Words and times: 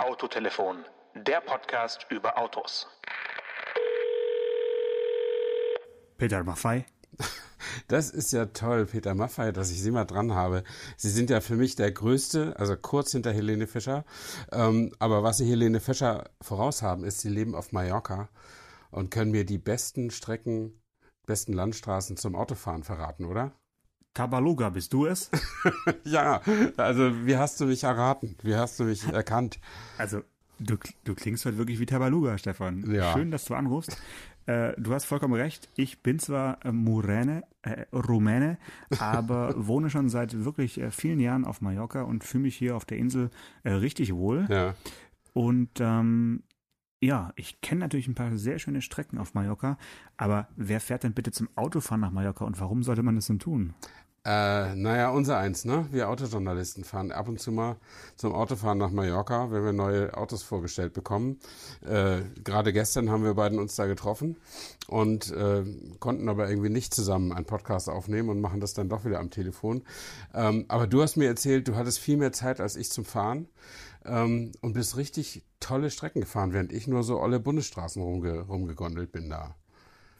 Autotelefon, 0.00 0.82
der 1.14 1.42
Podcast 1.42 2.06
über 2.08 2.38
Autos. 2.38 2.86
Peter 6.16 6.42
Maffei. 6.42 6.86
Das 7.86 8.08
ist 8.08 8.32
ja 8.32 8.46
toll, 8.46 8.86
Peter 8.86 9.14
Maffei, 9.14 9.52
dass 9.52 9.70
ich 9.70 9.82
Sie 9.82 9.90
mal 9.90 10.06
dran 10.06 10.34
habe. 10.34 10.64
Sie 10.96 11.10
sind 11.10 11.28
ja 11.28 11.42
für 11.42 11.56
mich 11.56 11.76
der 11.76 11.92
Größte, 11.92 12.54
also 12.58 12.74
kurz 12.76 13.12
hinter 13.12 13.32
Helene 13.32 13.66
Fischer. 13.66 14.06
Ähm, 14.50 14.94
aber 14.98 15.22
was 15.22 15.36
Sie 15.36 15.48
Helene 15.48 15.80
Fischer 15.80 16.30
voraus 16.40 16.80
haben, 16.80 17.04
ist, 17.04 17.20
Sie 17.20 17.28
leben 17.28 17.54
auf 17.54 17.72
Mallorca 17.72 18.30
und 18.90 19.10
können 19.10 19.30
mir 19.30 19.44
die 19.44 19.58
besten 19.58 20.10
Strecken, 20.10 20.82
besten 21.26 21.52
Landstraßen 21.52 22.16
zum 22.16 22.34
Autofahren 22.34 22.84
verraten, 22.84 23.26
oder? 23.26 23.52
Tabaluga, 24.14 24.70
bist 24.70 24.92
du 24.92 25.06
es? 25.06 25.30
ja, 26.04 26.40
also 26.76 27.26
wie 27.26 27.36
hast 27.36 27.60
du 27.60 27.66
mich 27.66 27.84
erraten? 27.84 28.36
Wie 28.42 28.56
hast 28.56 28.80
du 28.80 28.84
mich 28.84 29.06
erkannt? 29.06 29.58
Also 29.98 30.22
du, 30.58 30.76
du 31.04 31.14
klingst 31.14 31.44
heute 31.46 31.58
wirklich 31.58 31.78
wie 31.78 31.86
Tabaluga, 31.86 32.36
Stefan. 32.38 32.90
Ja. 32.92 33.12
Schön, 33.12 33.30
dass 33.30 33.44
du 33.44 33.54
anrufst. 33.54 33.96
Äh, 34.46 34.72
du 34.78 34.92
hast 34.92 35.04
vollkommen 35.04 35.34
recht. 35.34 35.68
Ich 35.76 36.02
bin 36.02 36.18
zwar 36.18 36.64
äh, 36.64 36.72
Murene, 36.72 37.44
äh, 37.62 37.84
Rumäne, 37.92 38.58
aber 38.98 39.54
wohne 39.56 39.90
schon 39.90 40.08
seit 40.08 40.44
wirklich 40.44 40.80
äh, 40.80 40.90
vielen 40.90 41.20
Jahren 41.20 41.44
auf 41.44 41.60
Mallorca 41.60 42.02
und 42.02 42.24
fühle 42.24 42.42
mich 42.42 42.56
hier 42.56 42.76
auf 42.76 42.84
der 42.84 42.98
Insel 42.98 43.30
äh, 43.62 43.72
richtig 43.72 44.14
wohl. 44.14 44.46
Ja. 44.48 44.74
Und 45.34 45.70
ähm, 45.78 46.42
ja, 47.00 47.32
ich 47.36 47.60
kenne 47.60 47.80
natürlich 47.80 48.08
ein 48.08 48.14
paar 48.14 48.36
sehr 48.36 48.58
schöne 48.58 48.82
Strecken 48.82 49.18
auf 49.18 49.34
Mallorca, 49.34 49.78
aber 50.16 50.48
wer 50.56 50.80
fährt 50.80 51.02
denn 51.02 51.14
bitte 51.14 51.32
zum 51.32 51.48
Autofahren 51.56 52.00
nach 52.00 52.10
Mallorca 52.10 52.44
und 52.44 52.60
warum 52.60 52.82
sollte 52.82 53.02
man 53.02 53.16
das 53.16 53.26
denn 53.26 53.38
tun? 53.38 53.74
Äh, 54.22 54.74
naja, 54.74 55.08
unser 55.08 55.38
eins, 55.38 55.64
ne? 55.64 55.86
Wir 55.92 56.10
Autojournalisten 56.10 56.84
fahren 56.84 57.10
ab 57.10 57.26
und 57.26 57.40
zu 57.40 57.52
mal 57.52 57.76
zum 58.16 58.34
Autofahren 58.34 58.76
nach 58.76 58.90
Mallorca, 58.90 59.50
wenn 59.50 59.64
wir 59.64 59.72
neue 59.72 60.14
Autos 60.14 60.42
vorgestellt 60.42 60.92
bekommen. 60.92 61.38
Äh, 61.86 62.20
Gerade 62.44 62.74
gestern 62.74 63.08
haben 63.08 63.24
wir 63.24 63.32
beiden 63.32 63.58
uns 63.58 63.76
da 63.76 63.86
getroffen 63.86 64.36
und 64.88 65.32
äh, 65.32 65.64
konnten 66.00 66.28
aber 66.28 66.50
irgendwie 66.50 66.68
nicht 66.68 66.92
zusammen 66.92 67.32
einen 67.32 67.46
Podcast 67.46 67.88
aufnehmen 67.88 68.28
und 68.28 68.42
machen 68.42 68.60
das 68.60 68.74
dann 68.74 68.90
doch 68.90 69.06
wieder 69.06 69.20
am 69.20 69.30
Telefon. 69.30 69.84
Ähm, 70.34 70.66
aber 70.68 70.86
du 70.86 71.00
hast 71.00 71.16
mir 71.16 71.28
erzählt, 71.28 71.66
du 71.66 71.76
hattest 71.76 71.98
viel 71.98 72.18
mehr 72.18 72.32
Zeit 72.32 72.60
als 72.60 72.76
ich 72.76 72.90
zum 72.90 73.06
Fahren 73.06 73.48
ähm, 74.10 74.52
und 74.60 74.72
bist 74.72 74.96
richtig 74.96 75.44
tolle 75.60 75.90
Strecken 75.90 76.20
gefahren, 76.20 76.52
während 76.52 76.72
ich 76.72 76.86
nur 76.86 77.02
so 77.02 77.20
olle 77.20 77.40
Bundesstraßen 77.40 78.02
rumge 78.02 78.40
rumgegondelt 78.40 79.12
bin 79.12 79.30
da. 79.30 79.56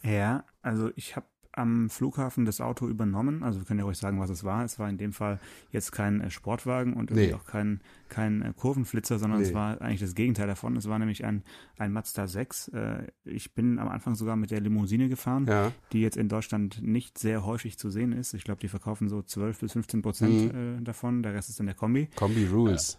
Ja, 0.03 0.45
also 0.63 0.91
ich 0.97 1.17
habe 1.17 1.27
am 1.53 1.91
Flughafen 1.91 2.45
das 2.45 2.61
Auto 2.61 2.87
übernommen. 2.87 3.43
Also 3.43 3.59
wir 3.59 3.67
können 3.67 3.81
ja 3.81 3.87
euch 3.87 3.99
sagen, 3.99 4.21
was 4.21 4.31
es 4.31 4.45
war. 4.45 4.65
Es 4.65 4.79
war 4.79 4.89
in 4.89 4.99
dem 4.99 5.13
Fall 5.13 5.41
jetzt 5.73 5.91
kein 5.91 6.21
äh, 6.21 6.31
Sportwagen 6.31 6.95
und 6.95 7.11
irgendwie 7.11 7.29
nee. 7.29 7.35
auch 7.35 7.45
kein, 7.45 7.81
kein 8.09 8.43
äh, 8.43 8.53
Kurvenflitzer, 8.57 9.19
sondern 9.19 9.41
nee. 9.41 9.49
es 9.49 9.55
war 9.55 9.81
eigentlich 9.81 10.01
das 10.01 10.15
Gegenteil 10.15 10.47
davon. 10.47 10.77
Es 10.77 10.89
war 10.89 10.99
nämlich 10.99 11.25
ein, 11.25 11.43
ein 11.77 11.93
Mazda 11.93 12.29
6. 12.29 12.69
Äh, 12.69 13.07
ich 13.25 13.55
bin 13.55 13.79
am 13.79 13.89
Anfang 13.89 14.15
sogar 14.15 14.37
mit 14.37 14.51
der 14.51 14.61
Limousine 14.61 15.09
gefahren, 15.09 15.47
ja. 15.49 15.73
die 15.93 16.01
jetzt 16.01 16.17
in 16.17 16.29
Deutschland 16.29 16.83
nicht 16.83 17.19
sehr 17.19 17.45
häufig 17.45 17.79
zu 17.79 17.91
sehen 17.91 18.13
ist. 18.13 18.33
Ich 18.35 18.45
glaube, 18.45 18.61
die 18.61 18.69
verkaufen 18.69 19.09
so 19.09 19.21
12 19.23 19.61
bis 19.61 19.73
15 19.73 20.03
Prozent 20.03 20.55
mhm. 20.55 20.85
davon. 20.85 21.23
Der 21.23 21.35
Rest 21.35 21.49
ist 21.49 21.59
dann 21.59 21.67
der 21.67 21.75
Kombi. 21.75 22.09
Kombi 22.15 22.47
Rules. 22.47 22.99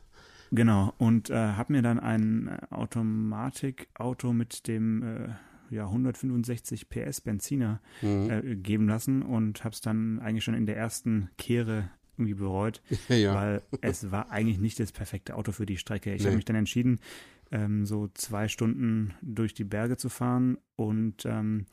Genau, 0.52 0.94
und 0.98 1.30
äh, 1.30 1.36
habe 1.36 1.74
mir 1.74 1.82
dann 1.82 2.00
ein 2.00 2.50
Automatikauto 2.70 4.34
mit 4.34 4.68
dem 4.68 5.02
äh, 5.02 5.30
ja 5.70 5.86
165 5.86 6.90
PS 6.90 7.22
Benziner 7.22 7.82
mhm. 8.02 8.30
äh, 8.30 8.56
geben 8.58 8.88
lassen 8.88 9.22
und 9.22 9.64
habe 9.64 9.74
es 9.74 9.82
dann 9.82 10.20
eigentlich 10.20 10.44
schon 10.44 10.54
in 10.54 10.66
der 10.66 10.76
ersten 10.76 11.30
Kehre 11.38 11.90
irgendwie 12.18 12.34
bereut, 12.34 12.82
ja. 13.10 13.34
weil 13.34 13.62
es 13.80 14.12
war 14.12 14.30
eigentlich 14.30 14.60
nicht 14.60 14.80
das 14.80 14.92
perfekte 14.92 15.36
Auto 15.36 15.54
für 15.54 15.66
die 15.66 15.78
Strecke. 15.78 16.14
Ich 16.14 16.22
nee. 16.22 16.28
habe 16.28 16.36
mich 16.36 16.46
dann 16.46 16.58
entschieden, 16.58 17.00
ähm, 17.52 17.86
so 17.86 18.10
zwei 18.14 18.50
Stunden 18.50 19.14
durch 19.22 19.54
die 19.54 19.64
Berge 19.64 19.96
zu 19.96 20.10
fahren 20.10 20.58
und 20.76 21.26
ähm, 21.26 21.66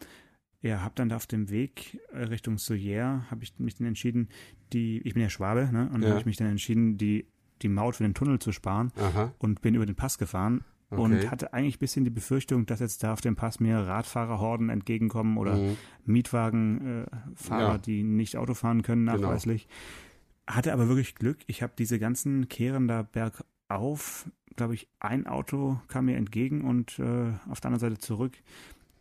ja, 0.61 0.83
habe 0.83 0.95
dann 0.97 1.09
da 1.09 1.17
auf 1.17 1.27
dem 1.27 1.51
Weg 1.51 2.01
äh, 2.13 2.25
Richtung 2.25 2.59
Soyer, 2.59 3.27
habe 3.31 3.45
ich 3.45 3.59
mich 3.59 3.77
dann 3.77 3.87
entschieden, 3.87 4.29
die, 4.73 5.01
ich 5.05 5.15
bin 5.15 5.23
ja 5.23 5.31
Schwabe, 5.31 5.69
ne, 5.73 5.91
und 5.93 6.03
ja. 6.03 6.11
habe 6.11 6.21
ich 6.21 6.27
mich 6.27 6.37
dann 6.37 6.49
entschieden, 6.49 6.97
die 6.99 7.27
die 7.63 7.69
Maut 7.69 7.97
für 7.97 8.05
den 8.05 8.15
Tunnel 8.15 8.39
zu 8.39 8.53
sparen 8.53 8.93
Aha. 8.97 9.33
und 9.39 9.61
bin 9.61 9.75
über 9.75 9.87
den 9.87 9.97
Pass 9.97 10.19
gefahren 10.19 10.65
Okay. 10.91 11.03
Und 11.03 11.31
hatte 11.31 11.53
eigentlich 11.53 11.77
ein 11.77 11.81
bisschen 11.81 12.05
die 12.05 12.11
Befürchtung, 12.11 12.65
dass 12.65 12.81
jetzt 12.81 13.03
da 13.03 13.13
auf 13.13 13.21
dem 13.21 13.37
Pass 13.37 13.61
mir 13.61 13.77
Radfahrerhorden 13.77 14.71
entgegenkommen 14.71 15.37
oder 15.37 15.57
mhm. 15.57 15.77
Mietwagenfahrer, 16.07 17.69
äh, 17.69 17.73
ja. 17.73 17.79
die 17.79 18.03
nicht 18.03 18.37
Auto 18.37 18.55
fahren 18.55 18.83
können, 18.83 19.05
genau. 19.05 19.19
nachweislich. 19.19 19.69
Genau. 19.69 20.57
Hatte 20.57 20.73
aber 20.73 20.89
wirklich 20.89 21.15
Glück. 21.15 21.39
Ich 21.47 21.63
habe 21.63 21.75
diese 21.79 21.99
ganzen 21.99 22.49
Kehren 22.49 22.89
da 22.89 23.03
bergauf, 23.03 24.31
glaube 24.57 24.75
ich, 24.75 24.89
ein 24.99 25.27
Auto 25.27 25.79
kam 25.89 26.07
mir 26.07 26.17
entgegen 26.17 26.65
und 26.65 26.99
äh, 26.99 27.33
auf 27.51 27.61
der 27.61 27.71
anderen 27.71 27.81
Seite 27.81 27.99
zurück. 27.99 28.39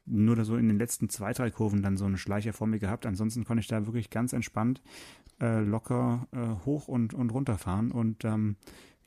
Nur 0.06 0.44
so 0.44 0.58
in 0.58 0.68
den 0.68 0.80
letzten 0.80 1.08
zwei, 1.08 1.32
drei 1.32 1.52
Kurven 1.52 1.84
dann 1.84 1.96
so 1.96 2.06
eine 2.06 2.18
Schleicher 2.18 2.52
vor 2.52 2.68
mir 2.68 2.80
gehabt. 2.80 3.06
Ansonsten 3.06 3.46
konnte 3.46 3.62
ich 3.62 3.68
da 3.68 3.86
wirklich 3.86 4.10
ganz 4.10 4.34
entspannt 4.34 4.82
äh, 5.42 5.60
locker 5.60 6.28
äh, 6.32 6.66
hoch 6.66 6.88
und, 6.88 7.14
und 7.14 7.30
runter 7.32 7.58
fahren. 7.58 7.92
Und 7.92 8.26
ähm, 8.26 8.56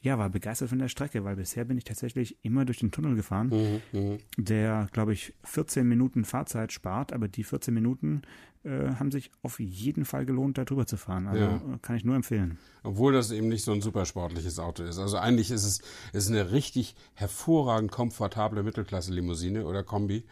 ja, 0.03 0.19
war 0.19 0.31
begeistert 0.31 0.71
von 0.71 0.79
der 0.79 0.89
Strecke, 0.89 1.25
weil 1.25 1.37
bisher 1.37 1.65
bin 1.65 1.77
ich 1.77 1.85
tatsächlich 1.85 2.39
immer 2.43 2.65
durch 2.65 2.79
den 2.79 2.91
Tunnel 2.91 3.17
gefahren, 3.17 3.49
mhm, 3.93 3.99
mhm. 3.99 4.19
der, 4.39 4.89
glaube 4.93 5.13
ich, 5.13 5.35
14 5.45 5.87
Minuten 5.87 6.25
Fahrzeit 6.25 6.73
spart, 6.73 7.13
aber 7.13 7.29
die 7.29 7.45
14 7.45 7.75
Minuten 7.75 8.23
äh, 8.63 8.95
haben 8.95 9.11
sich 9.11 9.31
auf 9.43 9.59
jeden 9.59 10.05
Fall 10.05 10.27
gelohnt, 10.27 10.59
da 10.59 10.65
drüber 10.65 10.87
zu 10.87 10.97
fahren. 10.97 11.27
Also 11.27 11.43
ja. 11.43 11.57
Äh, 11.57 11.79
kann 11.81 11.97
ich 11.97 12.05
nur 12.05 12.15
empfehlen. 12.15 12.59
Obwohl 12.83 13.13
das 13.13 13.31
eben 13.31 13.49
nicht 13.49 13.65
so 13.65 13.73
ein 13.73 13.81
super 13.81 14.05
sportliches 14.05 14.59
Auto 14.59 14.83
ist. 14.83 14.99
Also 14.99 15.17
eigentlich 15.17 15.51
ist 15.51 15.65
es 15.65 15.81
ist 16.13 16.29
eine 16.29 16.53
richtig 16.53 16.95
hervorragend 17.15 17.91
komfortable 17.91 18.63
Mittelklasse-Limousine 18.63 19.65
oder 19.65 19.83
Kombi. 19.83 20.25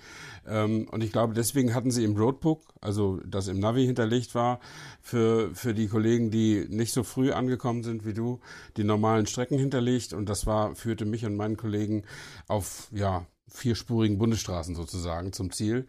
Ähm, 0.46 0.88
und 0.90 1.02
ich 1.02 1.12
glaube, 1.12 1.34
deswegen 1.34 1.74
hatten 1.74 1.90
sie 1.90 2.04
im 2.04 2.16
Roadbook, 2.16 2.62
also 2.80 3.18
das 3.26 3.48
im 3.48 3.60
Navi 3.60 3.86
hinterlegt 3.86 4.34
war, 4.34 4.60
für, 5.00 5.54
für 5.54 5.72
die 5.74 5.88
Kollegen, 5.88 6.30
die 6.30 6.66
nicht 6.68 6.92
so 6.92 7.04
früh 7.04 7.32
angekommen 7.32 7.82
sind 7.82 8.04
wie 8.04 8.14
du, 8.14 8.40
die 8.76 8.84
normalen 8.84 9.26
Strecken 9.26 9.58
hinterlegt. 9.58 10.12
Und 10.12 10.28
das 10.28 10.46
war, 10.46 10.74
führte 10.74 11.04
mich 11.04 11.24
und 11.24 11.36
meinen 11.36 11.56
Kollegen 11.56 12.04
auf, 12.46 12.88
ja, 12.92 13.26
vierspurigen 13.48 14.18
Bundesstraßen 14.18 14.74
sozusagen 14.74 15.32
zum 15.32 15.52
Ziel. 15.52 15.86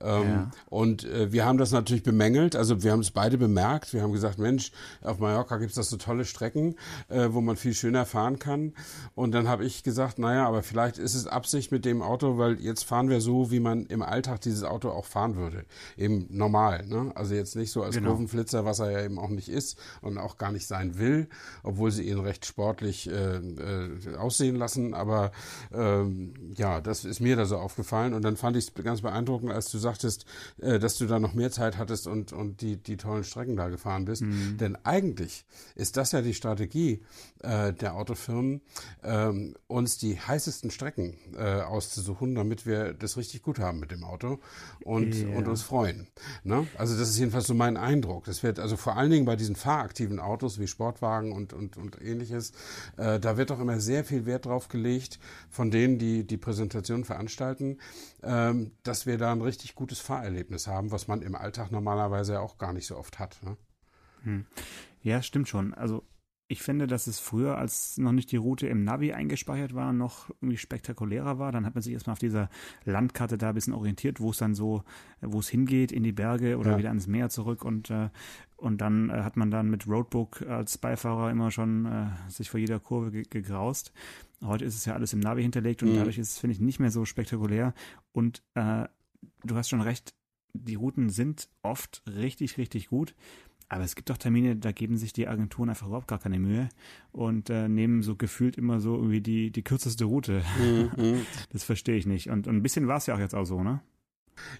Ähm, 0.00 0.22
ja. 0.22 0.50
Und 0.70 1.04
äh, 1.04 1.32
wir 1.32 1.44
haben 1.44 1.58
das 1.58 1.72
natürlich 1.72 2.02
bemängelt, 2.02 2.56
also 2.56 2.82
wir 2.82 2.92
haben 2.92 3.00
es 3.00 3.10
beide 3.10 3.36
bemerkt. 3.36 3.92
Wir 3.92 4.02
haben 4.02 4.12
gesagt, 4.12 4.38
Mensch, 4.38 4.72
auf 5.02 5.18
Mallorca 5.18 5.58
gibt 5.58 5.70
es 5.70 5.76
das 5.76 5.90
so 5.90 5.96
tolle 5.96 6.24
Strecken, 6.24 6.76
äh, 7.08 7.28
wo 7.30 7.40
man 7.40 7.56
viel 7.56 7.74
schöner 7.74 8.06
fahren 8.06 8.38
kann. 8.38 8.72
Und 9.14 9.32
dann 9.32 9.48
habe 9.48 9.64
ich 9.64 9.82
gesagt, 9.82 10.18
naja, 10.18 10.46
aber 10.46 10.62
vielleicht 10.62 10.98
ist 10.98 11.14
es 11.14 11.26
Absicht 11.26 11.70
mit 11.70 11.84
dem 11.84 12.00
Auto, 12.00 12.38
weil 12.38 12.60
jetzt 12.60 12.84
fahren 12.84 13.10
wir 13.10 13.20
so, 13.20 13.50
wie 13.50 13.60
man 13.60 13.86
im 13.86 14.02
Alltag 14.02 14.40
dieses 14.40 14.64
Auto 14.64 14.90
auch 14.90 15.04
fahren 15.04 15.36
würde. 15.36 15.64
Eben 15.96 16.26
normal, 16.30 16.86
ne? 16.86 17.12
Also 17.14 17.34
jetzt 17.34 17.56
nicht 17.56 17.70
so 17.70 17.82
als 17.82 17.96
genau. 17.96 18.10
Kurvenflitzer, 18.10 18.64
was 18.64 18.78
er 18.78 18.90
ja 18.90 19.04
eben 19.04 19.18
auch 19.18 19.28
nicht 19.28 19.48
ist 19.48 19.78
und 20.00 20.16
auch 20.16 20.38
gar 20.38 20.52
nicht 20.52 20.66
sein 20.66 20.98
will, 20.98 21.28
obwohl 21.62 21.90
sie 21.90 22.08
ihn 22.08 22.20
recht 22.20 22.46
sportlich 22.46 23.10
äh, 23.10 23.36
äh, 23.36 24.16
aussehen 24.16 24.56
lassen. 24.56 24.94
Aber 24.94 25.32
ähm, 25.72 26.34
ja, 26.56 26.80
das 26.80 26.99
ist 27.04 27.20
mir 27.20 27.36
da 27.36 27.46
so 27.46 27.56
aufgefallen. 27.56 28.14
Und 28.14 28.22
dann 28.22 28.36
fand 28.36 28.56
ich 28.56 28.68
es 28.68 28.84
ganz 28.84 29.02
beeindruckend, 29.02 29.52
als 29.52 29.70
du 29.70 29.78
sagtest, 29.78 30.26
äh, 30.60 30.78
dass 30.78 30.96
du 30.96 31.06
da 31.06 31.18
noch 31.18 31.34
mehr 31.34 31.50
Zeit 31.50 31.78
hattest 31.78 32.06
und, 32.06 32.32
und 32.32 32.60
die, 32.60 32.76
die 32.76 32.96
tollen 32.96 33.24
Strecken 33.24 33.56
da 33.56 33.68
gefahren 33.68 34.04
bist. 34.04 34.22
Mhm. 34.22 34.56
Denn 34.58 34.76
eigentlich 34.84 35.44
ist 35.74 35.96
das 35.96 36.12
ja 36.12 36.22
die 36.22 36.34
Strategie 36.34 37.02
äh, 37.42 37.72
der 37.72 37.94
Autofirmen, 37.94 38.60
ähm, 39.02 39.54
uns 39.66 39.98
die 39.98 40.18
heißesten 40.20 40.70
Strecken 40.70 41.16
äh, 41.36 41.62
auszusuchen, 41.62 42.34
damit 42.34 42.66
wir 42.66 42.92
das 42.94 43.16
richtig 43.16 43.42
gut 43.42 43.58
haben 43.58 43.80
mit 43.80 43.90
dem 43.90 44.04
Auto 44.04 44.38
und, 44.84 45.14
yeah. 45.14 45.36
und 45.36 45.48
uns 45.48 45.62
freuen. 45.62 46.08
Ne? 46.44 46.66
Also 46.76 46.98
das 46.98 47.08
ist 47.08 47.18
jedenfalls 47.18 47.46
so 47.46 47.54
mein 47.54 47.76
Eindruck. 47.76 48.24
Das 48.24 48.42
wird 48.42 48.58
also 48.58 48.76
vor 48.76 48.96
allen 48.96 49.10
Dingen 49.10 49.24
bei 49.24 49.36
diesen 49.36 49.56
fahraktiven 49.56 50.20
Autos 50.20 50.58
wie 50.58 50.66
Sportwagen 50.66 51.32
und, 51.32 51.52
und, 51.52 51.76
und 51.76 52.00
ähnliches, 52.00 52.52
äh, 52.96 53.18
da 53.18 53.36
wird 53.36 53.50
doch 53.50 53.60
immer 53.60 53.80
sehr 53.80 54.04
viel 54.04 54.26
Wert 54.26 54.46
drauf 54.46 54.68
gelegt 54.68 55.18
von 55.48 55.70
denen, 55.70 55.98
die 55.98 56.24
die 56.24 56.36
Präsentation 56.36 56.89
Demonstrationen 56.90 57.04
veranstalten, 57.04 57.78
ähm, 58.22 58.72
dass 58.82 59.06
wir 59.06 59.18
da 59.18 59.32
ein 59.32 59.40
richtig 59.40 59.74
gutes 59.74 60.00
Fahrerlebnis 60.00 60.66
haben, 60.66 60.90
was 60.90 61.08
man 61.08 61.22
im 61.22 61.34
Alltag 61.34 61.70
normalerweise 61.70 62.40
auch 62.40 62.58
gar 62.58 62.72
nicht 62.72 62.86
so 62.86 62.96
oft 62.96 63.18
hat. 63.18 63.38
Ne? 63.42 63.56
Hm. 64.24 64.46
Ja, 65.02 65.22
stimmt 65.22 65.48
schon. 65.48 65.72
Also 65.74 66.04
ich 66.50 66.62
finde, 66.62 66.88
dass 66.88 67.06
es 67.06 67.20
früher, 67.20 67.58
als 67.58 67.96
noch 67.96 68.10
nicht 68.10 68.32
die 68.32 68.36
Route 68.36 68.66
im 68.66 68.82
Navi 68.82 69.12
eingespeichert 69.12 69.72
war, 69.72 69.92
noch 69.92 70.30
irgendwie 70.40 70.56
spektakulärer 70.56 71.38
war. 71.38 71.52
Dann 71.52 71.64
hat 71.64 71.76
man 71.76 71.82
sich 71.82 71.92
erstmal 71.92 72.14
auf 72.14 72.18
dieser 72.18 72.50
Landkarte 72.84 73.38
da 73.38 73.50
ein 73.50 73.54
bisschen 73.54 73.72
orientiert, 73.72 74.18
wo 74.18 74.30
es 74.30 74.38
dann 74.38 74.56
so, 74.56 74.82
wo 75.20 75.38
es 75.38 75.48
hingeht, 75.48 75.92
in 75.92 76.02
die 76.02 76.10
Berge 76.10 76.58
oder 76.58 76.72
ja. 76.72 76.78
wieder 76.78 76.88
ans 76.88 77.06
Meer 77.06 77.30
zurück 77.30 77.64
und 77.64 77.90
äh, 77.90 78.08
und 78.56 78.80
dann 78.80 79.10
äh, 79.10 79.22
hat 79.22 79.36
man 79.36 79.52
dann 79.52 79.70
mit 79.70 79.86
Roadbook 79.86 80.42
als 80.42 80.76
Beifahrer 80.76 81.30
immer 81.30 81.52
schon 81.52 81.86
äh, 81.86 82.08
sich 82.28 82.50
vor 82.50 82.58
jeder 82.58 82.80
Kurve 82.80 83.12
ge 83.12 83.22
gegraust. 83.30 83.92
Heute 84.42 84.64
ist 84.64 84.74
es 84.74 84.84
ja 84.84 84.94
alles 84.94 85.12
im 85.12 85.20
Navi 85.20 85.42
hinterlegt 85.42 85.84
und 85.84 85.92
mhm. 85.92 85.98
dadurch 85.98 86.18
ist 86.18 86.32
es, 86.32 86.38
finde 86.38 86.54
ich, 86.54 86.60
nicht 86.60 86.80
mehr 86.80 86.90
so 86.90 87.04
spektakulär. 87.04 87.74
Und 88.10 88.42
äh, 88.54 88.88
du 89.44 89.54
hast 89.54 89.68
schon 89.68 89.82
recht, 89.82 90.14
die 90.52 90.74
Routen 90.74 91.10
sind 91.10 91.48
oft 91.62 92.02
richtig, 92.08 92.58
richtig 92.58 92.88
gut. 92.88 93.14
Aber 93.72 93.84
es 93.84 93.94
gibt 93.94 94.10
doch 94.10 94.18
Termine, 94.18 94.56
da 94.56 94.72
geben 94.72 94.96
sich 94.96 95.12
die 95.12 95.28
Agenturen 95.28 95.68
einfach 95.68 95.86
überhaupt 95.86 96.08
gar 96.08 96.18
keine 96.18 96.40
Mühe 96.40 96.68
und 97.12 97.50
äh, 97.50 97.68
nehmen 97.68 98.02
so 98.02 98.16
gefühlt 98.16 98.58
immer 98.58 98.80
so 98.80 98.96
irgendwie 98.96 99.20
die, 99.20 99.52
die 99.52 99.62
kürzeste 99.62 100.06
Route. 100.06 100.42
Mhm. 100.58 101.20
das 101.52 101.62
verstehe 101.62 101.94
ich 101.94 102.04
nicht. 102.04 102.30
Und, 102.30 102.48
und 102.48 102.56
ein 102.56 102.62
bisschen 102.62 102.88
war 102.88 102.96
es 102.96 103.06
ja 103.06 103.14
auch 103.14 103.20
jetzt 103.20 103.34
auch 103.34 103.44
so, 103.44 103.62
ne? 103.62 103.80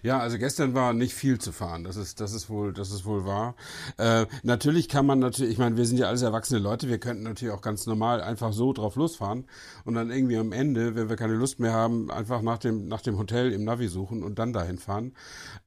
Ja, 0.03 0.19
also 0.19 0.37
gestern 0.37 0.73
war 0.73 0.93
nicht 0.93 1.13
viel 1.13 1.39
zu 1.39 1.51
fahren. 1.51 1.83
Das 1.83 1.95
ist, 1.95 2.19
das 2.19 2.33
ist 2.33 2.49
wohl, 2.49 2.73
das 2.73 2.91
ist 2.91 3.05
wohl 3.05 3.25
wahr. 3.25 3.55
Äh, 3.97 4.25
natürlich 4.43 4.89
kann 4.89 5.05
man 5.05 5.19
natürlich, 5.19 5.51
ich 5.51 5.57
meine, 5.57 5.77
wir 5.77 5.85
sind 5.85 5.97
ja 5.97 6.07
alles 6.07 6.21
erwachsene 6.21 6.59
Leute, 6.59 6.89
wir 6.89 6.99
könnten 6.99 7.23
natürlich 7.23 7.53
auch 7.53 7.61
ganz 7.61 7.85
normal 7.85 8.21
einfach 8.21 8.53
so 8.53 8.73
drauf 8.73 8.95
losfahren 8.95 9.45
und 9.85 9.93
dann 9.93 10.09
irgendwie 10.09 10.37
am 10.37 10.51
Ende, 10.51 10.95
wenn 10.95 11.09
wir 11.09 11.15
keine 11.15 11.33
Lust 11.33 11.59
mehr 11.59 11.73
haben, 11.73 12.09
einfach 12.11 12.41
nach 12.41 12.57
dem, 12.57 12.87
nach 12.87 13.01
dem 13.01 13.17
Hotel 13.17 13.51
im 13.51 13.63
Navi 13.63 13.87
suchen 13.87 14.23
und 14.23 14.39
dann 14.39 14.53
dahin 14.53 14.77
fahren. 14.77 15.13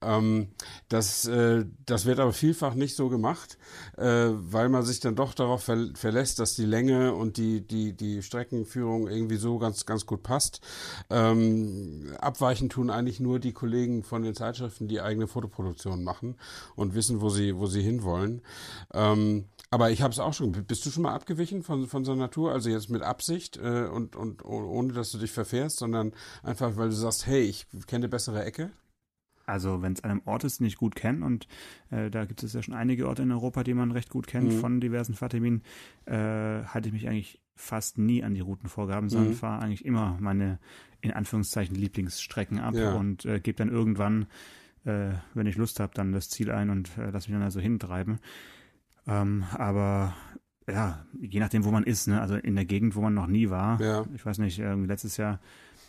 Ähm, 0.01 0.49
das, 0.89 1.25
äh, 1.27 1.65
das 1.85 2.05
wird 2.05 2.19
aber 2.19 2.33
vielfach 2.33 2.75
nicht 2.75 2.95
so 2.95 3.09
gemacht, 3.09 3.57
äh, 3.97 4.29
weil 4.31 4.69
man 4.69 4.83
sich 4.83 4.99
dann 4.99 5.15
doch 5.15 5.33
darauf 5.33 5.63
ver 5.63 5.75
verlässt, 5.95 6.39
dass 6.39 6.55
die 6.55 6.65
Länge 6.65 7.13
und 7.13 7.37
die, 7.37 7.65
die, 7.65 7.93
die 7.93 8.21
Streckenführung 8.21 9.07
irgendwie 9.07 9.37
so 9.37 9.57
ganz, 9.57 9.85
ganz 9.85 10.05
gut 10.05 10.23
passt. 10.23 10.61
Ähm, 11.09 12.13
abweichen 12.19 12.69
tun 12.69 12.89
eigentlich 12.89 13.19
nur 13.19 13.39
die 13.39 13.53
Kollegen 13.53 14.03
von 14.05 14.23
den 14.23 14.35
Zeitschriften, 14.35 14.87
die 14.87 15.01
eigene 15.01 15.27
Fotoproduktion 15.27 16.03
machen 16.03 16.35
und 16.75 16.95
wissen, 16.95 17.21
wo 17.21 17.29
sie, 17.29 17.57
wo 17.57 17.65
sie 17.67 17.81
hinwollen. 17.81 18.41
Ähm, 18.93 19.45
aber 19.71 19.91
ich 19.91 20.01
habe 20.01 20.11
es 20.11 20.19
auch 20.19 20.33
schon. 20.33 20.51
Bist 20.51 20.85
du 20.85 20.89
schon 20.89 21.03
mal 21.03 21.13
abgewichen 21.13 21.63
von, 21.63 21.87
von 21.87 22.05
so 22.05 22.13
einer 22.13 22.21
Natur? 22.21 22.51
Also 22.51 22.69
jetzt 22.69 22.89
mit 22.89 23.01
Absicht 23.01 23.57
äh, 23.57 23.85
und, 23.85 24.15
und 24.15 24.45
ohne, 24.45 24.93
dass 24.93 25.11
du 25.11 25.17
dich 25.17 25.31
verfährst, 25.31 25.77
sondern 25.77 26.13
einfach, 26.43 26.77
weil 26.77 26.89
du 26.89 26.95
sagst, 26.95 27.27
hey, 27.27 27.41
ich 27.41 27.67
kenne 27.87 28.07
bessere 28.07 28.43
Ecke? 28.43 28.71
Also 29.45 29.81
wenn 29.81 29.93
es 29.93 30.03
einem 30.03 30.21
Ort 30.25 30.43
ist, 30.43 30.59
den 30.59 30.67
ich 30.67 30.77
gut 30.77 30.95
kenne, 30.95 31.25
und 31.25 31.47
äh, 31.91 32.09
da 32.09 32.25
gibt 32.25 32.41
es 32.43 32.53
ja 32.53 32.63
schon 32.63 32.73
einige 32.73 33.07
Orte 33.07 33.21
in 33.21 33.31
Europa, 33.31 33.63
die 33.63 33.73
man 33.73 33.91
recht 33.91 34.09
gut 34.09 34.27
kennt, 34.27 34.53
mhm. 34.53 34.59
von 34.59 34.81
diversen 34.81 35.13
Fahrterminen, 35.13 35.61
äh, 36.05 36.63
halte 36.63 36.87
ich 36.87 36.93
mich 36.93 37.07
eigentlich 37.07 37.41
fast 37.55 37.97
nie 37.97 38.23
an 38.23 38.33
die 38.33 38.41
Routenvorgaben, 38.41 39.09
sondern 39.09 39.31
mhm. 39.31 39.35
fahre 39.35 39.61
eigentlich 39.61 39.85
immer 39.85 40.17
meine 40.19 40.59
in 41.05 41.13
Anführungszeichen 41.13 41.75
Lieblingsstrecken 41.75 42.59
ab 42.59 42.75
ja. 42.75 42.93
und 42.93 43.25
äh, 43.25 43.39
gebe 43.39 43.57
dann 43.57 43.69
irgendwann, 43.69 44.27
äh, 44.83 45.11
wenn 45.33 45.47
ich 45.47 45.57
Lust 45.57 45.79
habe, 45.79 45.93
dann 45.93 46.11
das 46.11 46.29
Ziel 46.29 46.51
ein 46.51 46.69
und 46.69 46.97
äh, 46.97 47.09
lasse 47.09 47.29
mich 47.29 47.35
dann 47.35 47.43
also 47.43 47.59
hintreiben. 47.59 48.19
Ähm, 49.07 49.45
aber 49.53 50.13
ja, 50.67 51.05
je 51.19 51.39
nachdem, 51.39 51.63
wo 51.63 51.71
man 51.71 51.83
ist, 51.83 52.07
ne? 52.07 52.21
also 52.21 52.35
in 52.35 52.55
der 52.55 52.65
Gegend, 52.65 52.95
wo 52.95 53.01
man 53.01 53.13
noch 53.13 53.27
nie 53.27 53.49
war. 53.49 53.79
Ja. 53.79 54.05
Ich 54.15 54.25
weiß 54.25 54.39
nicht, 54.39 54.57
letztes 54.57 55.17
Jahr 55.17 55.39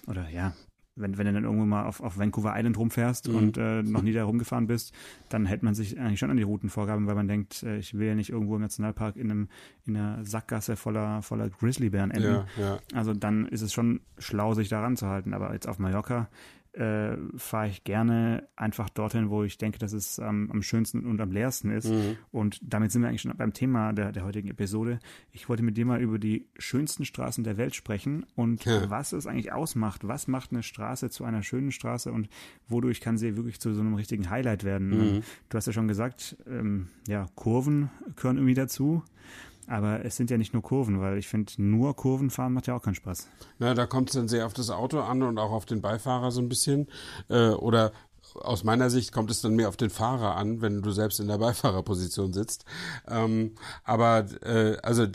oder 0.07 0.29
ja, 0.29 0.55
wenn, 0.97 1.19
wenn 1.19 1.27
du 1.27 1.33
dann 1.33 1.45
irgendwo 1.45 1.65
mal 1.65 1.85
auf, 1.85 2.01
auf 2.01 2.19
Vancouver 2.19 2.55
Island 2.57 2.79
rumfährst 2.79 3.29
mhm. 3.29 3.37
und 3.37 3.59
äh, 3.59 3.83
noch 3.83 4.03
nie 4.03 4.13
da 4.13 4.25
rumgefahren 4.25 4.67
bist, 4.67 4.95
dann 5.29 5.47
hält 5.47 5.63
man 5.63 5.75
sich 5.75 5.99
eigentlich 5.99 6.19
schon 6.19 6.31
an 6.31 6.37
die 6.37 6.43
Routenvorgaben, 6.43 7.07
weil 7.07 7.15
man 7.15 7.29
denkt, 7.29 7.63
äh, 7.63 7.79
ich 7.79 7.95
will 7.95 8.07
ja 8.07 8.15
nicht 8.15 8.31
irgendwo 8.31 8.57
im 8.57 8.63
Nationalpark 8.63 9.17
in 9.17 9.31
einem 9.31 9.49
in 9.85 9.97
einer 9.97 10.25
Sackgasse 10.25 10.77
voller 10.77 11.23
voller 11.23 11.49
Grizzlybären 11.49 12.11
enden. 12.11 12.33
Ja, 12.33 12.47
ja. 12.59 12.79
Also 12.95 13.15
dann 13.15 13.47
ist 13.47 13.63
es 13.63 13.73
schon 13.73 14.01
schlau, 14.19 14.55
sich 14.55 14.69
daran 14.69 14.97
zu 14.97 15.07
halten. 15.07 15.35
Aber 15.35 15.53
jetzt 15.53 15.69
auf 15.69 15.79
Mallorca 15.79 16.29
äh, 16.76 17.17
fahre 17.37 17.69
ich 17.69 17.84
gerne 17.84 18.49
einfach 18.55 18.90
dorthin, 18.90 19.31
wo 19.31 19.43
ich 19.44 19.56
denke, 19.56 19.78
dass 19.78 19.93
es 19.93 20.19
ähm, 20.19 20.50
am 20.52 20.62
schönsten 20.62 21.06
und 21.06 21.20
am 21.20 21.32
leersten 21.32 21.70
ist. 21.70 21.88
Mhm. 21.88 22.17
Und 22.31 22.61
damit 22.62 22.93
sind 22.93 23.02
wir 23.02 23.08
eigentlich 23.08 23.23
schon 23.23 23.37
beim 23.37 23.55
Thema 23.55 23.93
der, 23.93 24.12
der 24.12 24.25
heutigen 24.25 24.49
Episode. 24.49 24.99
Ich 25.32 25.49
wollte 25.49 25.62
mit 25.62 25.76
dir 25.76 25.87
mal 25.87 26.00
über 26.00 26.19
die 26.19 26.49
schönsten 26.58 27.05
Straßen 27.05 27.44
der 27.44 27.56
Welt 27.56 27.75
sprechen 27.75 28.26
und 28.34 28.64
ja. 28.67 28.90
was 28.90 29.12
es 29.12 29.26
eigentlich 29.26 29.52
ausmacht. 29.52 30.06
Was 30.06 30.28
macht 30.28 30.52
eine 30.52 30.62
Straße 30.62 31.08
zu 31.08 31.25
einer 31.25 31.43
schönen 31.43 31.73
Straße 31.73 32.12
und 32.12 32.28
wodurch 32.69 33.00
kann 33.00 33.17
sie 33.17 33.37
wirklich 33.37 33.58
zu 33.58 33.73
so 33.73 33.81
einem 33.81 33.94
richtigen 33.94 34.28
Highlight 34.28 34.64
werden? 34.64 34.88
Mhm. 34.88 35.23
Du 35.49 35.56
hast 35.56 35.67
ja 35.67 35.73
schon 35.73 35.88
gesagt, 35.88 36.37
ähm, 36.46 36.88
ja, 37.08 37.26
Kurven 37.34 37.90
gehören 38.17 38.37
irgendwie 38.37 38.55
dazu. 38.55 39.02
Aber 39.69 40.05
es 40.05 40.17
sind 40.17 40.31
ja 40.31 40.39
nicht 40.39 40.53
nur 40.53 40.63
Kurven, 40.63 41.01
weil 41.01 41.19
ich 41.19 41.29
finde, 41.29 41.53
nur 41.59 41.97
Kurven 41.97 42.31
fahren 42.31 42.53
macht 42.53 42.67
ja 42.67 42.77
auch 42.77 42.83
keinen 42.83 42.95
Spaß. 42.95 43.29
Na, 43.59 43.75
da 43.75 43.87
kommt 43.87 44.11
es 44.11 44.15
dann 44.15 44.29
sehr 44.29 44.47
auf 44.47 44.55
das 44.55 44.71
Auto 44.71 45.01
an 45.01 45.23
und 45.23 45.39
auch 45.39 45.51
auf 45.51 45.67
den 45.67 45.81
Beifahrer 45.81 46.31
so 46.31 46.41
ein 46.41 46.49
bisschen. 46.49 46.87
Äh, 47.29 47.51
oder 47.51 47.93
aus 48.35 48.65
meiner 48.65 48.91
Sicht 48.91 49.13
kommt 49.13 49.31
es 49.31 49.41
dann 49.41 49.55
mehr 49.55 49.69
auf 49.69 49.77
den 49.77 49.91
Fahrer 49.91 50.37
an, 50.37 50.61
wenn 50.61 50.83
du 50.83 50.91
selbst 50.91 51.21
in 51.21 51.29
der 51.29 51.39
Beifahrerposition 51.39 52.33
sitzt. 52.33 52.65
Ähm, 53.09 53.53
aber 53.85 54.27
äh, 54.43 54.77
also 54.83 55.07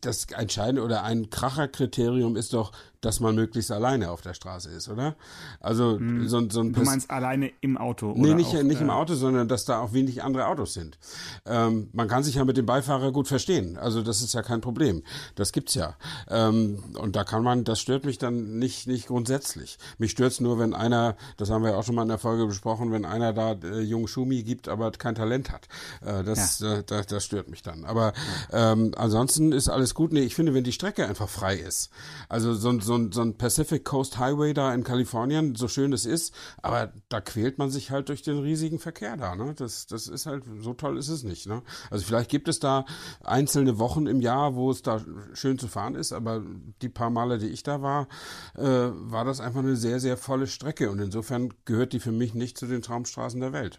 das 0.00 0.26
Entscheidende 0.26 0.82
oder 0.82 1.02
ein 1.02 1.30
Kracherkriterium 1.30 2.36
ist 2.36 2.52
doch, 2.52 2.72
dass 3.06 3.20
man 3.20 3.36
möglichst 3.36 3.70
alleine 3.70 4.10
auf 4.10 4.20
der 4.20 4.34
Straße 4.34 4.68
ist, 4.70 4.88
oder? 4.88 5.14
Also 5.60 5.96
hm. 5.96 6.28
so, 6.28 6.50
so 6.50 6.60
ein 6.60 6.72
Du 6.72 6.82
meinst 6.82 7.08
alleine 7.08 7.52
im 7.60 7.78
Auto? 7.78 8.14
Nee, 8.16 8.34
nicht, 8.34 8.48
auch, 8.48 8.62
nicht 8.64 8.80
im 8.80 8.88
äh, 8.88 8.92
Auto, 8.92 9.14
sondern 9.14 9.46
dass 9.46 9.64
da 9.64 9.78
auch 9.78 9.92
wenig 9.92 10.24
andere 10.24 10.48
Autos 10.48 10.74
sind. 10.74 10.98
Ähm, 11.46 11.88
man 11.92 12.08
kann 12.08 12.24
sich 12.24 12.34
ja 12.34 12.44
mit 12.44 12.56
dem 12.56 12.66
Beifahrer 12.66 13.12
gut 13.12 13.28
verstehen. 13.28 13.78
Also 13.78 14.02
das 14.02 14.22
ist 14.22 14.34
ja 14.34 14.42
kein 14.42 14.60
Problem. 14.60 15.04
Das 15.36 15.52
gibt's 15.52 15.74
ja. 15.74 15.94
Ähm, 16.28 16.82
und 17.00 17.14
da 17.14 17.22
kann 17.22 17.44
man, 17.44 17.62
das 17.62 17.78
stört 17.78 18.04
mich 18.04 18.18
dann 18.18 18.58
nicht, 18.58 18.88
nicht 18.88 19.06
grundsätzlich. 19.06 19.78
Mich 19.98 20.10
stört's 20.10 20.40
nur, 20.40 20.58
wenn 20.58 20.74
einer, 20.74 21.16
das 21.36 21.48
haben 21.50 21.62
wir 21.62 21.78
auch 21.78 21.84
schon 21.84 21.94
mal 21.94 22.02
in 22.02 22.08
der 22.08 22.18
Folge 22.18 22.44
besprochen, 22.46 22.90
wenn 22.90 23.04
einer 23.04 23.32
da 23.32 23.52
äh, 23.52 23.82
jungen 23.82 24.08
Schumi 24.08 24.42
gibt, 24.42 24.68
aber 24.68 24.90
kein 24.90 25.14
Talent 25.14 25.52
hat. 25.52 25.68
Äh, 26.04 26.24
das, 26.24 26.58
ja. 26.58 26.78
äh, 26.78 26.82
das, 26.84 27.06
das 27.06 27.24
stört 27.24 27.48
mich 27.50 27.62
dann. 27.62 27.84
Aber 27.84 28.14
ähm, 28.52 28.90
ansonsten 28.96 29.52
ist 29.52 29.68
alles 29.68 29.94
gut. 29.94 30.12
Nee, 30.12 30.22
ich 30.22 30.34
finde, 30.34 30.54
wenn 30.54 30.64
die 30.64 30.72
Strecke 30.72 31.06
einfach 31.06 31.28
frei 31.28 31.54
ist. 31.54 31.90
Also 32.28 32.52
so, 32.52 32.80
so 32.80 32.95
ein, 32.96 33.12
so 33.12 33.22
ein 33.22 33.36
Pacific 33.36 33.84
Coast 33.84 34.18
Highway 34.18 34.54
da 34.54 34.74
in 34.74 34.84
Kalifornien, 34.84 35.54
so 35.54 35.68
schön 35.68 35.92
es 35.92 36.06
ist, 36.06 36.34
aber 36.62 36.92
da 37.08 37.20
quält 37.20 37.58
man 37.58 37.70
sich 37.70 37.90
halt 37.90 38.08
durch 38.08 38.22
den 38.22 38.38
riesigen 38.38 38.78
Verkehr 38.78 39.16
da. 39.16 39.36
Ne? 39.36 39.54
Das, 39.56 39.86
das 39.86 40.08
ist 40.08 40.26
halt, 40.26 40.44
so 40.60 40.74
toll 40.74 40.98
ist 40.98 41.08
es 41.08 41.22
nicht. 41.22 41.46
Ne? 41.46 41.62
Also 41.90 42.04
vielleicht 42.04 42.30
gibt 42.30 42.48
es 42.48 42.58
da 42.58 42.84
einzelne 43.22 43.78
Wochen 43.78 44.06
im 44.06 44.20
Jahr, 44.20 44.54
wo 44.54 44.70
es 44.70 44.82
da 44.82 45.04
schön 45.34 45.58
zu 45.58 45.68
fahren 45.68 45.94
ist, 45.94 46.12
aber 46.12 46.42
die 46.82 46.88
paar 46.88 47.10
Male, 47.10 47.38
die 47.38 47.48
ich 47.48 47.62
da 47.62 47.82
war, 47.82 48.08
äh, 48.54 48.62
war 48.62 49.24
das 49.24 49.40
einfach 49.40 49.60
eine 49.60 49.76
sehr, 49.76 50.00
sehr 50.00 50.16
volle 50.16 50.46
Strecke 50.46 50.90
und 50.90 50.98
insofern 50.98 51.52
gehört 51.64 51.92
die 51.92 52.00
für 52.00 52.12
mich 52.12 52.34
nicht 52.34 52.58
zu 52.58 52.66
den 52.66 52.82
Traumstraßen 52.82 53.40
der 53.40 53.52
Welt. 53.52 53.78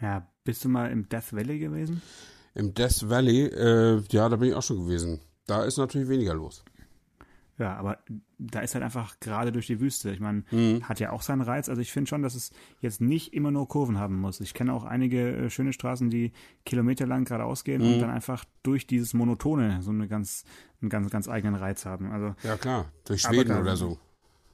Ja, 0.00 0.28
bist 0.44 0.64
du 0.64 0.68
mal 0.68 0.90
im 0.90 1.08
Death 1.08 1.32
Valley 1.32 1.58
gewesen? 1.58 2.02
Im 2.54 2.74
Death 2.74 3.08
Valley, 3.08 3.46
äh, 3.46 4.02
ja, 4.10 4.28
da 4.28 4.36
bin 4.36 4.50
ich 4.50 4.54
auch 4.54 4.62
schon 4.62 4.84
gewesen. 4.84 5.20
Da 5.46 5.64
ist 5.64 5.78
natürlich 5.78 6.08
weniger 6.08 6.34
los. 6.34 6.64
Ja, 7.58 7.74
aber 7.74 7.98
da 8.38 8.60
ist 8.60 8.74
halt 8.74 8.84
einfach 8.84 9.18
gerade 9.18 9.50
durch 9.50 9.66
die 9.66 9.80
Wüste. 9.80 10.10
Ich 10.10 10.20
meine, 10.20 10.44
mhm. 10.50 10.88
hat 10.88 11.00
ja 11.00 11.10
auch 11.10 11.22
seinen 11.22 11.40
Reiz. 11.40 11.68
Also 11.68 11.82
ich 11.82 11.92
finde 11.92 12.08
schon, 12.08 12.22
dass 12.22 12.36
es 12.36 12.52
jetzt 12.80 13.00
nicht 13.00 13.34
immer 13.34 13.50
nur 13.50 13.66
Kurven 13.66 13.98
haben 13.98 14.16
muss. 14.20 14.40
Ich 14.40 14.54
kenne 14.54 14.72
auch 14.72 14.84
einige 14.84 15.36
äh, 15.36 15.50
schöne 15.50 15.72
Straßen, 15.72 16.08
die 16.08 16.32
kilometerlang 16.64 17.24
geradeaus 17.24 17.64
gehen 17.64 17.82
mhm. 17.82 17.94
und 17.94 18.00
dann 18.00 18.10
einfach 18.10 18.44
durch 18.62 18.86
dieses 18.86 19.12
Monotone 19.12 19.82
so 19.82 19.90
eine 19.90 20.06
ganz, 20.06 20.44
einen 20.80 20.88
ganz, 20.88 21.10
ganz 21.10 21.28
eigenen 21.28 21.56
Reiz 21.56 21.84
haben. 21.84 22.12
Also, 22.12 22.36
ja 22.44 22.56
klar, 22.56 22.86
durch 23.04 23.22
Schweden 23.22 23.58
oder 23.58 23.76
so. 23.76 23.98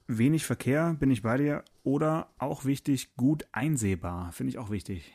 Wenig 0.06 0.44
Verkehr, 0.44 0.94
bin 0.94 1.10
ich 1.10 1.22
bei 1.22 1.36
dir. 1.36 1.62
Oder 1.82 2.28
auch 2.38 2.64
wichtig, 2.64 3.14
gut 3.16 3.46
einsehbar, 3.52 4.32
finde 4.32 4.50
ich 4.50 4.58
auch 4.58 4.70
wichtig 4.70 5.12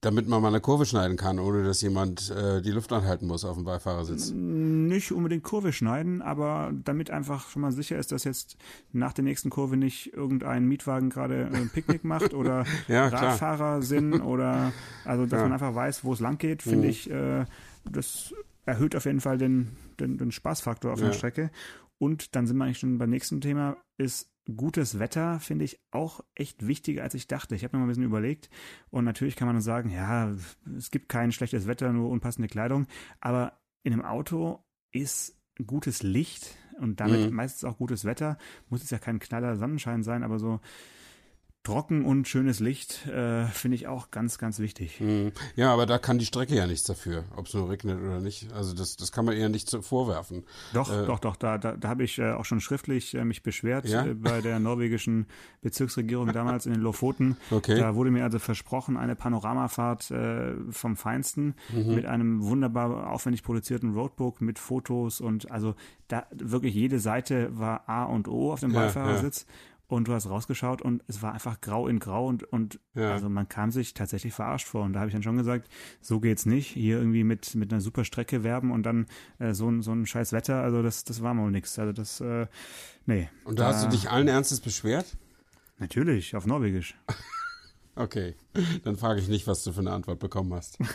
damit 0.00 0.28
man 0.28 0.40
mal 0.40 0.48
eine 0.48 0.60
Kurve 0.60 0.86
schneiden 0.86 1.16
kann, 1.16 1.38
ohne 1.38 1.64
dass 1.64 1.82
jemand 1.82 2.30
äh, 2.30 2.62
die 2.62 2.70
Luft 2.70 2.92
anhalten 2.92 3.26
muss 3.26 3.44
auf 3.44 3.56
dem 3.56 3.64
Beifahrersitz? 3.64 4.30
Nicht 4.30 5.12
unbedingt 5.12 5.42
Kurve 5.42 5.72
schneiden, 5.72 6.22
aber 6.22 6.72
damit 6.84 7.10
einfach 7.10 7.50
schon 7.50 7.62
mal 7.62 7.72
sicher 7.72 7.98
ist, 7.98 8.12
dass 8.12 8.24
jetzt 8.24 8.56
nach 8.92 9.12
der 9.12 9.24
nächsten 9.24 9.50
Kurve 9.50 9.76
nicht 9.76 10.12
irgendein 10.12 10.66
Mietwagen 10.66 11.10
gerade 11.10 11.48
ein 11.52 11.68
Picknick 11.70 12.04
macht 12.04 12.32
oder 12.32 12.64
ja, 12.88 13.08
Radfahrer 13.08 13.82
sind 13.82 14.20
oder 14.20 14.72
also 15.04 15.26
dass 15.26 15.38
ja. 15.38 15.42
man 15.42 15.52
einfach 15.52 15.74
weiß, 15.74 16.04
wo 16.04 16.12
es 16.12 16.20
lang 16.20 16.38
geht, 16.38 16.62
finde 16.62 16.84
mhm. 16.84 16.90
ich, 16.90 17.10
äh, 17.10 17.44
das 17.84 18.34
erhöht 18.66 18.94
auf 18.94 19.06
jeden 19.06 19.20
Fall 19.20 19.38
den, 19.38 19.76
den, 19.98 20.18
den 20.18 20.30
Spaßfaktor 20.30 20.92
auf 20.92 21.00
ja. 21.00 21.06
der 21.06 21.12
Strecke. 21.14 21.50
Und 21.98 22.36
dann 22.36 22.46
sind 22.46 22.56
wir 22.56 22.64
eigentlich 22.64 22.78
schon 22.78 22.98
beim 22.98 23.10
nächsten 23.10 23.40
Thema, 23.40 23.76
ist 23.96 24.32
gutes 24.56 24.98
Wetter 24.98 25.40
finde 25.40 25.64
ich 25.66 25.78
auch 25.90 26.24
echt 26.34 26.66
wichtiger, 26.66 27.02
als 27.02 27.14
ich 27.14 27.26
dachte. 27.26 27.54
Ich 27.54 27.64
habe 27.64 27.76
mir 27.76 27.80
mal 27.80 27.86
ein 27.86 27.88
bisschen 27.88 28.04
überlegt 28.04 28.48
und 28.90 29.04
natürlich 29.04 29.36
kann 29.36 29.46
man 29.48 29.60
sagen, 29.60 29.90
ja, 29.90 30.34
es 30.76 30.90
gibt 30.90 31.08
kein 31.08 31.32
schlechtes 31.32 31.66
Wetter, 31.66 31.92
nur 31.92 32.08
unpassende 32.08 32.48
Kleidung, 32.48 32.86
aber 33.20 33.60
in 33.82 33.92
einem 33.92 34.04
Auto 34.04 34.64
ist 34.90 35.38
gutes 35.66 36.02
Licht 36.02 36.56
und 36.80 37.00
damit 37.00 37.30
mhm. 37.30 37.36
meistens 37.36 37.64
auch 37.64 37.78
gutes 37.78 38.04
Wetter. 38.04 38.38
Muss 38.68 38.82
es 38.82 38.90
ja 38.90 38.98
kein 38.98 39.18
knaller 39.18 39.56
Sonnenschein 39.56 40.02
sein, 40.02 40.22
aber 40.22 40.38
so 40.38 40.60
trocken 41.64 42.04
und 42.04 42.26
schönes 42.26 42.60
Licht 42.60 43.06
äh, 43.08 43.46
finde 43.46 43.74
ich 43.74 43.86
auch 43.88 44.10
ganz, 44.10 44.38
ganz 44.38 44.58
wichtig. 44.58 45.00
Mhm. 45.00 45.32
Ja, 45.54 45.72
aber 45.72 45.84
da 45.84 45.98
kann 45.98 46.18
die 46.18 46.24
Strecke 46.24 46.54
ja 46.54 46.66
nichts 46.66 46.84
dafür, 46.84 47.24
ob 47.36 47.46
es 47.46 47.54
nur 47.54 47.68
regnet 47.68 48.00
oder 48.00 48.20
nicht. 48.20 48.52
Also 48.52 48.74
das, 48.74 48.96
das 48.96 49.12
kann 49.12 49.26
man 49.26 49.36
eher 49.36 49.50
nicht 49.50 49.70
vorwerfen. 49.82 50.44
Doch, 50.72 50.90
äh, 50.90 51.04
doch, 51.04 51.18
doch. 51.18 51.36
Da, 51.36 51.58
da, 51.58 51.76
da 51.76 51.88
habe 51.88 52.04
ich 52.04 52.18
äh, 52.18 52.32
auch 52.32 52.46
schon 52.46 52.60
schriftlich 52.60 53.14
äh, 53.14 53.24
mich 53.24 53.42
beschwert 53.42 53.86
ja? 53.86 54.06
Äh, 54.06 54.14
bei 54.14 54.40
der 54.40 54.60
norwegischen 54.60 55.26
Bezirksregierung 55.60 56.32
damals 56.32 56.64
in 56.64 56.72
den 56.72 56.80
Lofoten. 56.80 57.36
Okay. 57.50 57.78
Da 57.78 57.94
wurde 57.94 58.10
mir 58.10 58.24
also 58.24 58.38
versprochen, 58.38 58.96
eine 58.96 59.14
Panoramafahrt 59.14 60.12
vom 60.70 60.96
Feinsten 60.96 61.54
mhm. 61.70 61.94
mit 61.94 62.06
einem 62.06 62.44
wunderbar 62.44 63.10
aufwendig 63.10 63.42
produzierten 63.42 63.94
Roadbook 63.94 64.40
mit 64.40 64.58
Fotos 64.58 65.20
und 65.20 65.50
also 65.50 65.74
da 66.06 66.26
wirklich 66.32 66.74
jede 66.74 66.98
Seite 66.98 67.50
war 67.58 67.88
A 67.88 68.04
und 68.04 68.28
O 68.28 68.52
auf 68.52 68.60
dem 68.60 68.72
Beifahrersitz. 68.72 69.42
Ja, 69.42 69.46
ja. 69.52 69.77
Und 69.88 70.06
du 70.06 70.12
hast 70.12 70.28
rausgeschaut 70.28 70.82
und 70.82 71.02
es 71.08 71.22
war 71.22 71.32
einfach 71.32 71.60
grau 71.60 71.88
in 71.88 71.98
grau 71.98 72.26
und, 72.26 72.44
und 72.44 72.78
ja. 72.94 73.12
also 73.12 73.28
man 73.28 73.48
kam 73.48 73.70
sich 73.70 73.94
tatsächlich 73.94 74.34
verarscht 74.34 74.66
vor. 74.66 74.84
Und 74.84 74.92
da 74.92 75.00
habe 75.00 75.08
ich 75.08 75.14
dann 75.14 75.22
schon 75.22 75.36
gesagt, 75.36 75.68
so 76.00 76.20
geht's 76.20 76.46
nicht. 76.46 76.68
Hier 76.68 76.98
irgendwie 76.98 77.24
mit, 77.24 77.54
mit 77.54 77.72
einer 77.72 77.80
super 77.80 78.04
Strecke 78.04 78.44
werben 78.44 78.70
und 78.70 78.84
dann 78.84 79.06
äh, 79.38 79.54
so, 79.54 79.68
ein 79.68 79.82
so 79.82 79.92
ein 79.92 80.06
scheiß 80.06 80.32
Wetter, 80.32 80.62
also 80.62 80.82
das, 80.82 81.04
das 81.04 81.22
war 81.22 81.32
mal 81.34 81.50
nichts. 81.50 81.78
Also 81.78 81.92
das, 81.92 82.20
äh, 82.20 82.46
nee. 83.06 83.28
Und 83.44 83.58
da, 83.58 83.64
da 83.70 83.74
hast 83.74 83.86
du 83.86 83.88
dich 83.88 84.10
allen 84.10 84.28
Ernstes 84.28 84.60
beschwert? 84.60 85.16
Natürlich, 85.78 86.36
auf 86.36 86.44
Norwegisch. 86.44 86.96
okay, 87.94 88.34
dann 88.84 88.96
frage 88.96 89.20
ich 89.20 89.28
nicht, 89.28 89.46
was 89.46 89.64
du 89.64 89.72
für 89.72 89.80
eine 89.80 89.92
Antwort 89.92 90.18
bekommen 90.18 90.52
hast. 90.52 90.78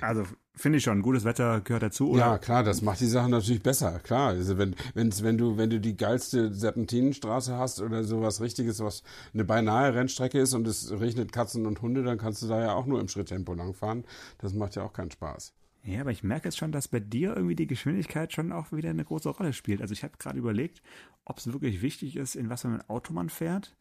Also 0.00 0.24
finde 0.54 0.78
ich 0.78 0.84
schon, 0.84 1.02
gutes 1.02 1.24
Wetter 1.24 1.60
gehört 1.60 1.82
dazu. 1.82 2.10
Oder? 2.10 2.20
Ja, 2.20 2.38
klar, 2.38 2.62
das 2.62 2.82
macht 2.82 3.00
die 3.00 3.06
Sache 3.06 3.28
natürlich 3.28 3.62
besser. 3.62 3.98
Klar, 4.00 4.30
also 4.30 4.58
wenn, 4.58 4.76
wenn's, 4.94 5.22
wenn 5.22 5.38
du, 5.38 5.56
wenn 5.56 5.70
du 5.70 5.80
die 5.80 5.96
geilste 5.96 6.52
Serpentinenstraße 6.52 7.56
hast 7.56 7.80
oder 7.80 8.04
sowas 8.04 8.40
Richtiges, 8.40 8.80
was 8.80 9.02
eine 9.32 9.44
beinahe 9.44 9.94
Rennstrecke 9.94 10.38
ist 10.38 10.54
und 10.54 10.66
es 10.66 10.90
regnet 10.90 11.32
Katzen 11.32 11.66
und 11.66 11.82
Hunde, 11.82 12.02
dann 12.02 12.18
kannst 12.18 12.42
du 12.42 12.48
da 12.48 12.60
ja 12.60 12.72
auch 12.72 12.86
nur 12.86 13.00
im 13.00 13.08
Schritttempo 13.08 13.54
langfahren. 13.54 14.04
Das 14.38 14.54
macht 14.54 14.76
ja 14.76 14.82
auch 14.82 14.92
keinen 14.92 15.10
Spaß. 15.10 15.54
Ja, 15.82 16.02
aber 16.02 16.10
ich 16.10 16.22
merke 16.22 16.48
jetzt 16.48 16.58
schon, 16.58 16.72
dass 16.72 16.88
bei 16.88 17.00
dir 17.00 17.34
irgendwie 17.34 17.56
die 17.56 17.66
Geschwindigkeit 17.66 18.32
schon 18.32 18.52
auch 18.52 18.70
wieder 18.70 18.90
eine 18.90 19.04
große 19.04 19.30
Rolle 19.30 19.52
spielt. 19.52 19.80
Also 19.80 19.92
ich 19.92 20.04
habe 20.04 20.18
gerade 20.18 20.38
überlegt, 20.38 20.82
ob 21.24 21.38
es 21.38 21.50
wirklich 21.52 21.80
wichtig 21.80 22.16
ist, 22.16 22.34
in 22.34 22.50
was 22.50 22.62
für 22.62 22.68
ein 22.68 22.88
Auto 22.88 23.14
man 23.14 23.30
fährt. 23.30 23.76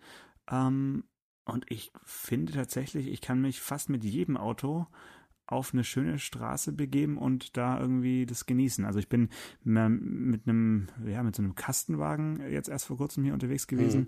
Ähm, 0.49 1.03
und 1.43 1.65
ich 1.69 1.91
finde 2.05 2.53
tatsächlich, 2.53 3.07
ich 3.07 3.21
kann 3.21 3.41
mich 3.41 3.59
fast 3.59 3.89
mit 3.89 4.03
jedem 4.03 4.37
Auto 4.37 4.87
auf 5.51 5.73
eine 5.73 5.83
schöne 5.83 6.19
Straße 6.19 6.71
begeben 6.71 7.17
und 7.17 7.57
da 7.57 7.79
irgendwie 7.79 8.25
das 8.25 8.45
genießen. 8.45 8.85
Also 8.85 8.99
ich 8.99 9.09
bin 9.09 9.29
mit 9.63 10.47
einem, 10.47 10.87
ja, 11.05 11.23
mit 11.23 11.35
so 11.35 11.41
einem 11.41 11.55
Kastenwagen 11.55 12.39
jetzt 12.51 12.69
erst 12.69 12.85
vor 12.85 12.97
kurzem 12.97 13.23
hier 13.23 13.33
unterwegs 13.33 13.65
gewesen 13.65 14.01
mhm. 14.01 14.07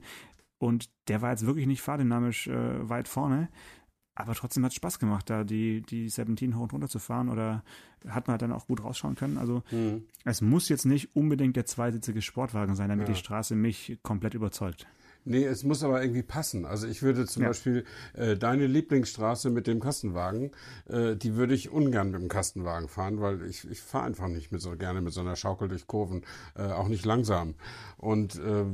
und 0.60 0.90
der 1.08 1.22
war 1.22 1.32
jetzt 1.32 1.46
wirklich 1.46 1.66
nicht 1.66 1.82
fahrdynamisch 1.82 2.48
äh, 2.48 2.88
weit 2.88 3.08
vorne. 3.08 3.50
Aber 4.14 4.36
trotzdem 4.36 4.64
hat 4.66 4.72
es 4.72 4.76
Spaß 4.76 5.00
gemacht, 5.00 5.30
da 5.30 5.44
die, 5.44 5.82
die 5.82 6.10
17 6.10 6.56
hoch 6.56 6.64
und 6.64 6.74
runter 6.74 6.90
zu 6.90 7.00
fahren 7.00 7.30
oder 7.30 7.64
hat 8.08 8.28
man 8.28 8.34
halt 8.34 8.42
dann 8.42 8.52
auch 8.52 8.68
gut 8.68 8.84
rausschauen 8.84 9.16
können. 9.16 9.38
Also 9.38 9.64
mhm. 9.72 10.04
es 10.26 10.42
muss 10.42 10.70
jetzt 10.70 10.86
nicht 10.86 11.16
unbedingt 11.16 11.56
der 11.56 11.66
zweisitzige 11.66 12.22
Sportwagen 12.22 12.76
sein, 12.76 12.90
damit 12.90 13.08
ja. 13.08 13.14
die 13.14 13.20
Straße 13.20 13.56
mich 13.56 13.98
komplett 14.04 14.34
überzeugt. 14.34 14.86
Nee, 15.24 15.46
es 15.46 15.64
muss 15.64 15.84
aber 15.84 16.02
irgendwie 16.02 16.24
passen. 16.24 16.66
Also 16.66 16.88
ich 16.88 17.04
würde 17.04 17.26
zum 17.28 17.44
ja. 17.44 17.50
Beispiel 17.50 17.86
äh, 18.14 18.36
deine 18.36 18.66
Lieblingsstraße 18.66 19.52
mit 19.52 19.68
dem 19.68 19.80
Kastenwagen, 19.80 20.52
äh, 20.90 21.16
die 21.16 21.36
würde 21.36 21.54
ich 21.54 21.70
ungern 21.70 22.10
mit 22.10 22.22
dem 22.22 22.28
Kastenwagen 22.28 22.88
fahren, 22.88 23.22
weil 23.22 23.46
ich, 23.46 23.70
ich 23.70 23.82
fahre 23.82 24.06
einfach 24.06 24.28
nicht 24.28 24.52
mit 24.52 24.62
so 24.62 24.76
gerne 24.76 25.02
mit 25.02 25.14
so 25.14 25.22
einer 25.22 25.36
Schaukel 25.36 25.68
durch 25.68 25.86
Kurven, 25.86 26.24
äh, 26.56 26.64
auch 26.64 26.88
nicht 26.88 27.06
langsam. 27.06 27.54
Und 27.98 28.36
äh, 28.36 28.66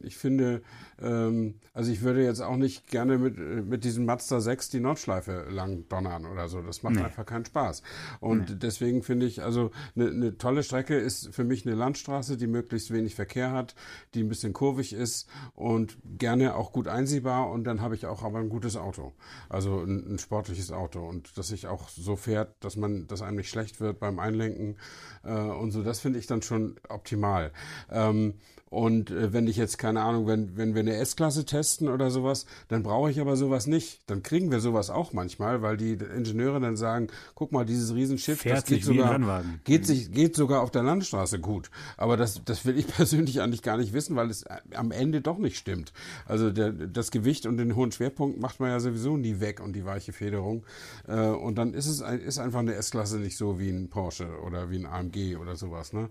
ich 0.00 0.16
finde, 0.16 0.62
ähm, 1.00 1.54
also 1.74 1.90
ich 1.92 2.02
würde 2.02 2.22
jetzt 2.24 2.40
auch 2.40 2.56
nicht 2.56 2.88
gerne 2.88 3.18
mit, 3.18 3.38
mit 3.38 3.84
diesem 3.84 4.04
Mazda 4.04 4.40
6 4.40 4.70
die 4.70 4.80
Nordschleife 4.80 5.46
lang 5.50 5.88
donnern 5.88 6.26
oder 6.26 6.48
so. 6.48 6.62
Das 6.62 6.82
macht 6.82 6.96
nee. 6.96 7.02
einfach 7.02 7.26
keinen 7.26 7.44
Spaß. 7.44 7.82
Und 8.20 8.50
nee. 8.50 8.56
deswegen 8.56 9.02
finde 9.02 9.26
ich, 9.26 9.42
also 9.42 9.70
eine, 9.94 10.08
eine 10.08 10.38
tolle 10.38 10.62
Strecke 10.62 10.96
ist 10.96 11.34
für 11.34 11.44
mich 11.44 11.66
eine 11.66 11.74
Landstraße, 11.74 12.36
die 12.36 12.46
möglichst 12.46 12.92
wenig 12.92 13.14
Verkehr 13.14 13.52
hat, 13.52 13.74
die 14.14 14.22
ein 14.22 14.28
bisschen 14.28 14.52
kurvig 14.52 14.92
ist 14.92 15.28
und 15.54 15.98
gerne 16.04 16.54
auch 16.54 16.72
gut 16.72 16.88
einsehbar. 16.88 17.50
Und 17.50 17.64
dann 17.64 17.80
habe 17.80 17.94
ich 17.94 18.06
auch 18.06 18.22
aber 18.22 18.38
ein 18.38 18.48
gutes 18.48 18.76
Auto. 18.76 19.12
Also 19.48 19.80
ein, 19.80 20.14
ein 20.14 20.18
sportliches 20.18 20.72
Auto. 20.72 21.06
Und 21.06 21.36
dass 21.38 21.48
sich 21.48 21.66
auch 21.66 21.88
so 21.88 22.16
fährt, 22.16 22.56
dass 22.60 22.76
man, 22.76 23.06
dass 23.06 23.22
einem 23.22 23.36
nicht 23.36 23.50
schlecht 23.50 23.80
wird 23.80 23.98
beim 23.98 24.18
Einlenken 24.18 24.76
äh, 25.24 25.32
und 25.32 25.70
so. 25.70 25.82
Das 25.82 26.00
finde 26.00 26.18
ich 26.18 26.26
dann 26.26 26.42
schon 26.42 26.76
optimal. 26.88 27.52
Ähm, 27.90 28.34
und 28.70 29.10
äh, 29.10 29.32
wenn 29.32 29.46
ich 29.46 29.56
jetzt, 29.56 29.78
keine 29.78 30.02
Ahnung, 30.02 30.26
wenn, 30.26 30.56
wenn 30.56 30.74
wir 30.74 30.80
eine 30.80 30.94
S-Klasse 30.94 31.44
testen 31.44 31.88
oder 31.88 32.10
sowas, 32.10 32.46
dann 32.68 32.82
brauche 32.82 33.10
ich 33.10 33.20
aber 33.20 33.36
sowas 33.36 33.66
nicht. 33.66 34.00
Dann 34.06 34.22
kriegen 34.22 34.50
wir 34.50 34.60
sowas 34.60 34.90
auch 34.90 35.12
manchmal, 35.12 35.62
weil 35.62 35.76
die 35.76 35.92
Ingenieure 35.92 36.60
dann 36.60 36.76
sagen, 36.76 37.08
guck 37.34 37.52
mal, 37.52 37.64
dieses 37.64 37.94
Riesenschiff, 37.94 38.40
Fährt 38.40 38.58
das 38.58 38.64
geht 38.64 38.84
sogar, 38.84 39.44
geht, 39.64 39.86
sich, 39.86 40.12
geht 40.12 40.36
sogar 40.36 40.62
auf 40.62 40.70
der 40.70 40.82
Landstraße 40.82 41.40
gut. 41.40 41.70
Aber 41.96 42.16
das, 42.16 42.42
das 42.44 42.64
will 42.66 42.78
ich 42.78 42.86
persönlich 42.94 43.40
eigentlich 43.40 43.62
gar 43.62 43.76
nicht 43.76 43.92
wissen, 43.92 44.16
weil 44.16 44.30
es 44.30 44.44
am 44.74 44.90
Ende 44.90 45.20
doch 45.20 45.38
nicht 45.38 45.56
stimmt. 45.56 45.92
Also 46.26 46.50
der, 46.50 46.72
das 46.72 47.10
Gewicht 47.10 47.46
und 47.46 47.56
den 47.56 47.74
hohen 47.74 47.92
Schwerpunkt 47.92 48.40
macht 48.40 48.60
man 48.60 48.70
ja 48.70 48.80
sowieso 48.80 49.16
nie 49.16 49.40
weg 49.40 49.60
und 49.60 49.74
die 49.74 49.84
weiche 49.84 50.12
Federung. 50.12 50.64
Äh, 51.06 51.28
und 51.28 51.56
dann 51.56 51.74
ist 51.74 51.86
es 51.86 52.00
ist 52.00 52.38
einfach 52.38 52.60
eine 52.60 52.74
S-Klasse 52.74 53.18
nicht 53.18 53.36
so 53.36 53.58
wie 53.58 53.70
ein 53.70 53.88
Porsche 53.88 54.28
oder 54.44 54.70
wie 54.70 54.78
ein 54.78 54.86
AMG 54.86 55.36
oder 55.36 55.56
sowas. 55.56 55.92
Ne? 55.92 56.08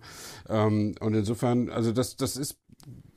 Ähm, 0.49 0.95
und 0.99 1.13
insofern, 1.13 1.69
also 1.69 1.91
das, 1.91 2.15
das 2.15 2.37
ist 2.37 2.46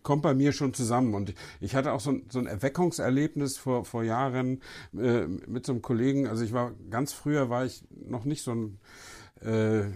kommt 0.03 0.23
bei 0.23 0.35
mir 0.35 0.53
schon 0.53 0.75
zusammen. 0.75 1.15
Und 1.15 1.35
ich 1.61 1.75
hatte 1.75 1.93
auch 1.93 2.01
so 2.01 2.11
ein, 2.11 2.25
so 2.31 2.39
ein 2.39 2.47
Erweckungserlebnis 2.47 3.59
vor, 3.59 3.85
vor 3.85 4.03
Jahren 4.03 4.63
äh, 4.95 5.27
mit 5.27 5.67
so 5.67 5.73
einem 5.73 5.83
Kollegen. 5.83 6.27
Also 6.27 6.45
ich 6.45 6.53
war 6.53 6.73
ganz 6.91 7.13
früher 7.13 7.51
war 7.51 7.65
ich 7.65 7.83
noch 7.91 8.25
nicht 8.25 8.43
so 8.43 8.53
ein 8.53 8.79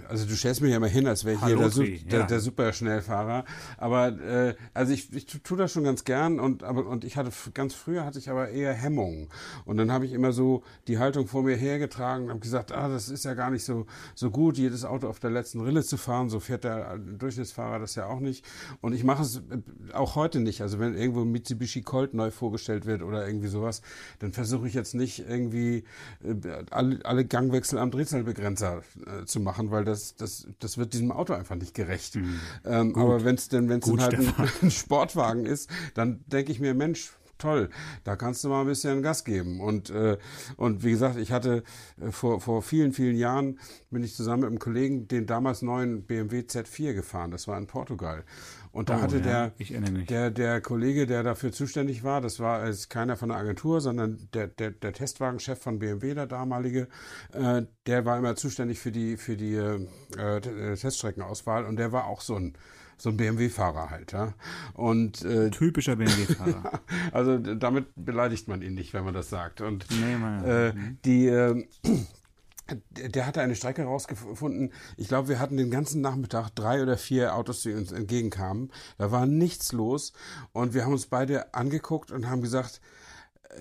also 0.09 0.27
du 0.27 0.35
stellst 0.37 0.63
mich 0.63 0.71
ja 0.71 0.79
immer 0.79 0.89
hin, 0.89 1.07
als 1.07 1.25
wäre 1.25 1.37
ich 1.37 1.45
hier 1.45 1.57
der, 1.57 1.69
der, 1.69 2.19
ja. 2.21 2.27
der 2.27 2.41
Superschnellfahrer. 2.41 3.45
Aber 3.77 4.09
äh, 4.09 4.55
also 4.73 4.93
ich, 4.93 5.13
ich 5.13 5.27
tue 5.27 5.59
das 5.59 5.73
schon 5.73 5.85
ganz 5.85 6.05
gern 6.05 6.41
und 6.41 6.63
aber 6.63 6.87
und 6.87 7.05
ich 7.05 7.17
hatte 7.17 7.31
ganz 7.53 7.75
früher 7.75 8.05
hatte 8.05 8.19
ich 8.19 8.31
aber 8.31 8.49
eher 8.49 8.73
Hemmungen. 8.73 9.29
Und 9.65 9.77
dann 9.77 9.93
habe 9.93 10.07
ich 10.07 10.13
immer 10.13 10.33
so 10.33 10.63
die 10.89 10.99
Haltung 10.99 11.27
vor 11.27 11.43
mir 11.43 11.57
hergetragen 11.57 12.25
und 12.25 12.31
habe 12.31 12.41
gesagt, 12.41 12.73
ah, 12.73 12.89
das 12.89 13.09
ist 13.09 13.25
ja 13.25 13.35
gar 13.35 13.51
nicht 13.51 13.65
so 13.65 13.87
so 14.15 14.31
gut, 14.31 14.57
jedes 14.57 14.85
Auto 14.85 15.09
auf 15.09 15.21
der 15.21 15.31
letzten 15.31 15.61
Rille 15.61 15.83
zu 15.85 15.97
fahren. 15.97 16.31
So 16.31 16.41
fährt 16.41 16.65
der 16.65 16.97
Durchschnittsfahrer 16.99 17.79
das 17.79 17.95
ja 17.97 18.07
auch 18.07 18.21
nicht. 18.21 18.47
Und 18.81 18.95
ich 18.95 19.05
mache 19.05 19.23
es 19.23 19.37
äh, 19.37 19.93
auch 19.93 20.15
heute 20.15 20.41
nicht. 20.41 20.63
Also 20.63 20.79
wenn 20.79 20.95
irgendwo 20.95 21.25
Mitsubishi 21.25 21.83
Colt 21.83 22.15
neu 22.15 22.31
vorgestellt 22.31 22.87
wird 22.87 23.03
oder 23.03 23.27
irgendwie 23.27 23.49
sowas, 23.49 23.83
dann 24.21 24.33
versuche 24.33 24.67
ich 24.69 24.75
jetzt 24.75 24.95
nicht 24.95 25.19
irgendwie 25.29 25.85
äh, 26.23 26.35
alle, 26.71 27.01
alle 27.05 27.25
Gangwechsel 27.25 27.79
am 27.79 27.91
Drehzahlbegrenzer 27.91 28.83
äh, 29.07 29.25
zu 29.35 29.41
machen, 29.41 29.71
weil 29.73 29.85
das, 29.85 30.15
das, 30.15 30.47
das 30.61 30.79
wird 30.79 30.95
diesem 30.95 31.11
Auto 31.11 31.35
einfach 31.35 31.57
nicht 31.57 31.75
gerecht. 31.75 32.15
Mhm. 32.15 32.41
Ähm, 32.65 32.97
aber 32.97 33.25
wenn 33.25 33.35
es 33.35 33.49
denn, 33.49 33.69
wenn 33.69 33.81
es 33.81 33.91
halt 34.01 34.15
ein, 34.15 34.33
ein 34.63 34.71
Sportwagen 34.71 35.45
ist, 35.45 35.69
dann 35.95 36.25
denke 36.27 36.53
ich 36.53 36.61
mir, 36.61 36.73
Mensch, 36.73 37.13
toll, 37.39 37.71
da 38.05 38.17
kannst 38.17 38.45
du 38.45 38.49
mal 38.49 38.63
ein 38.63 38.67
bisschen 38.67 39.03
Gas 39.03 39.25
geben. 39.25 39.61
Und, 39.61 39.91
äh, 39.91 40.19
und 40.57 40.85
wie 40.85 40.91
gesagt, 40.91 41.17
ich 41.17 41.33
hatte 41.33 41.63
äh, 42.01 42.11
vor, 42.11 42.41
vor 42.41 42.63
vielen, 42.63 42.93
vielen 42.93 43.17
Jahren, 43.17 43.59
bin 43.91 44.03
ich 44.03 44.15
zusammen 44.15 44.43
mit 44.43 44.49
einem 44.51 44.59
Kollegen 44.59 45.09
den 45.09 45.27
damals 45.27 45.63
neuen 45.63 46.05
BMW 46.05 46.41
Z4 46.41 46.95
gefahren. 46.95 47.31
Das 47.31 47.49
war 47.49 47.59
in 47.59 47.67
Portugal. 47.67 48.25
Und 48.75 48.89
da 48.89 48.99
oh, 48.99 49.03
hatte 49.03 49.19
ja, 49.19 49.51
der, 49.51 49.91
der, 49.91 50.31
der 50.33 50.61
Kollege, 50.61 51.07
der 51.07 51.23
dafür 51.23 51.53
zuständig 51.53 52.03
war, 52.03 52.21
das 52.21 52.41
war 52.41 52.59
also 52.59 52.87
keiner 52.89 53.17
von 53.17 53.29
der 53.29 53.39
Agentur, 53.39 53.81
sondern 53.81 54.29
der, 54.35 54.49
der, 54.49 54.73
der 54.73 54.93
Testwagenchef 54.93 55.61
von 55.61 55.79
BMW, 55.79 56.15
der 56.15 56.27
damalige, 56.27 56.89
äh, 57.33 57.63
der 57.87 58.05
war 58.05 58.19
immer 58.19 58.35
zuständig 58.35 58.81
für 58.81 58.91
die, 58.91 59.17
für 59.17 59.37
die 59.37 59.55
äh, 59.55 60.77
Teststreckenauswahl 60.77 61.67
und 61.67 61.77
der 61.77 61.93
war 61.93 62.07
auch 62.07 62.21
so 62.21 62.35
ein 62.35 62.55
so 62.97 63.11
ein 63.11 63.17
BMW-Fahrer 63.17 63.91
halt, 63.91 64.13
ja. 64.13 64.35
Und 64.75 65.23
äh, 65.25 65.51
typischer 65.51 65.97
BMW-Fahrer. 65.97 66.81
also 67.13 67.39
damit 67.39 67.87
beleidigt 67.97 68.49
man 68.49 68.63
ihn 68.63 68.75
nicht, 68.75 68.95
wenn 68.95 69.05
man 69.05 69.15
das 69.15 69.31
sagt. 69.31 69.61
Und 69.61 69.87
nee, 69.91 70.17
man, 70.17 70.45
äh, 70.45 70.73
mhm. 70.73 70.99
die 71.05 71.27
äh, 71.27 71.67
der 72.91 73.27
hatte 73.27 73.43
eine 73.43 73.57
Strecke 73.57 73.85
rausgefunden. 73.85 74.73
Ich 74.97 75.09
glaube, 75.09 75.29
wir 75.29 75.39
hatten 75.39 75.57
den 75.57 75.71
ganzen 75.71 76.01
Nachmittag 76.01 76.51
drei 76.51 76.83
oder 76.83 76.97
vier 76.97 77.35
Autos, 77.35 77.63
die 77.63 77.75
uns 77.75 77.93
entgegenkamen. 77.93 78.73
Da 78.97 79.11
war 79.11 79.27
nichts 79.27 79.73
los. 79.73 80.13
Und 80.53 80.73
wir 80.73 80.85
haben 80.85 80.93
uns 80.93 81.07
beide 81.07 81.53
angeguckt 81.53 82.11
und 82.11 82.29
haben 82.29 82.41
gesagt, 82.41 82.81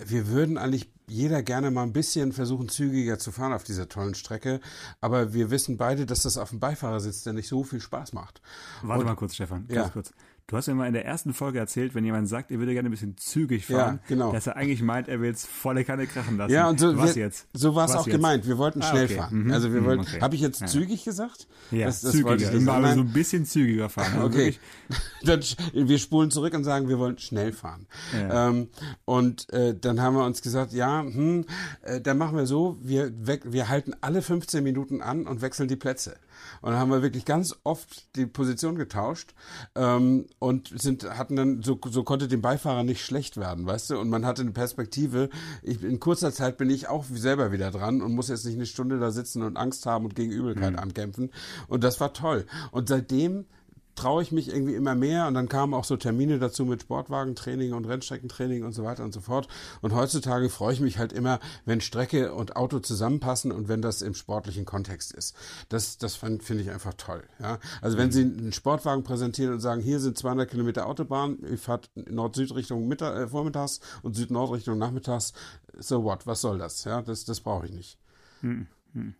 wir 0.06 0.28
würden 0.28 0.58
eigentlich 0.58 0.93
jeder 1.06 1.42
gerne 1.42 1.70
mal 1.70 1.82
ein 1.82 1.92
bisschen 1.92 2.32
versuchen, 2.32 2.68
zügiger 2.68 3.18
zu 3.18 3.32
fahren 3.32 3.52
auf 3.52 3.64
dieser 3.64 3.88
tollen 3.88 4.14
Strecke. 4.14 4.60
Aber 5.00 5.34
wir 5.34 5.50
wissen 5.50 5.76
beide, 5.76 6.06
dass 6.06 6.22
das 6.22 6.38
auf 6.38 6.50
dem 6.50 6.60
Beifahrersitz 6.60 7.22
dann 7.22 7.36
nicht 7.36 7.48
so 7.48 7.64
viel 7.64 7.80
Spaß 7.80 8.12
macht. 8.12 8.40
Warte 8.82 9.00
und, 9.00 9.06
mal 9.06 9.16
kurz, 9.16 9.34
Stefan. 9.34 9.66
Ganz 9.68 9.86
ja. 9.86 9.88
kurz. 9.88 10.12
Du 10.46 10.58
hast 10.58 10.66
ja 10.66 10.74
mal 10.74 10.86
in 10.86 10.92
der 10.92 11.06
ersten 11.06 11.32
Folge 11.32 11.58
erzählt, 11.58 11.94
wenn 11.94 12.04
jemand 12.04 12.28
sagt, 12.28 12.50
er 12.50 12.58
würde 12.58 12.74
gerne 12.74 12.90
ein 12.90 12.90
bisschen 12.90 13.16
zügig 13.16 13.64
fahren, 13.64 14.00
ja, 14.02 14.08
genau. 14.08 14.30
dass 14.30 14.46
er 14.46 14.56
eigentlich 14.56 14.82
meint, 14.82 15.08
er 15.08 15.22
will 15.22 15.30
es 15.30 15.46
volle 15.46 15.84
Kanne 15.86 16.06
krachen 16.06 16.36
lassen. 16.36 16.52
Ja, 16.52 16.68
und 16.68 16.78
so, 16.78 16.94
Was 16.98 17.16
wir, 17.16 17.22
jetzt? 17.22 17.46
so 17.54 17.74
war 17.74 17.86
es 17.86 17.92
auch 17.92 18.06
jetzt? 18.06 18.14
gemeint. 18.14 18.46
Wir 18.46 18.58
wollten 18.58 18.82
ah, 18.82 18.90
schnell 18.90 19.06
okay. 19.06 19.16
fahren. 19.16 19.44
Mhm. 19.44 19.52
Also 19.52 19.72
wir 19.72 19.80
mhm, 19.80 19.86
wollten, 19.86 20.02
okay. 20.02 20.20
habe 20.20 20.34
ich 20.34 20.42
jetzt 20.42 20.68
zügig 20.68 21.02
gesagt? 21.02 21.48
Ja, 21.70 21.86
das, 21.86 22.02
das 22.02 22.12
zügiger. 22.12 22.36
Ich 22.36 22.68
aber 22.68 22.92
so 22.92 23.00
ein 23.00 23.12
bisschen 23.12 23.46
zügiger 23.46 23.88
fahren. 23.88 24.04
Also 24.14 24.26
okay. 24.26 24.54
dann, 25.22 25.40
wir 25.72 25.98
spulen 25.98 26.30
zurück 26.30 26.52
und 26.54 26.62
sagen, 26.62 26.88
wir 26.88 26.98
wollen 26.98 27.18
schnell 27.18 27.52
fahren. 27.52 27.86
Ja. 28.12 28.48
Ähm, 28.48 28.68
und 29.06 29.50
äh, 29.52 29.74
dann 29.74 30.00
haben 30.00 30.14
wir 30.14 30.24
uns 30.24 30.42
gesagt, 30.42 30.72
ja, 30.72 31.02
hm, 31.02 31.46
äh, 31.82 32.00
dann 32.00 32.18
machen 32.18 32.36
wir 32.36 32.46
so, 32.46 32.76
wir, 32.82 33.12
wir 33.16 33.68
halten 33.68 33.94
alle 34.02 34.20
15 34.20 34.62
Minuten 34.62 35.00
an 35.00 35.26
und 35.26 35.40
wechseln 35.40 35.68
die 35.68 35.76
Plätze. 35.76 36.16
Und 36.60 36.72
dann 36.72 36.80
haben 36.80 36.90
wir 36.90 37.02
wirklich 37.02 37.24
ganz 37.24 37.56
oft 37.64 38.14
die 38.16 38.26
Position 38.26 38.76
getauscht 38.76 39.34
ähm, 39.74 40.26
und 40.38 40.72
sind, 40.80 41.04
hatten 41.18 41.36
dann, 41.36 41.62
so, 41.62 41.78
so 41.90 42.04
konnte 42.04 42.28
dem 42.28 42.42
Beifahrer 42.42 42.84
nicht 42.84 43.04
schlecht 43.04 43.36
werden, 43.36 43.66
weißt 43.66 43.90
du? 43.90 43.98
Und 43.98 44.08
man 44.08 44.26
hatte 44.26 44.42
eine 44.42 44.52
Perspektive. 44.52 45.30
Ich, 45.62 45.82
in 45.82 46.00
kurzer 46.00 46.32
Zeit 46.32 46.56
bin 46.56 46.70
ich 46.70 46.88
auch 46.88 47.04
selber 47.10 47.52
wieder 47.52 47.70
dran 47.70 48.02
und 48.02 48.14
muss 48.14 48.28
jetzt 48.28 48.44
nicht 48.46 48.56
eine 48.56 48.66
Stunde 48.66 48.98
da 48.98 49.10
sitzen 49.10 49.42
und 49.42 49.56
Angst 49.56 49.86
haben 49.86 50.04
und 50.04 50.14
gegen 50.14 50.32
Übelkeit 50.32 50.72
mhm. 50.72 50.78
ankämpfen. 50.78 51.30
Und 51.68 51.84
das 51.84 52.00
war 52.00 52.12
toll. 52.12 52.46
Und 52.70 52.88
seitdem 52.88 53.46
traue 53.94 54.22
ich 54.22 54.32
mich 54.32 54.48
irgendwie 54.48 54.74
immer 54.74 54.94
mehr 54.94 55.26
und 55.26 55.34
dann 55.34 55.48
kamen 55.48 55.74
auch 55.74 55.84
so 55.84 55.96
Termine 55.96 56.38
dazu 56.38 56.64
mit 56.64 56.82
Sportwagentraining 56.82 57.72
und 57.72 57.86
Rennstreckentraining 57.86 58.64
und 58.64 58.72
so 58.72 58.84
weiter 58.84 59.04
und 59.04 59.12
so 59.12 59.20
fort. 59.20 59.48
Und 59.82 59.94
heutzutage 59.94 60.48
freue 60.50 60.72
ich 60.72 60.80
mich 60.80 60.98
halt 60.98 61.12
immer, 61.12 61.40
wenn 61.64 61.80
Strecke 61.80 62.34
und 62.34 62.56
Auto 62.56 62.80
zusammenpassen 62.80 63.52
und 63.52 63.68
wenn 63.68 63.82
das 63.82 64.02
im 64.02 64.14
sportlichen 64.14 64.64
Kontext 64.64 65.12
ist. 65.12 65.34
Das, 65.68 65.98
das 65.98 66.16
finde 66.16 66.60
ich 66.60 66.70
einfach 66.70 66.94
toll. 66.94 67.22
Ja? 67.40 67.58
Also 67.80 67.96
wenn 67.96 68.08
mhm. 68.08 68.12
Sie 68.12 68.22
einen 68.22 68.52
Sportwagen 68.52 69.04
präsentieren 69.04 69.54
und 69.54 69.60
sagen, 69.60 69.80
hier 69.80 70.00
sind 70.00 70.18
200 70.18 70.50
Kilometer 70.50 70.86
Autobahn, 70.86 71.38
ich 71.52 71.60
fahre 71.60 71.82
Nord-Süd-Richtung 71.94 72.90
äh, 72.92 73.28
vormittags 73.28 73.80
und 74.02 74.14
Süd-Nord-Richtung 74.14 74.78
nachmittags, 74.78 75.32
so 75.78 76.04
what, 76.04 76.26
was 76.26 76.40
soll 76.40 76.58
das? 76.58 76.84
Ja, 76.84 77.02
das, 77.02 77.24
das 77.24 77.40
brauche 77.40 77.66
ich 77.66 77.72
nicht. 77.72 77.98
Hm, 78.40 78.66
hm. 78.92 79.14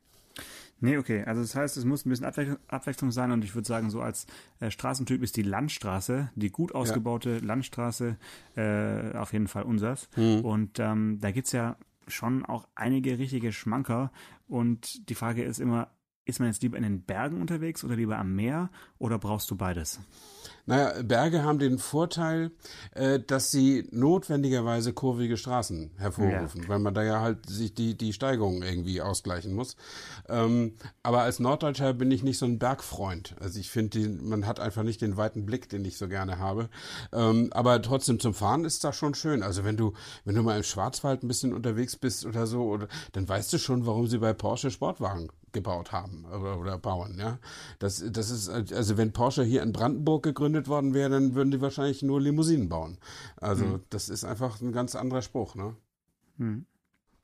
Nee, 0.85 0.99
okay. 0.99 1.25
Also 1.25 1.41
das 1.41 1.55
heißt, 1.55 1.77
es 1.77 1.85
muss 1.85 2.05
ein 2.05 2.11
bisschen 2.11 2.27
Abwech 2.27 2.49
Abwechslung 2.69 3.11
sein 3.11 3.33
und 3.33 3.43
ich 3.43 3.55
würde 3.55 3.67
sagen, 3.67 3.91
so 3.91 4.01
als 4.01 4.27
äh, 4.61 4.71
Straßentyp 4.71 5.23
ist 5.23 5.37
die 5.37 5.43
Landstraße, 5.43 6.31
die 6.35 6.51
gut 6.51 6.75
ausgebaute 6.75 7.37
ja. 7.37 7.41
Landstraße 7.43 8.17
äh, 8.57 9.17
auf 9.17 9.33
jeden 9.33 9.49
Fall 9.49 9.63
unsers. 9.63 10.09
Mhm. 10.17 10.41
Und 10.41 10.79
ähm, 10.79 11.19
da 11.21 11.31
gibt's 11.31 11.53
ja 11.53 11.77
schon 12.07 12.45
auch 12.45 12.69
einige 12.75 13.19
richtige 13.19 13.53
Schmanker 13.53 14.13
und 14.47 15.09
die 15.09 15.15
Frage 15.15 15.43
ist 15.43 15.59
immer, 15.59 15.89
ist 16.25 16.41
man 16.41 16.49
jetzt 16.49 16.63
lieber 16.63 16.77
in 16.77 16.83
den 16.83 17.03
Bergen 17.03 17.41
unterwegs 17.41 17.85
oder 17.85 17.97
lieber 17.97 18.19
am 18.19 18.35
Meer 18.35 18.71
oder 18.99 19.19
brauchst 19.19 19.51
du 19.51 19.57
beides? 19.57 20.01
Naja, 20.67 21.03
Berge 21.03 21.43
haben 21.43 21.59
den 21.59 21.79
Vorteil, 21.79 22.51
äh, 22.93 23.21
dass 23.21 23.51
sie 23.51 23.87
notwendigerweise 23.91 24.95
kurvige 24.95 25.37
Straßen 25.37 25.91
hervorrufen, 25.99 26.63
ja. 26.63 26.69
weil 26.69 26.79
man 26.79 26.95
da 26.95 27.03
ja 27.03 27.21
halt 27.21 27.47
sich 27.47 27.75
die, 27.75 27.99
die 27.99 28.15
Steigung 28.15 28.63
irgendwie 28.63 29.03
ausgleichen 29.03 29.53
muss. 29.53 29.77
Ähm, 30.27 30.73
aber 31.03 31.21
als 31.23 31.39
Norddeutscher 31.39 31.93
bin 31.93 32.11
ich 32.11 32.23
nicht 32.23 32.39
so 32.39 32.47
ein 32.47 32.59
Bergfreund. 32.59 33.37
Also 33.41 33.61
ich 33.61 33.71
finde, 33.71 34.09
man 34.09 34.47
hat 34.47 34.59
einfach 34.59 34.85
nicht 34.85 35.03
den 35.03 35.19
weiten 35.19 35.45
Blick, 35.45 35.69
den 35.69 35.85
ich 35.85 35.99
so 35.99 36.09
gerne 36.09 36.39
habe. 36.39 36.71
Ähm, 37.13 37.51
aber 37.53 37.83
trotzdem 37.83 38.19
zum 38.19 38.33
Fahren 38.33 38.65
ist 38.65 38.85
das 38.85 38.97
schon 38.97 39.15
schön. 39.15 39.43
Also 39.43 39.65
wenn 39.65 39.77
du, 39.77 39.93
wenn 40.25 40.35
du 40.35 40.43
mal 40.43 40.57
im 40.57 40.63
Schwarzwald 40.63 41.23
ein 41.23 41.29
bisschen 41.29 41.53
unterwegs 41.53 41.97
bist 41.97 42.25
oder 42.25 42.47
so, 42.47 42.65
oder, 42.65 42.89
dann 43.13 43.29
weißt 43.29 43.53
du 43.53 43.59
schon, 43.59 43.85
warum 43.85 44.07
sie 44.07 44.19
bei 44.19 44.33
Porsche 44.33 44.71
Sportwagen 44.71 45.29
gebaut 45.55 45.93
haben 45.93 46.27
oder, 46.27 46.59
oder 46.59 46.79
bauen. 46.79 47.17
Ja, 47.19 47.39
das, 47.79 48.05
das 48.11 48.29
ist 48.29 48.51
also 48.51 48.99
wenn 48.99 49.13
Porsche 49.13 49.43
hier 49.43 49.63
in 49.63 49.73
Brandenburg 49.73 50.23
gegründet 50.23 50.69
worden 50.69 50.93
wäre, 50.93 51.09
dann 51.09 51.35
würden 51.35 51.51
die 51.51 51.63
wahrscheinlich 51.63 52.03
nur 52.03 52.21
Limousinen 52.21 52.69
bauen. 52.69 52.99
Also 53.37 53.65
hm. 53.65 53.81
das 53.89 54.11
ist 54.11 54.25
einfach 54.25 54.61
ein 54.61 54.73
ganz 54.73 54.95
anderer 54.95 55.23
Spruch, 55.23 55.55
ne? 55.55 55.75
Hm. 56.37 56.67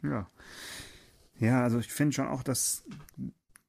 Ja, 0.03 0.31
ja, 1.41 1.63
also 1.63 1.79
ich 1.79 1.93
finde 1.93 2.15
schon 2.15 2.29
auch, 2.29 2.43
dass 2.43 2.85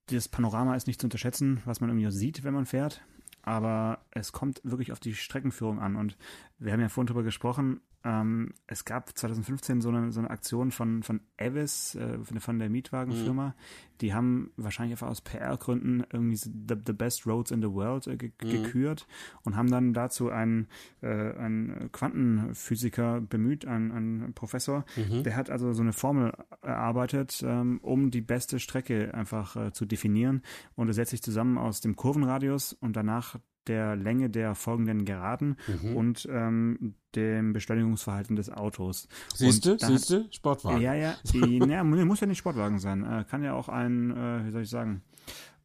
das 0.07 0.27
Panorama 0.27 0.75
ist 0.75 0.87
nicht 0.87 0.99
zu 0.99 1.07
unterschätzen, 1.07 1.61
was 1.65 1.79
man 1.79 1.89
irgendwie 1.89 2.11
sieht, 2.11 2.43
wenn 2.43 2.53
man 2.53 2.65
fährt. 2.65 3.01
Aber 3.43 4.00
es 4.11 4.31
kommt 4.31 4.61
wirklich 4.63 4.91
auf 4.91 4.99
die 4.99 5.15
Streckenführung 5.15 5.79
an. 5.79 5.95
Und 5.95 6.17
wir 6.59 6.73
haben 6.73 6.81
ja 6.81 6.89
vorhin 6.89 7.07
drüber 7.07 7.23
gesprochen, 7.23 7.81
ähm, 8.03 8.53
es 8.65 8.83
gab 8.83 9.15
2015 9.15 9.81
so 9.81 9.89
eine, 9.89 10.11
so 10.11 10.19
eine 10.19 10.29
Aktion 10.31 10.71
von, 10.71 11.03
von 11.03 11.21
Avis, 11.37 11.95
äh, 11.95 12.17
von 12.39 12.57
der 12.57 12.69
Mietwagenfirma. 12.69 13.49
Mhm. 13.49 13.53
Die 14.01 14.13
haben 14.13 14.51
wahrscheinlich 14.57 14.93
einfach 14.93 15.09
aus 15.09 15.21
PR-Gründen 15.21 16.03
irgendwie 16.11 16.35
the, 16.35 16.75
the, 16.85 16.93
Best 16.93 17.27
Roads 17.27 17.51
in 17.51 17.61
the 17.61 17.71
World 17.71 18.07
äh, 18.07 18.17
ge 18.17 18.31
mhm. 18.43 18.49
gekürt 18.49 19.05
und 19.43 19.55
haben 19.55 19.69
dann 19.69 19.93
dazu 19.93 20.31
einen, 20.31 20.67
äh, 21.01 21.07
einen 21.07 21.91
Quantenphysiker 21.91 23.21
bemüht, 23.21 23.67
einen, 23.67 23.91
einen 23.91 24.33
Professor. 24.33 24.83
Mhm. 24.95 25.23
Der 25.23 25.35
hat 25.35 25.51
also 25.51 25.71
so 25.73 25.83
eine 25.83 25.93
Formel 25.93 26.33
erarbeitet, 26.63 27.43
ähm, 27.45 27.79
um 27.83 28.09
die 28.09 28.21
beste 28.21 28.59
Strecke 28.59 29.13
einfach 29.13 29.55
äh, 29.55 29.73
zu 29.73 29.85
definieren. 29.85 30.41
Und 30.75 30.87
er 30.87 30.95
setzt 30.95 31.11
sich 31.11 31.21
zusammen 31.21 31.59
aus 31.59 31.81
dem 31.81 31.95
Kurvenradius 31.95 32.73
und 32.73 32.95
danach 32.95 33.37
der 33.67 33.95
Länge 33.95 34.29
der 34.29 34.55
folgenden 34.55 35.05
Geraden 35.05 35.57
mhm. 35.67 35.95
und 35.95 36.27
ähm, 36.31 36.95
dem 37.15 37.53
Beschleunigungsverhalten 37.53 38.35
des 38.35 38.49
Autos. 38.49 39.07
Siehst 39.35 39.65
du, 39.65 39.77
siehst 39.77 40.09
du, 40.09 40.27
Sportwagen. 40.31 40.81
Ja, 40.81 40.93
ja, 40.93 41.15
ja, 41.33 41.83
muss 41.83 42.19
ja 42.19 42.27
nicht 42.27 42.39
Sportwagen 42.39 42.79
sein. 42.79 43.03
Äh, 43.03 43.25
kann 43.29 43.43
ja 43.43 43.53
auch 43.53 43.69
ein, 43.69 44.11
äh, 44.11 44.45
wie 44.45 44.51
soll 44.51 44.63
ich 44.63 44.69
sagen, 44.69 45.01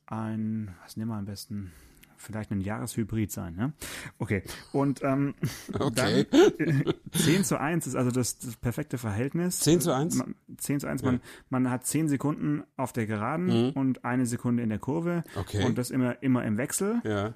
ein, 0.07 0.75
was 0.83 0.97
nehmen 0.97 1.11
wir 1.11 1.17
am 1.17 1.25
besten? 1.25 1.73
Vielleicht 2.19 2.51
ein 2.51 2.61
Jahreshybrid 2.61 3.31
sein, 3.31 3.55
ne? 3.55 3.73
Okay. 4.19 4.43
Und 4.73 5.03
ähm, 5.03 5.35
okay. 5.79 6.27
Dann, 6.31 6.59
äh, 6.59 6.95
10 7.13 7.45
zu 7.45 7.61
1 7.61 7.87
ist 7.87 7.95
also 7.95 8.11
das, 8.11 8.39
das 8.39 8.57
perfekte 8.57 8.99
Verhältnis. 8.99 9.61
10 9.61 9.81
zu 9.83 9.95
1? 9.95 10.25
10 10.57 10.81
zu 10.81 10.89
1. 10.89 11.03
Ja. 11.03 11.13
Man, 11.13 11.21
man 11.51 11.71
hat 11.71 11.87
10 11.87 12.09
Sekunden 12.09 12.65
auf 12.77 12.93
der 12.93 13.07
Geraden 13.07 13.67
mhm. 13.67 13.71
und 13.71 14.05
eine 14.05 14.27
Sekunde 14.27 14.63
in 14.63 14.71
der 14.71 14.79
Kurve. 14.79 15.25
Okay. 15.37 15.65
Und 15.65 15.77
das 15.77 15.91
immer, 15.91 16.21
immer 16.23 16.45
im 16.45 16.57
Wechsel. 16.57 17.01
Ja 17.05 17.35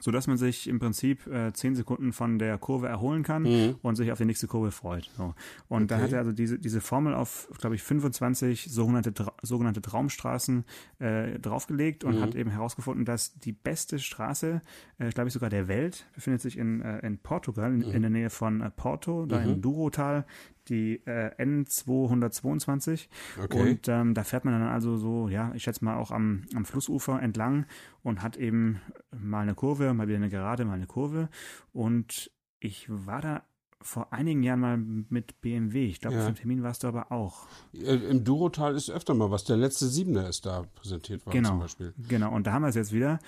so 0.00 0.10
dass 0.10 0.26
man 0.26 0.36
sich 0.36 0.68
im 0.68 0.78
Prinzip 0.78 1.26
äh, 1.26 1.52
zehn 1.52 1.74
Sekunden 1.74 2.12
von 2.12 2.38
der 2.38 2.58
Kurve 2.58 2.88
erholen 2.88 3.22
kann 3.22 3.42
mhm. 3.42 3.76
und 3.82 3.96
sich 3.96 4.10
auf 4.10 4.18
die 4.18 4.24
nächste 4.24 4.46
Kurve 4.46 4.70
freut. 4.70 5.10
So. 5.16 5.34
Und 5.68 5.84
okay. 5.84 5.86
da 5.86 5.98
hat 6.00 6.12
er 6.12 6.18
also 6.18 6.32
diese, 6.32 6.58
diese 6.58 6.80
Formel 6.80 7.14
auf, 7.14 7.48
glaube 7.58 7.74
ich, 7.74 7.82
25 7.82 8.70
sogenannte, 8.70 9.12
sogenannte 9.42 9.82
Traumstraßen 9.82 10.64
äh, 10.98 11.38
draufgelegt 11.38 12.04
und 12.04 12.16
mhm. 12.16 12.22
hat 12.22 12.34
eben 12.34 12.50
herausgefunden, 12.50 13.04
dass 13.04 13.38
die 13.38 13.52
beste 13.52 13.98
Straße, 13.98 14.62
äh, 14.98 15.10
glaube 15.10 15.28
ich 15.28 15.34
sogar 15.34 15.50
der 15.50 15.68
Welt, 15.68 16.06
befindet 16.14 16.40
sich 16.40 16.58
in, 16.58 16.80
äh, 16.80 16.98
in 17.06 17.18
Portugal, 17.18 17.72
in, 17.72 17.78
mhm. 17.80 17.94
in 17.94 18.02
der 18.02 18.10
Nähe 18.10 18.30
von 18.30 18.60
äh, 18.60 18.70
Porto, 18.70 19.26
da 19.26 19.40
im 19.40 19.56
mhm. 19.56 19.62
Durotal 19.62 20.24
die 20.68 21.02
äh, 21.06 21.30
N222. 21.42 23.08
Okay. 23.42 23.60
Und 23.60 23.88
ähm, 23.88 24.14
da 24.14 24.24
fährt 24.24 24.44
man 24.44 24.54
dann 24.54 24.68
also 24.68 24.96
so, 24.96 25.28
ja, 25.28 25.52
ich 25.54 25.62
schätze 25.62 25.84
mal 25.84 25.96
auch 25.96 26.10
am, 26.10 26.44
am 26.54 26.64
Flussufer 26.64 27.20
entlang 27.20 27.66
und 28.02 28.22
hat 28.22 28.36
eben 28.36 28.80
mal 29.10 29.42
eine 29.42 29.54
Kurve, 29.54 29.92
mal 29.94 30.08
wieder 30.08 30.18
eine 30.18 30.28
Gerade, 30.28 30.64
mal 30.64 30.74
eine 30.74 30.86
Kurve. 30.86 31.28
Und 31.72 32.30
ich 32.60 32.86
war 32.88 33.20
da 33.20 33.42
vor 33.82 34.12
einigen 34.12 34.42
Jahren 34.42 34.60
mal 34.60 34.76
mit 34.76 35.40
BMW. 35.40 35.86
Ich 35.86 36.00
glaube, 36.00 36.16
ja. 36.16 36.22
auf 36.22 36.28
dem 36.28 36.36
Termin 36.36 36.62
warst 36.62 36.82
du 36.82 36.88
aber 36.88 37.10
auch. 37.10 37.46
Äh, 37.72 37.94
Im 37.94 38.24
Durotal 38.24 38.76
ist 38.76 38.90
öfter 38.90 39.14
mal 39.14 39.30
was. 39.30 39.44
Der 39.44 39.56
letzte 39.56 39.86
Siebener 39.86 40.28
ist 40.28 40.44
da 40.44 40.64
präsentiert 40.74 41.24
worden 41.24 41.36
genau, 41.36 41.48
zum 41.50 41.58
Beispiel. 41.60 41.94
Genau, 42.08 42.34
und 42.34 42.46
da 42.46 42.52
haben 42.52 42.62
wir 42.62 42.68
es 42.68 42.74
jetzt 42.74 42.92
wieder. 42.92 43.18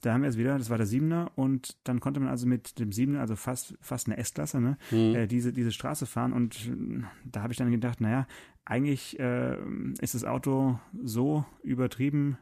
Da 0.00 0.12
haben 0.12 0.22
wir 0.22 0.28
es 0.28 0.38
wieder, 0.38 0.58
das 0.58 0.70
war 0.70 0.78
der 0.78 0.86
Siebener 0.86 1.32
und 1.34 1.76
dann 1.84 2.00
konnte 2.00 2.20
man 2.20 2.28
also 2.28 2.46
mit 2.46 2.78
dem 2.78 2.92
Siebener, 2.92 3.20
also 3.20 3.36
fast, 3.36 3.76
fast 3.80 4.06
eine 4.06 4.16
S-Klasse, 4.16 4.60
ne, 4.60 4.78
mhm. 4.90 5.14
äh, 5.14 5.26
diese, 5.26 5.52
diese 5.52 5.72
Straße 5.72 6.06
fahren 6.06 6.32
und 6.32 6.68
äh, 6.68 7.02
da 7.24 7.42
habe 7.42 7.52
ich 7.52 7.58
dann 7.58 7.70
gedacht, 7.70 8.00
naja, 8.00 8.26
eigentlich 8.64 9.18
äh, 9.18 9.56
ist 10.00 10.14
das 10.14 10.24
Auto 10.24 10.78
so 11.02 11.44
übertrieben 11.62 12.36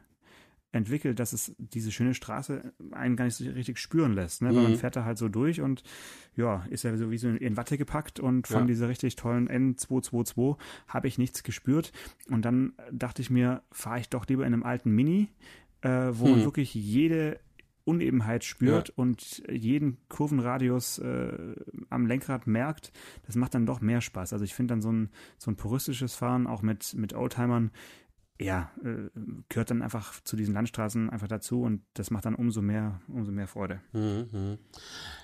entwickelt, 0.73 1.19
dass 1.19 1.33
es 1.33 1.55
diese 1.57 1.91
schöne 1.91 2.13
Straße 2.13 2.73
einen 2.91 3.15
gar 3.15 3.25
nicht 3.25 3.35
so 3.35 3.45
richtig 3.45 3.79
spüren 3.79 4.13
lässt, 4.13 4.41
ne? 4.41 4.49
weil 4.49 4.63
man 4.63 4.71
mhm. 4.73 4.77
fährt 4.77 4.95
da 4.95 5.05
halt 5.05 5.17
so 5.17 5.29
durch 5.29 5.61
und 5.61 5.83
ja, 6.35 6.65
ist 6.69 6.83
ja 6.83 6.95
so 6.97 7.09
wie 7.09 7.17
so 7.17 7.29
in 7.29 7.57
Watte 7.57 7.77
gepackt 7.77 8.19
und 8.19 8.47
von 8.47 8.61
ja. 8.61 8.65
dieser 8.65 8.89
richtig 8.89 9.15
tollen 9.15 9.47
N222 9.49 10.57
habe 10.87 11.07
ich 11.07 11.17
nichts 11.17 11.43
gespürt 11.43 11.91
und 12.29 12.43
dann 12.43 12.73
dachte 12.91 13.21
ich 13.21 13.29
mir, 13.29 13.63
fahre 13.71 13.99
ich 13.99 14.09
doch 14.09 14.27
lieber 14.27 14.45
in 14.45 14.53
einem 14.53 14.63
alten 14.63 14.91
Mini, 14.91 15.29
äh, 15.81 15.89
wo 16.11 16.25
hm. 16.25 16.31
man 16.31 16.43
wirklich 16.43 16.73
jede 16.73 17.39
Unebenheit 17.87 18.43
spürt 18.43 18.89
ja. 18.89 18.93
und 18.97 19.43
jeden 19.49 19.97
Kurvenradius 20.09 20.99
äh, 20.99 21.55
am 21.89 22.05
Lenkrad 22.05 22.47
merkt, 22.47 22.91
das 23.25 23.35
macht 23.35 23.55
dann 23.55 23.65
doch 23.65 23.81
mehr 23.81 24.01
Spaß. 24.01 24.33
Also 24.33 24.45
ich 24.45 24.53
finde 24.53 24.73
dann 24.73 24.81
so 24.81 24.91
ein, 24.91 25.09
so 25.37 25.51
ein 25.51 25.55
puristisches 25.55 26.15
Fahren 26.15 26.47
auch 26.47 26.61
mit, 26.61 26.93
mit 26.95 27.13
Oldtimern, 27.13 27.71
ja, 28.39 28.71
äh, 28.83 29.09
gehört 29.49 29.71
dann 29.71 29.81
einfach 29.81 30.21
zu 30.21 30.35
diesen 30.35 30.53
Landstraßen 30.53 31.09
einfach 31.09 31.27
dazu 31.27 31.63
und 31.63 31.81
das 31.93 32.11
macht 32.11 32.25
dann 32.25 32.35
umso 32.35 32.61
mehr, 32.61 33.01
umso 33.07 33.31
mehr 33.31 33.47
Freude. 33.47 33.81
Mhm. 33.93 34.59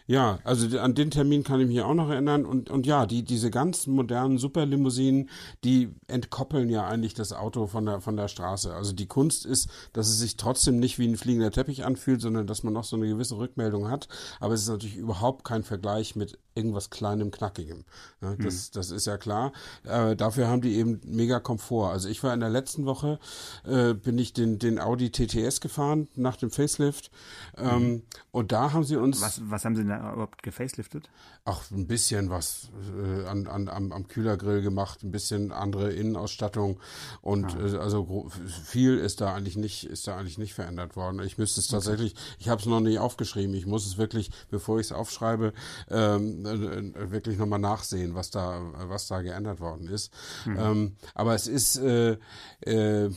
Ja, 0.05 0.39
also 0.43 0.79
an 0.79 0.95
den 0.95 1.11
Termin 1.11 1.43
kann 1.43 1.61
ich 1.61 1.67
mich 1.67 1.81
auch 1.81 1.93
noch 1.93 2.09
erinnern. 2.09 2.45
Und, 2.45 2.69
und 2.69 2.85
ja, 2.85 3.05
die, 3.05 3.23
diese 3.23 3.49
ganz 3.49 3.87
modernen 3.87 4.37
Superlimousinen, 4.37 5.29
die 5.63 5.89
entkoppeln 6.07 6.69
ja 6.69 6.85
eigentlich 6.85 7.13
das 7.13 7.31
Auto 7.31 7.67
von 7.67 7.85
der, 7.85 8.01
von 8.01 8.17
der 8.17 8.27
Straße. 8.27 8.73
Also 8.73 8.93
die 8.93 9.07
Kunst 9.07 9.45
ist, 9.45 9.69
dass 9.93 10.09
es 10.09 10.19
sich 10.19 10.35
trotzdem 10.35 10.79
nicht 10.79 10.99
wie 10.99 11.07
ein 11.07 11.15
fliegender 11.15 11.51
Teppich 11.51 11.85
anfühlt, 11.85 12.21
sondern 12.21 12.47
dass 12.47 12.63
man 12.63 12.73
noch 12.73 12.83
so 12.83 12.97
eine 12.97 13.07
gewisse 13.07 13.37
Rückmeldung 13.37 13.89
hat. 13.89 14.07
Aber 14.39 14.53
es 14.53 14.63
ist 14.63 14.69
natürlich 14.69 14.97
überhaupt 14.97 15.45
kein 15.45 15.63
Vergleich 15.63 16.15
mit 16.15 16.37
irgendwas 16.55 16.89
kleinem, 16.89 17.31
knackigem. 17.31 17.83
Ja, 18.21 18.35
das, 18.35 18.65
hm. 18.65 18.69
das 18.73 18.91
ist 18.91 19.07
ja 19.07 19.17
klar. 19.17 19.53
Äh, 19.85 20.15
dafür 20.15 20.47
haben 20.47 20.61
die 20.61 20.75
eben 20.75 21.01
mega 21.05 21.39
Komfort. 21.39 21.91
Also 21.91 22.09
ich 22.09 22.21
war 22.23 22.33
in 22.33 22.39
der 22.39 22.49
letzten 22.49 22.85
Woche, 22.85 23.19
äh, 23.65 23.93
bin 23.93 24.17
ich 24.17 24.33
den, 24.33 24.59
den 24.59 24.79
Audi 24.79 25.11
TTS 25.11 25.61
gefahren 25.61 26.07
nach 26.15 26.37
dem 26.37 26.51
Facelift. 26.51 27.09
Ähm, 27.57 27.87
mhm. 27.87 28.01
Und 28.31 28.51
da 28.51 28.73
haben 28.73 28.83
sie 28.83 28.97
uns. 28.97 29.21
Was, 29.21 29.41
was 29.49 29.65
haben 29.65 29.75
sie 29.75 29.83
denn 29.83 29.92
überhaupt 29.97 30.43
gefaceliftet? 30.43 31.09
Ach, 31.45 31.69
ein 31.71 31.87
bisschen 31.87 32.29
was 32.29 32.69
äh, 32.97 33.25
an, 33.25 33.47
an, 33.47 33.69
am, 33.69 33.91
am 33.91 34.07
Kühlergrill 34.07 34.61
gemacht, 34.61 35.03
ein 35.03 35.11
bisschen 35.11 35.51
andere 35.51 35.91
Innenausstattung 35.91 36.79
und 37.21 37.55
ah. 37.55 37.65
äh, 37.65 37.77
also 37.77 38.29
viel 38.63 38.97
ist 38.97 39.21
da 39.21 39.33
eigentlich 39.33 39.57
nicht, 39.57 39.85
ist 39.85 40.07
da 40.07 40.17
eigentlich 40.17 40.37
nicht 40.37 40.53
verändert 40.53 40.95
worden. 40.95 41.21
Ich 41.23 41.37
müsste 41.37 41.59
es 41.59 41.67
tatsächlich, 41.67 42.13
okay. 42.13 42.35
ich 42.39 42.49
habe 42.49 42.61
es 42.61 42.67
noch 42.67 42.79
nicht 42.79 42.99
aufgeschrieben. 42.99 43.55
Ich 43.55 43.65
muss 43.65 43.85
es 43.85 43.97
wirklich, 43.97 44.31
bevor 44.49 44.79
ich 44.79 44.87
es 44.87 44.91
aufschreibe, 44.91 45.53
ähm, 45.89 46.45
äh, 46.45 47.11
wirklich 47.11 47.37
nochmal 47.37 47.59
nachsehen, 47.59 48.15
was 48.15 48.31
da, 48.31 48.61
was 48.87 49.07
da 49.07 49.21
geändert 49.21 49.59
worden 49.59 49.87
ist. 49.87 50.13
Mhm. 50.45 50.57
Ähm, 50.59 50.95
aber 51.13 51.35
es 51.35 51.47
ist 51.47 51.77
äh, 51.77 52.17
äh, 52.61 53.09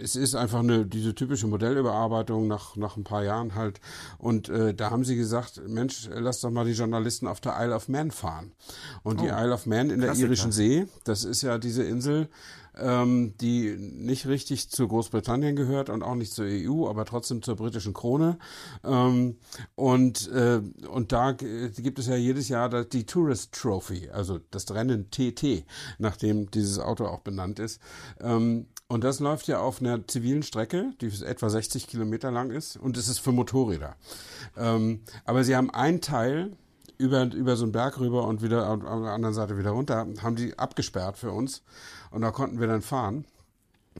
es 0.00 0.16
ist 0.16 0.34
einfach 0.34 0.60
eine, 0.60 0.86
diese 0.86 1.14
typische 1.14 1.46
Modellüberarbeitung 1.46 2.46
nach, 2.48 2.76
nach 2.76 2.96
ein 2.96 3.04
paar 3.04 3.24
Jahren 3.24 3.54
halt. 3.54 3.80
Und 4.18 4.48
äh, 4.48 4.74
da 4.74 4.90
haben 4.90 5.04
sie 5.04 5.16
gesagt, 5.16 5.60
Mensch, 5.66 6.08
lass 6.12 6.40
doch 6.40 6.50
mal 6.50 6.64
die 6.64 6.72
Journalisten 6.72 7.26
auf 7.26 7.40
der 7.40 7.56
Isle 7.58 7.74
of 7.74 7.88
Man 7.88 8.10
fahren. 8.10 8.52
Und 9.02 9.20
oh, 9.20 9.22
die 9.22 9.28
Isle 9.28 9.52
of 9.52 9.66
Man 9.66 9.90
in 9.90 10.00
der 10.00 10.14
irischen 10.14 10.52
See, 10.52 10.86
das 11.04 11.24
ist 11.24 11.42
ja 11.42 11.58
diese 11.58 11.82
Insel, 11.82 12.28
ähm, 12.78 13.34
die 13.40 13.76
nicht 13.76 14.26
richtig 14.26 14.70
zu 14.70 14.88
Großbritannien 14.88 15.56
gehört 15.56 15.90
und 15.90 16.02
auch 16.02 16.14
nicht 16.14 16.32
zur 16.32 16.46
EU, 16.46 16.88
aber 16.88 17.04
trotzdem 17.04 17.42
zur 17.42 17.56
britischen 17.56 17.94
Krone. 17.94 18.38
Ähm, 18.84 19.36
und, 19.74 20.30
äh, 20.32 20.60
und 20.88 21.12
da 21.12 21.32
gibt 21.32 21.98
es 21.98 22.06
ja 22.06 22.16
jedes 22.16 22.48
Jahr 22.48 22.84
die 22.84 23.04
Tourist 23.04 23.52
Trophy, 23.52 24.10
also 24.10 24.40
das 24.50 24.72
Rennen 24.72 25.10
TT, 25.10 25.64
nachdem 25.98 26.50
dieses 26.50 26.78
Auto 26.78 27.06
auch 27.06 27.20
benannt 27.20 27.58
ist. 27.58 27.80
Ähm, 28.20 28.66
und 28.90 29.04
das 29.04 29.20
läuft 29.20 29.46
ja 29.46 29.60
auf 29.60 29.80
einer 29.80 30.06
zivilen 30.08 30.42
Strecke, 30.42 30.92
die 31.00 31.06
etwa 31.24 31.48
60 31.48 31.86
Kilometer 31.86 32.32
lang 32.32 32.50
ist, 32.50 32.76
und 32.76 32.96
es 32.96 33.08
ist 33.08 33.20
für 33.20 33.30
Motorräder. 33.30 33.94
Ähm, 34.56 35.02
aber 35.24 35.44
sie 35.44 35.54
haben 35.54 35.70
einen 35.70 36.00
Teil, 36.00 36.56
über, 37.00 37.24
über 37.32 37.56
so 37.56 37.64
einen 37.64 37.72
Berg 37.72 37.98
rüber 37.98 38.26
und 38.26 38.42
wieder 38.42 38.66
an 38.66 38.80
der 38.80 39.12
anderen 39.12 39.34
Seite 39.34 39.58
wieder 39.58 39.70
runter, 39.70 40.06
haben 40.22 40.36
die 40.36 40.58
abgesperrt 40.58 41.16
für 41.16 41.32
uns. 41.32 41.62
Und 42.10 42.22
da 42.22 42.30
konnten 42.30 42.60
wir 42.60 42.66
dann 42.66 42.82
fahren. 42.82 43.24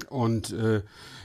Und 0.09 0.53
äh, 0.53 0.83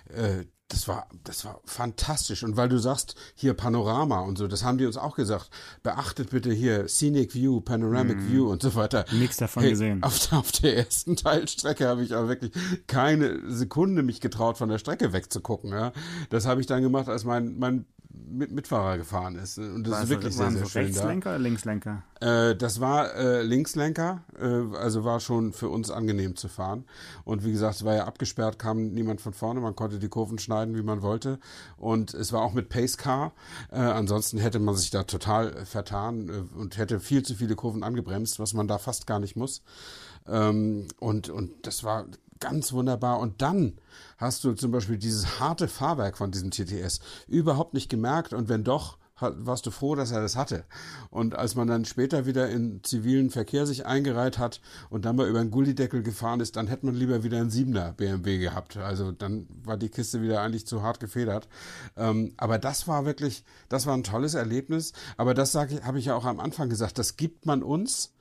äh, 0.09 0.45
das 0.69 0.87
war, 0.87 1.07
das 1.23 1.45
war 1.45 1.61
fantastisch. 1.65 2.43
Und 2.43 2.57
weil 2.57 2.69
du 2.69 2.79
sagst, 2.79 3.15
hier 3.35 3.53
Panorama 3.53 4.21
und 4.21 4.37
so, 4.37 4.47
das 4.47 4.63
haben 4.63 4.79
die 4.79 4.85
uns 4.85 4.97
auch 4.97 5.15
gesagt. 5.15 5.49
Beachtet 5.83 6.31
bitte 6.31 6.51
hier 6.51 6.87
Scenic 6.87 7.35
View, 7.35 7.61
Panoramic 7.61 8.17
mm. 8.17 8.31
View 8.31 8.49
und 8.49 8.63
so 8.63 8.73
weiter. 8.73 9.05
Nichts 9.11 9.37
davon 9.37 9.61
hey, 9.61 9.71
gesehen. 9.71 10.01
Auf, 10.01 10.33
auf 10.33 10.51
der 10.53 10.77
ersten 10.77 11.15
Teilstrecke 11.17 11.87
habe 11.87 12.03
ich 12.03 12.15
aber 12.15 12.29
wirklich 12.29 12.51
keine 12.87 13.41
Sekunde 13.51 14.01
mich 14.01 14.21
getraut, 14.21 14.57
von 14.57 14.69
der 14.69 14.79
Strecke 14.79 15.13
wegzugucken. 15.13 15.71
Ja. 15.71 15.91
Das 16.31 16.47
habe 16.47 16.61
ich 16.61 16.67
dann 16.67 16.81
gemacht, 16.81 17.09
als 17.09 17.25
mein, 17.25 17.59
mein 17.59 17.85
mit 18.29 18.51
Mitfahrer 18.51 18.97
gefahren 18.97 19.35
ist. 19.35 19.57
Und 19.57 19.83
das 19.83 19.93
war 19.93 20.03
ist 20.03 20.09
wirklich 20.09 20.35
sehr, 20.35 20.51
sehr 20.51 20.63
so 20.63 20.69
schön. 20.69 20.85
Rechtslenker 20.85 21.29
da. 21.29 21.35
oder 21.35 21.43
Linkslenker? 21.43 22.03
Äh, 22.19 22.55
das 22.55 22.79
war 22.79 23.13
äh, 23.15 23.41
Linkslenker, 23.41 24.23
äh, 24.39 24.77
also 24.77 25.03
war 25.03 25.19
schon 25.19 25.53
für 25.53 25.69
uns 25.69 25.91
angenehm 25.91 26.35
zu 26.35 26.47
fahren. 26.47 26.85
Und 27.23 27.43
wie 27.43 27.51
gesagt, 27.51 27.75
es 27.75 27.85
war 27.85 27.95
ja 27.95 28.05
abgesperrt, 28.05 28.59
kam 28.59 28.93
niemand 28.93 29.21
von 29.21 29.33
vorne, 29.33 29.59
man 29.59 29.75
konnte 29.75 29.99
die 29.99 30.09
Kurven 30.09 30.39
schneiden, 30.39 30.75
wie 30.75 30.83
man 30.83 31.01
wollte. 31.01 31.39
Und 31.77 32.13
es 32.13 32.33
war 32.33 32.41
auch 32.41 32.53
mit 32.53 32.69
Pacecar. 32.69 33.33
Äh, 33.71 33.77
ansonsten 33.77 34.37
hätte 34.37 34.59
man 34.59 34.75
sich 34.75 34.91
da 34.91 35.03
total 35.03 35.65
vertan 35.65 36.29
äh, 36.29 36.57
und 36.57 36.77
hätte 36.77 36.99
viel 36.99 37.23
zu 37.23 37.35
viele 37.35 37.55
Kurven 37.55 37.83
angebremst, 37.83 38.39
was 38.39 38.53
man 38.53 38.67
da 38.67 38.77
fast 38.77 39.07
gar 39.07 39.19
nicht 39.19 39.35
muss. 39.35 39.63
Ähm, 40.27 40.87
und, 40.99 41.29
und 41.29 41.51
das 41.67 41.83
war 41.83 42.05
ganz 42.39 42.73
wunderbar. 42.73 43.19
Und 43.19 43.41
dann 43.41 43.73
hast 44.17 44.43
du 44.43 44.53
zum 44.53 44.71
Beispiel 44.71 44.97
dieses 44.97 45.39
harte 45.39 45.67
Fahrwerk 45.67 46.17
von 46.17 46.31
diesem 46.31 46.51
TTS 46.51 46.99
überhaupt 47.27 47.73
nicht 47.73 47.89
gemerkt. 47.89 48.33
Und 48.33 48.49
wenn 48.49 48.63
doch, 48.63 48.97
warst 49.19 49.65
du 49.65 49.71
froh, 49.71 49.95
dass 49.95 50.11
er 50.11 50.21
das 50.21 50.35
hatte. 50.35 50.65
Und 51.09 51.35
als 51.35 51.55
man 51.55 51.67
dann 51.67 51.85
später 51.85 52.25
wieder 52.25 52.49
in 52.49 52.83
zivilen 52.83 53.29
Verkehr 53.29 53.65
sich 53.65 53.85
eingereiht 53.85 54.37
hat 54.37 54.59
und 54.89 55.05
dann 55.05 55.15
mal 55.15 55.29
über 55.29 55.39
einen 55.39 55.51
Gullideckel 55.51 56.03
gefahren 56.03 56.41
ist, 56.41 56.57
dann 56.57 56.67
hätte 56.67 56.85
man 56.85 56.95
lieber 56.95 57.23
wieder 57.23 57.39
einen 57.39 57.49
Siebener 57.49 57.93
BMW 57.93 58.39
gehabt. 58.39 58.75
Also 58.75 59.11
dann 59.13 59.47
war 59.63 59.77
die 59.77 59.89
Kiste 59.89 60.21
wieder 60.21 60.41
eigentlich 60.41 60.67
zu 60.67 60.81
hart 60.81 60.99
gefedert. 60.99 61.47
Ähm, 61.95 62.33
aber 62.35 62.59
das 62.59 62.87
war 62.87 63.05
wirklich, 63.05 63.45
das 63.69 63.85
war 63.85 63.95
ein 63.95 64.03
tolles 64.03 64.33
Erlebnis. 64.33 64.91
Aber 65.15 65.33
das 65.33 65.55
habe 65.55 65.99
ich 65.99 66.05
ja 66.05 66.15
auch 66.15 66.25
am 66.25 66.41
Anfang 66.41 66.69
gesagt, 66.69 66.97
das 66.99 67.15
gibt 67.15 67.45
man 67.45 67.63
uns 67.63 68.14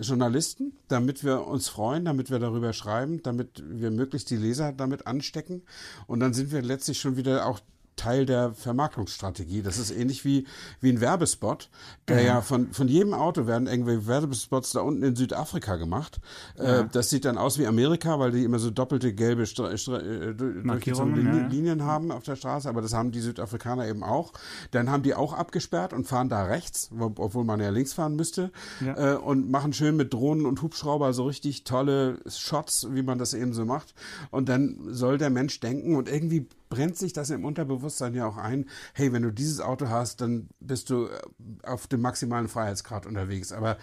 Journalisten, 0.00 0.72
damit 0.88 1.24
wir 1.24 1.46
uns 1.46 1.68
freuen, 1.68 2.04
damit 2.04 2.30
wir 2.30 2.38
darüber 2.38 2.72
schreiben, 2.72 3.22
damit 3.22 3.62
wir 3.66 3.90
möglichst 3.90 4.30
die 4.30 4.36
Leser 4.36 4.72
damit 4.72 5.06
anstecken. 5.06 5.62
Und 6.06 6.20
dann 6.20 6.32
sind 6.32 6.52
wir 6.52 6.62
letztlich 6.62 7.00
schon 7.00 7.16
wieder 7.16 7.46
auch 7.46 7.60
Teil 8.00 8.24
der 8.24 8.54
Vermarktungsstrategie. 8.54 9.60
Das 9.60 9.78
ist 9.78 9.90
ähnlich 9.90 10.24
wie, 10.24 10.46
wie 10.80 10.90
ein 10.90 11.02
Werbespot, 11.02 11.68
der 12.08 12.22
ja, 12.22 12.34
ja 12.34 12.40
von, 12.40 12.72
von 12.72 12.88
jedem 12.88 13.12
Auto 13.12 13.46
werden 13.46 13.68
irgendwelche 13.68 14.06
Werbespots 14.06 14.72
da 14.72 14.80
unten 14.80 15.02
in 15.02 15.16
Südafrika 15.16 15.76
gemacht. 15.76 16.18
Äh, 16.58 16.64
ja. 16.64 16.80
Äh, 16.80 16.88
das 16.90 17.10
sieht 17.10 17.26
dann 17.26 17.36
aus 17.36 17.58
wie 17.58 17.66
Amerika, 17.66 18.18
weil 18.18 18.30
die 18.30 18.44
immer 18.44 18.58
so 18.58 18.70
doppelte 18.70 19.12
gelbe 19.12 19.44
Stra 19.44 19.76
Stra 19.76 19.98
äh, 19.98 20.34
ja. 20.64 21.46
Linien 21.48 21.84
haben 21.84 22.10
auf 22.10 22.22
der 22.22 22.36
Straße, 22.36 22.68
aber 22.70 22.80
das 22.80 22.94
haben 22.94 23.12
die 23.12 23.20
Südafrikaner 23.20 23.86
eben 23.86 24.02
auch. 24.02 24.32
Dann 24.70 24.90
haben 24.90 25.02
die 25.02 25.14
auch 25.14 25.34
abgesperrt 25.34 25.92
und 25.92 26.06
fahren 26.06 26.30
da 26.30 26.44
rechts, 26.44 26.90
obwohl 26.98 27.44
man 27.44 27.60
ja 27.60 27.68
links 27.68 27.92
fahren 27.92 28.16
müsste, 28.16 28.50
äh, 28.80 29.12
und 29.12 29.50
machen 29.50 29.74
schön 29.74 29.96
mit 29.96 30.14
Drohnen 30.14 30.46
und 30.46 30.62
Hubschrauber 30.62 31.12
so 31.12 31.24
richtig 31.24 31.64
tolle 31.64 32.18
Shots, 32.26 32.86
wie 32.92 33.02
man 33.02 33.18
das 33.18 33.34
eben 33.34 33.52
so 33.52 33.66
macht. 33.66 33.94
Und 34.30 34.48
dann 34.48 34.78
soll 34.88 35.18
der 35.18 35.28
Mensch 35.28 35.60
denken 35.60 35.96
und 35.96 36.08
irgendwie 36.08 36.48
brennt 36.70 36.96
sich 36.96 37.12
das 37.12 37.28
im 37.28 37.44
Unterbewusstsein 37.44 38.14
ja 38.14 38.26
auch 38.26 38.38
ein, 38.38 38.70
hey, 38.94 39.12
wenn 39.12 39.22
du 39.22 39.30
dieses 39.30 39.60
Auto 39.60 39.90
hast, 39.90 40.22
dann 40.22 40.48
bist 40.60 40.88
du 40.88 41.06
äh, 41.06 41.20
auf 41.64 41.86
dem 41.86 42.00
maximalen 42.00 42.48
Freiheitsgrad 42.48 43.04
unterwegs. 43.04 43.52
Aber 43.52 43.76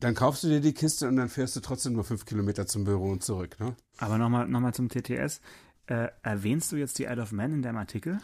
dann 0.00 0.14
kaufst 0.14 0.44
du 0.44 0.48
dir 0.48 0.60
die 0.60 0.74
Kiste 0.74 1.08
und 1.08 1.16
dann 1.16 1.30
fährst 1.30 1.56
du 1.56 1.60
trotzdem 1.60 1.94
nur 1.94 2.04
fünf 2.04 2.26
Kilometer 2.26 2.66
zum 2.66 2.84
Büro 2.84 3.10
und 3.10 3.22
zurück. 3.22 3.58
Ne? 3.58 3.74
Aber 3.96 4.18
nochmal 4.18 4.46
noch 4.46 4.60
mal 4.60 4.74
zum 4.74 4.90
TTS. 4.90 5.40
Äh, 5.86 6.08
erwähnst 6.22 6.70
du 6.72 6.76
jetzt 6.76 6.98
die 6.98 7.04
Isle 7.04 7.22
of 7.22 7.32
Man 7.32 7.54
in 7.54 7.62
deinem 7.62 7.78
Artikel? 7.78 8.18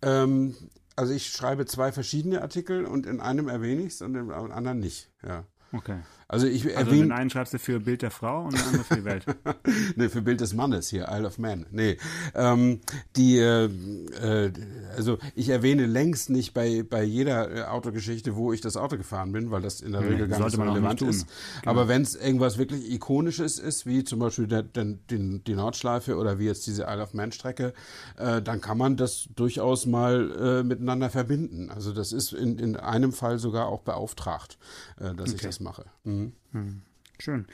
Ähm, 0.00 0.56
also 0.96 1.12
ich 1.12 1.28
schreibe 1.28 1.66
zwei 1.66 1.92
verschiedene 1.92 2.42
Artikel 2.42 2.86
und 2.86 3.06
in 3.06 3.20
einem 3.20 3.48
erwähne 3.48 3.82
ich 3.82 3.94
es 3.94 4.02
und 4.02 4.14
im 4.14 4.30
anderen 4.30 4.80
nicht. 4.80 5.10
Ja. 5.22 5.44
Okay. 5.72 6.00
Also 6.32 6.46
ich 6.46 6.64
also 6.64 6.90
erwähne. 6.90 7.08
den 7.08 7.12
einen 7.12 7.28
schreibst 7.28 7.52
du 7.52 7.58
für 7.58 7.78
Bild 7.78 8.00
der 8.00 8.10
Frau 8.10 8.44
und 8.44 8.54
den 8.54 8.62
anderen 8.62 8.84
für 8.86 8.96
die 8.96 9.04
Welt. 9.04 9.26
nee, 9.96 10.08
für 10.08 10.22
Bild 10.22 10.40
des 10.40 10.54
Mannes 10.54 10.88
hier, 10.88 11.06
Isle 11.10 11.26
of 11.26 11.36
Man. 11.36 11.66
Nee. 11.70 11.98
Ähm, 12.34 12.80
die, 13.16 13.36
äh, 13.36 13.66
äh, 13.66 14.50
also 14.96 15.18
ich 15.34 15.50
erwähne 15.50 15.84
längst 15.84 16.30
nicht 16.30 16.54
bei, 16.54 16.84
bei 16.88 17.02
jeder 17.02 17.54
äh, 17.54 17.62
Autogeschichte, 17.64 18.34
wo 18.34 18.50
ich 18.54 18.62
das 18.62 18.78
Auto 18.78 18.96
gefahren 18.96 19.32
bin, 19.32 19.50
weil 19.50 19.60
das 19.60 19.82
in 19.82 19.92
der 19.92 20.08
Regel 20.08 20.26
gar 20.26 20.38
nicht 20.38 20.56
so 20.56 20.62
relevant 20.62 21.02
ist. 21.02 21.26
Genau. 21.60 21.70
Aber 21.70 21.88
wenn 21.88 22.00
es 22.00 22.14
irgendwas 22.14 22.56
wirklich 22.56 22.90
Ikonisches 22.90 23.58
ist, 23.58 23.84
wie 23.84 24.02
zum 24.02 24.18
Beispiel 24.18 24.46
der, 24.46 24.62
der, 24.62 24.84
den, 24.84 25.44
die 25.44 25.54
Nordschleife 25.54 26.16
oder 26.16 26.38
wie 26.38 26.46
jetzt 26.46 26.66
diese 26.66 26.84
Isle 26.84 27.02
of 27.02 27.12
Man 27.12 27.32
Strecke, 27.32 27.74
äh, 28.16 28.40
dann 28.40 28.62
kann 28.62 28.78
man 28.78 28.96
das 28.96 29.28
durchaus 29.36 29.84
mal 29.84 30.62
äh, 30.62 30.62
miteinander 30.62 31.10
verbinden. 31.10 31.68
Also 31.68 31.92
das 31.92 32.12
ist 32.12 32.32
in, 32.32 32.58
in 32.58 32.76
einem 32.76 33.12
Fall 33.12 33.38
sogar 33.38 33.66
auch 33.66 33.82
beauftragt, 33.82 34.56
äh, 34.98 35.14
dass 35.14 35.28
okay. 35.28 35.34
ich 35.34 35.42
das 35.42 35.60
mache. 35.60 35.84
Mhm. 36.04 36.21
Hm. 36.52 36.82
Schön. 37.18 37.46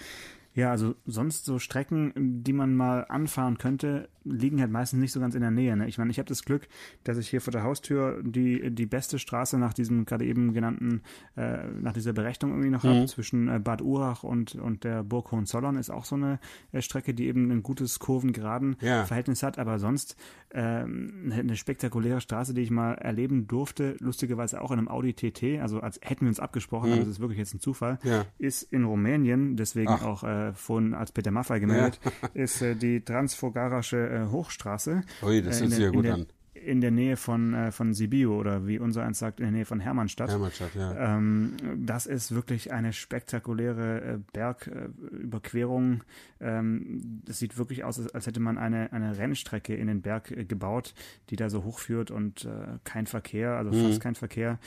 Ja, 0.58 0.72
also 0.72 0.96
sonst 1.06 1.44
so 1.44 1.60
Strecken, 1.60 2.42
die 2.42 2.52
man 2.52 2.74
mal 2.74 3.06
anfahren 3.08 3.58
könnte, 3.58 4.08
liegen 4.24 4.60
halt 4.60 4.72
meistens 4.72 4.98
nicht 4.98 5.12
so 5.12 5.20
ganz 5.20 5.36
in 5.36 5.40
der 5.40 5.52
Nähe. 5.52 5.76
Ne? 5.76 5.86
Ich 5.86 5.98
meine, 5.98 6.10
ich 6.10 6.18
habe 6.18 6.28
das 6.28 6.42
Glück, 6.42 6.66
dass 7.04 7.16
ich 7.16 7.28
hier 7.28 7.40
vor 7.40 7.52
der 7.52 7.62
Haustür 7.62 8.20
die, 8.24 8.72
die 8.72 8.86
beste 8.86 9.20
Straße 9.20 9.56
nach 9.56 9.72
diesem 9.72 10.04
gerade 10.04 10.24
eben 10.24 10.52
genannten, 10.52 11.02
äh, 11.36 11.68
nach 11.80 11.92
dieser 11.92 12.12
Berechnung 12.12 12.50
irgendwie 12.50 12.70
noch 12.70 12.82
mhm. 12.82 12.88
habe, 12.88 13.06
zwischen 13.06 13.48
äh, 13.48 13.60
Bad 13.60 13.82
Urach 13.82 14.24
und, 14.24 14.56
und 14.56 14.82
der 14.82 15.04
Burg 15.04 15.30
Hohenzollern 15.30 15.76
ist 15.76 15.90
auch 15.90 16.04
so 16.04 16.16
eine 16.16 16.40
äh, 16.72 16.82
Strecke, 16.82 17.14
die 17.14 17.26
eben 17.26 17.52
ein 17.52 17.62
gutes 17.62 18.00
kurvengeraden 18.00 18.76
ja. 18.80 19.04
Verhältnis 19.04 19.44
hat, 19.44 19.58
aber 19.58 19.78
sonst 19.78 20.16
ähm, 20.50 21.32
eine 21.32 21.54
spektakuläre 21.54 22.20
Straße, 22.20 22.52
die 22.52 22.62
ich 22.62 22.70
mal 22.72 22.94
erleben 22.94 23.46
durfte, 23.46 23.96
lustigerweise 24.00 24.60
auch 24.60 24.72
in 24.72 24.78
einem 24.78 24.88
Audi 24.88 25.14
TT, 25.14 25.60
also 25.60 25.80
als 25.80 26.00
hätten 26.02 26.22
wir 26.22 26.30
uns 26.30 26.40
abgesprochen, 26.40 26.88
mhm. 26.88 26.94
aber 26.94 27.02
das 27.02 27.10
ist 27.10 27.20
wirklich 27.20 27.38
jetzt 27.38 27.54
ein 27.54 27.60
Zufall, 27.60 28.00
ja. 28.02 28.24
ist 28.38 28.62
in 28.62 28.84
Rumänien, 28.84 29.56
deswegen 29.56 29.90
Ach. 29.90 30.02
auch 30.02 30.24
äh, 30.48 30.52
vorhin 30.52 30.94
als 30.94 31.12
Peter 31.12 31.30
Maffay 31.30 31.60
gemeldet, 31.60 32.00
ja. 32.04 32.10
ist 32.34 32.62
äh, 32.62 32.74
die 32.74 33.00
Transfogarasche 33.00 33.96
äh, 33.96 34.26
Hochstraße. 34.30 35.02
Ui, 35.22 35.42
das 35.42 35.60
hört 35.60 35.70
sich 35.70 35.80
ja 35.80 35.90
gut 35.90 36.04
der, 36.04 36.14
an 36.14 36.26
in 36.68 36.80
der 36.80 36.90
Nähe 36.90 37.16
von, 37.16 37.54
äh, 37.54 37.72
von 37.72 37.94
Sibiu 37.94 38.34
oder 38.34 38.66
wie 38.66 38.78
unser 38.78 39.04
eins 39.04 39.18
sagt, 39.18 39.40
in 39.40 39.46
der 39.46 39.52
Nähe 39.52 39.64
von 39.64 39.80
Hermannstadt. 39.80 40.30
Hermannstadt, 40.30 40.74
ja. 40.74 41.16
Ähm, 41.16 41.54
das 41.76 42.06
ist 42.06 42.34
wirklich 42.34 42.72
eine 42.72 42.92
spektakuläre 42.92 44.00
äh, 44.02 44.18
Bergüberquerung. 44.32 46.02
Äh, 46.40 46.58
ähm, 46.58 47.22
das 47.24 47.38
sieht 47.38 47.58
wirklich 47.58 47.84
aus, 47.84 47.98
als, 48.10 48.26
hätte 48.26 48.40
man 48.40 48.58
eine, 48.58 48.92
eine 48.92 49.16
Rennstrecke 49.16 49.74
in 49.74 49.86
den 49.86 50.02
Berg 50.02 50.30
äh, 50.30 50.44
gebaut, 50.44 50.94
die 51.30 51.36
da 51.36 51.50
so 51.50 51.64
hochführt 51.64 52.10
und 52.10 52.44
äh, 52.44 52.78
kein 52.84 53.06
Verkehr, 53.06 53.52
also 53.52 53.72
mhm. 53.72 53.88
fast 53.88 54.00
kein 54.00 54.14
Verkehr. 54.14 54.58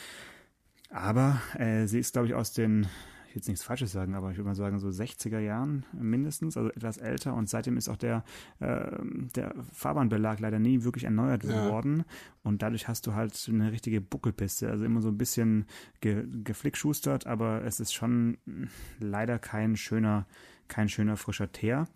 Aber 0.89 1.41
äh, 1.57 1.85
sie 1.87 1.99
ist, 1.99 2.13
glaube 2.13 2.27
ich, 2.27 2.33
aus 2.33 2.51
den 2.51 2.87
jetzt 3.35 3.47
nichts 3.47 3.63
Falsches 3.63 3.91
sagen, 3.91 4.15
aber 4.15 4.31
ich 4.31 4.37
würde 4.37 4.49
mal 4.49 4.55
sagen, 4.55 4.79
so 4.79 4.87
60er 4.87 5.39
Jahren 5.39 5.85
mindestens, 5.93 6.57
also 6.57 6.69
etwas 6.69 6.97
älter. 6.97 7.33
Und 7.33 7.49
seitdem 7.49 7.77
ist 7.77 7.89
auch 7.89 7.97
der, 7.97 8.23
äh, 8.59 8.91
der 9.35 9.53
Fahrbahnbelag 9.73 10.39
leider 10.39 10.59
nie 10.59 10.83
wirklich 10.83 11.05
erneuert 11.05 11.43
ja. 11.43 11.69
worden. 11.69 12.03
Und 12.43 12.61
dadurch 12.61 12.87
hast 12.87 13.07
du 13.07 13.13
halt 13.13 13.49
eine 13.49 13.71
richtige 13.71 14.01
Buckelpiste. 14.01 14.69
Also 14.69 14.85
immer 14.85 15.01
so 15.01 15.09
ein 15.09 15.17
bisschen 15.17 15.65
ge 16.01 16.25
geflickschustert, 16.43 17.27
aber 17.27 17.63
es 17.63 17.79
ist 17.79 17.93
schon 17.93 18.37
leider 18.99 19.39
kein 19.39 19.75
schöner, 19.75 20.25
kein 20.67 20.89
schöner 20.89 21.17
frischer 21.17 21.51
Teer. 21.51 21.87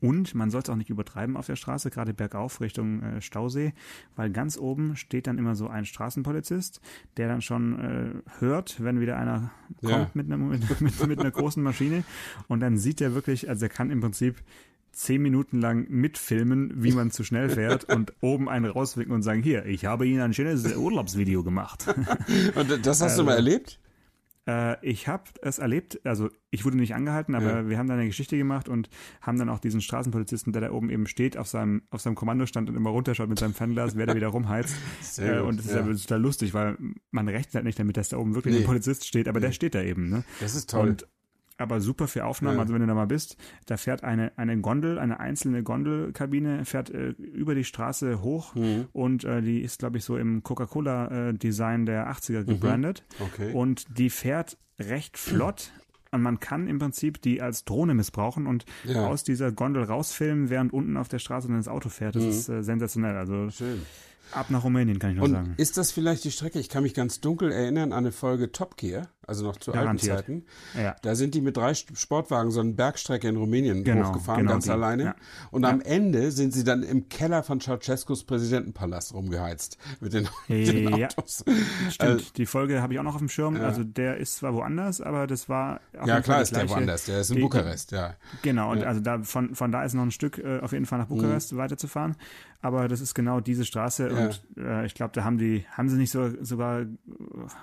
Und 0.00 0.34
man 0.34 0.50
soll 0.50 0.62
es 0.62 0.70
auch 0.70 0.76
nicht 0.76 0.90
übertreiben 0.90 1.36
auf 1.36 1.46
der 1.46 1.56
Straße, 1.56 1.90
gerade 1.90 2.14
bergauf 2.14 2.60
Richtung 2.60 3.02
äh, 3.02 3.20
Stausee, 3.20 3.72
weil 4.16 4.30
ganz 4.30 4.58
oben 4.58 4.96
steht 4.96 5.26
dann 5.26 5.38
immer 5.38 5.54
so 5.54 5.68
ein 5.68 5.84
Straßenpolizist, 5.84 6.80
der 7.16 7.28
dann 7.28 7.42
schon 7.42 7.78
äh, 7.78 8.40
hört, 8.40 8.82
wenn 8.82 9.00
wieder 9.00 9.16
einer 9.16 9.50
kommt 9.80 9.90
ja. 9.90 10.10
mit, 10.14 10.26
einer, 10.26 10.36
mit, 10.38 10.80
mit, 10.80 11.06
mit 11.06 11.20
einer 11.20 11.30
großen 11.30 11.62
Maschine. 11.62 12.04
Und 12.48 12.60
dann 12.60 12.78
sieht 12.78 13.00
er 13.00 13.14
wirklich, 13.14 13.48
also 13.48 13.66
er 13.66 13.68
kann 13.68 13.90
im 13.90 14.00
Prinzip 14.00 14.42
zehn 14.92 15.22
Minuten 15.22 15.60
lang 15.60 15.88
mitfilmen, 15.88 16.82
wie 16.82 16.92
man 16.92 17.10
zu 17.10 17.24
schnell 17.24 17.48
fährt 17.48 17.84
und 17.84 18.12
oben 18.20 18.48
einen 18.48 18.64
rauswinken 18.64 19.14
und 19.14 19.22
sagen, 19.22 19.42
hier, 19.42 19.64
ich 19.66 19.84
habe 19.84 20.06
Ihnen 20.06 20.20
ein 20.20 20.34
schönes 20.34 20.76
Urlaubsvideo 20.76 21.44
gemacht. 21.44 21.86
und 22.54 22.86
das 22.86 23.00
hast 23.00 23.18
du 23.18 23.22
mal 23.22 23.36
also, 23.36 23.44
erlebt? 23.44 23.78
Äh, 24.48 24.84
ich 24.86 25.08
habe 25.08 25.24
es 25.42 25.58
erlebt, 25.58 26.00
also 26.04 26.28
ich 26.50 26.64
wurde 26.64 26.76
nicht 26.76 26.94
angehalten, 26.94 27.34
aber 27.34 27.46
ja. 27.46 27.68
wir 27.68 27.78
haben 27.78 27.86
dann 27.86 27.98
eine 27.98 28.08
Geschichte 28.08 28.36
gemacht 28.36 28.68
und 28.68 28.88
haben 29.20 29.38
dann 29.38 29.48
auch 29.48 29.58
diesen 29.58 29.80
Straßenpolizisten, 29.80 30.52
der 30.52 30.62
da 30.62 30.70
oben 30.72 30.90
eben 30.90 31.06
steht, 31.06 31.36
auf 31.36 31.46
seinem, 31.46 31.82
auf 31.90 32.00
seinem 32.00 32.14
Kommandostand 32.14 32.68
und 32.68 32.76
immer 32.76 32.90
runterschaut 32.90 33.28
mit 33.28 33.38
seinem 33.38 33.54
Fernglas, 33.54 33.96
wer 33.96 34.06
da 34.06 34.14
wieder 34.14 34.28
rumheizt. 34.28 34.74
Sehr 35.02 35.38
äh, 35.38 35.40
und 35.40 35.58
das 35.58 35.66
ist 35.66 35.74
ja 35.74 35.82
total 35.82 36.20
lustig, 36.20 36.54
weil 36.54 36.76
man 37.10 37.28
rechnet 37.28 37.54
halt 37.54 37.64
nicht 37.64 37.78
damit, 37.78 37.96
dass 37.96 38.08
da 38.08 38.16
oben 38.16 38.34
wirklich 38.34 38.54
nee. 38.54 38.60
ein 38.60 38.66
Polizist 38.66 39.06
steht, 39.06 39.28
aber 39.28 39.40
nee. 39.40 39.46
der 39.46 39.52
steht 39.52 39.74
da 39.74 39.82
eben. 39.82 40.08
Ne? 40.08 40.24
Das 40.40 40.54
ist 40.54 40.70
toll. 40.70 40.90
Und 40.90 41.06
aber 41.60 41.80
super 41.80 42.08
für 42.08 42.24
Aufnahmen. 42.24 42.56
Ja. 42.56 42.62
Also 42.62 42.74
wenn 42.74 42.80
du 42.80 42.86
da 42.86 42.94
mal 42.94 43.06
bist, 43.06 43.36
da 43.66 43.76
fährt 43.76 44.04
eine, 44.04 44.32
eine 44.36 44.60
Gondel, 44.60 44.98
eine 44.98 45.20
einzelne 45.20 45.62
Gondelkabine, 45.62 46.64
fährt 46.64 46.90
äh, 46.90 47.10
über 47.10 47.54
die 47.54 47.64
Straße 47.64 48.22
hoch 48.22 48.54
mhm. 48.54 48.88
und 48.92 49.24
äh, 49.24 49.42
die 49.42 49.60
ist, 49.60 49.78
glaube 49.78 49.98
ich, 49.98 50.04
so 50.04 50.16
im 50.16 50.42
Coca-Cola-Design 50.42 51.86
der 51.86 52.10
80er 52.10 52.40
mhm. 52.40 52.46
gebrandet. 52.46 53.04
Mhm. 53.18 53.24
Okay. 53.24 53.52
Und 53.52 53.98
die 53.98 54.10
fährt 54.10 54.58
recht 54.78 55.18
flott. 55.18 55.72
Und 56.12 56.22
man 56.22 56.40
kann 56.40 56.66
im 56.66 56.80
Prinzip 56.80 57.22
die 57.22 57.40
als 57.40 57.64
Drohne 57.64 57.94
missbrauchen 57.94 58.48
und 58.48 58.64
ja. 58.82 59.06
aus 59.06 59.22
dieser 59.22 59.52
Gondel 59.52 59.84
rausfilmen, 59.84 60.50
während 60.50 60.72
unten 60.72 60.96
auf 60.96 61.08
der 61.08 61.20
Straße 61.20 61.46
dann 61.46 61.58
das 61.58 61.68
Auto 61.68 61.88
fährt. 61.88 62.16
Das 62.16 62.24
mhm. 62.24 62.30
ist 62.30 62.48
äh, 62.48 62.62
sensationell. 62.64 63.16
Also 63.16 63.48
Schön. 63.50 63.82
Ab 64.32 64.50
nach 64.50 64.64
Rumänien, 64.64 64.98
kann 64.98 65.10
ich 65.10 65.16
nur 65.16 65.24
und 65.24 65.32
sagen. 65.32 65.54
Ist 65.56 65.76
das 65.76 65.90
vielleicht 65.90 66.24
die 66.24 66.30
Strecke? 66.30 66.58
Ich 66.58 66.68
kann 66.68 66.82
mich 66.82 66.94
ganz 66.94 67.20
dunkel 67.20 67.50
erinnern 67.50 67.92
an 67.92 67.98
eine 68.04 68.12
Folge 68.12 68.52
Top 68.52 68.76
Gear, 68.76 69.08
also 69.26 69.44
noch 69.44 69.56
zu 69.56 69.72
Garantiert. 69.72 70.16
alten 70.18 70.44
Zeiten. 70.74 70.80
Ja. 70.80 70.96
Da 71.02 71.14
sind 71.14 71.34
die 71.34 71.40
mit 71.40 71.56
drei 71.56 71.74
Sportwagen 71.74 72.50
so 72.50 72.60
eine 72.60 72.72
Bergstrecke 72.72 73.28
in 73.28 73.36
Rumänien 73.36 73.82
genau, 73.84 74.08
hochgefahren, 74.08 74.42
genau 74.42 74.52
ganz 74.52 74.64
die. 74.64 74.70
alleine. 74.70 75.04
Ja. 75.04 75.14
Und 75.50 75.64
ja. 75.64 75.70
am 75.70 75.80
Ende 75.80 76.30
sind 76.30 76.52
sie 76.52 76.64
dann 76.64 76.82
im 76.82 77.08
Keller 77.08 77.42
von 77.42 77.60
Ceausescus 77.60 78.24
Präsidentenpalast 78.24 79.14
rumgeheizt 79.14 79.78
mit 80.00 80.12
den, 80.12 80.28
mit 80.48 80.68
den 80.68 80.94
Autos. 80.94 81.44
Stimmt, 81.90 82.00
also, 82.00 82.24
die 82.36 82.46
Folge 82.46 82.82
habe 82.82 82.92
ich 82.92 82.98
auch 83.00 83.04
noch 83.04 83.14
auf 83.14 83.20
dem 83.20 83.28
Schirm. 83.28 83.56
Also 83.56 83.84
der 83.84 84.18
ist 84.18 84.36
zwar 84.36 84.54
woanders, 84.54 85.00
aber 85.00 85.26
das 85.26 85.48
war 85.48 85.80
Ja, 86.06 86.20
klar 86.20 86.42
ist 86.42 86.54
der 86.54 86.68
woanders, 86.68 87.06
der 87.06 87.20
ist 87.20 87.30
in 87.30 87.36
die, 87.36 87.42
Bukarest, 87.42 87.92
ja. 87.92 88.14
Genau, 88.42 88.70
und 88.70 88.84
also 88.84 89.00
da 89.00 89.22
von, 89.22 89.54
von 89.54 89.72
da 89.72 89.84
ist 89.84 89.94
noch 89.94 90.02
ein 90.02 90.10
Stück 90.10 90.38
äh, 90.38 90.60
auf 90.60 90.72
jeden 90.72 90.86
Fall 90.86 90.98
nach 90.98 91.06
Bukarest 91.06 91.52
mhm. 91.52 91.58
weiterzufahren 91.58 92.16
aber 92.62 92.88
das 92.88 93.00
ist 93.00 93.14
genau 93.14 93.40
diese 93.40 93.64
Straße 93.64 94.08
ja. 94.20 94.26
und 94.26 94.42
äh, 94.56 94.86
ich 94.86 94.94
glaube, 94.94 95.12
da 95.14 95.24
haben 95.24 95.38
die, 95.38 95.64
haben 95.70 95.88
sie 95.88 95.96
nicht 95.96 96.10
so 96.10 96.30
sogar, 96.42 96.86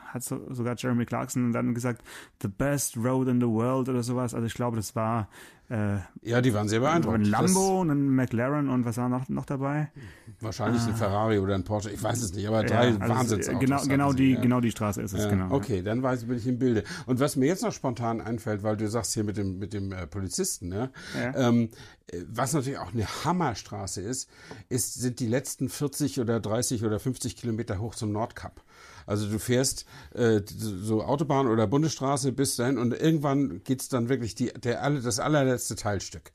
hat 0.07 0.23
so, 0.23 0.53
sogar 0.53 0.75
Jeremy 0.77 1.05
Clarkson 1.05 1.51
dann 1.51 1.73
gesagt, 1.73 2.03
the 2.41 2.47
best 2.47 2.97
road 2.97 3.27
in 3.27 3.39
the 3.39 3.47
world 3.47 3.89
oder 3.89 4.03
sowas. 4.03 4.33
Also 4.33 4.47
ich 4.47 4.53
glaube, 4.53 4.75
das 4.75 4.95
war 4.95 5.29
äh, 5.69 5.97
ja, 6.21 6.41
die 6.41 6.53
waren 6.53 6.69
sehr 6.69 6.79
beeindruckt. 6.79 7.15
Ein 7.15 7.25
Lambo, 7.25 7.83
das, 7.83 7.91
ein 7.91 8.09
McLaren 8.15 8.69
und 8.69 8.85
was 8.85 8.95
war 8.97 9.09
noch, 9.09 9.27
noch 9.27 9.45
dabei? 9.45 9.91
Wahrscheinlich 10.39 10.81
ah. 10.83 10.87
ein 10.87 10.95
Ferrari 10.95 11.39
oder 11.39 11.55
ein 11.55 11.65
Porsche, 11.65 11.91
ich 11.91 12.01
weiß 12.01 12.21
es 12.21 12.33
nicht, 12.33 12.47
aber 12.47 12.63
drei 12.63 12.89
ja, 12.89 12.97
also 12.97 13.13
Wahnsinnsautos. 13.13 13.59
Genau, 13.59 13.81
genau, 13.83 14.13
die, 14.13 14.33
ja. 14.33 14.39
genau 14.39 14.61
die 14.61 14.71
Straße 14.71 15.01
ist 15.01 15.13
es, 15.13 15.25
ja. 15.25 15.29
genau. 15.29 15.51
Okay, 15.51 15.81
dann 15.81 16.01
weiß, 16.01 16.25
bin 16.25 16.37
ich 16.37 16.47
im 16.47 16.57
Bilde. 16.57 16.85
Und 17.05 17.19
was 17.19 17.35
mir 17.35 17.47
jetzt 17.47 17.63
noch 17.63 17.73
spontan 17.73 18.21
einfällt, 18.21 18.63
weil 18.63 18.77
du 18.77 18.87
sagst 18.87 19.13
hier 19.13 19.25
mit 19.25 19.35
dem, 19.35 19.59
mit 19.59 19.73
dem 19.73 19.91
äh, 19.91 20.07
Polizisten, 20.07 20.69
ne? 20.69 20.89
Ähm, 21.35 21.69
äh, 22.11 22.21
was 22.29 22.53
natürlich 22.53 22.79
auch 22.79 22.93
eine 22.93 23.05
Hammerstraße 23.25 24.01
ist, 24.01 24.29
ist, 24.69 24.93
sind 24.93 25.19
die 25.19 25.27
letzten 25.27 25.67
40 25.67 26.21
oder 26.21 26.39
30 26.39 26.85
oder 26.85 26.99
50 26.99 27.35
Kilometer 27.35 27.79
hoch 27.79 27.93
zum 27.93 28.13
Nordkap. 28.13 28.61
Also 29.07 29.27
du 29.27 29.39
fährst 29.39 29.85
äh, 30.13 30.41
so 30.45 31.01
Autobahn 31.03 31.47
oder 31.47 31.65
Bundesstraße 31.65 32.33
bis 32.33 32.57
dahin 32.57 32.77
und 32.77 32.93
irgendwann 32.93 33.63
geht's 33.63 33.89
dann 33.89 34.09
wirklich 34.09 34.35
die, 34.35 34.51
der, 34.53 34.87
das 34.99 35.19
allerletzte 35.19 35.75
Teilstück. 35.75 36.31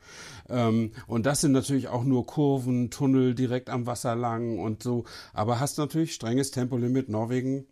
Ähm, 0.48 0.92
und 1.06 1.26
das 1.26 1.42
sind 1.42 1.52
natürlich 1.52 1.88
auch 1.88 2.02
nur 2.02 2.26
Kurven, 2.26 2.90
Tunnel 2.90 3.34
direkt 3.34 3.70
am 3.70 3.86
Wasser 3.86 4.16
lang 4.16 4.58
und 4.58 4.82
so. 4.82 5.04
Aber 5.34 5.60
hast 5.60 5.78
natürlich 5.78 6.14
strenges 6.14 6.50
Tempolimit. 6.50 7.08
Norwegen 7.08 7.66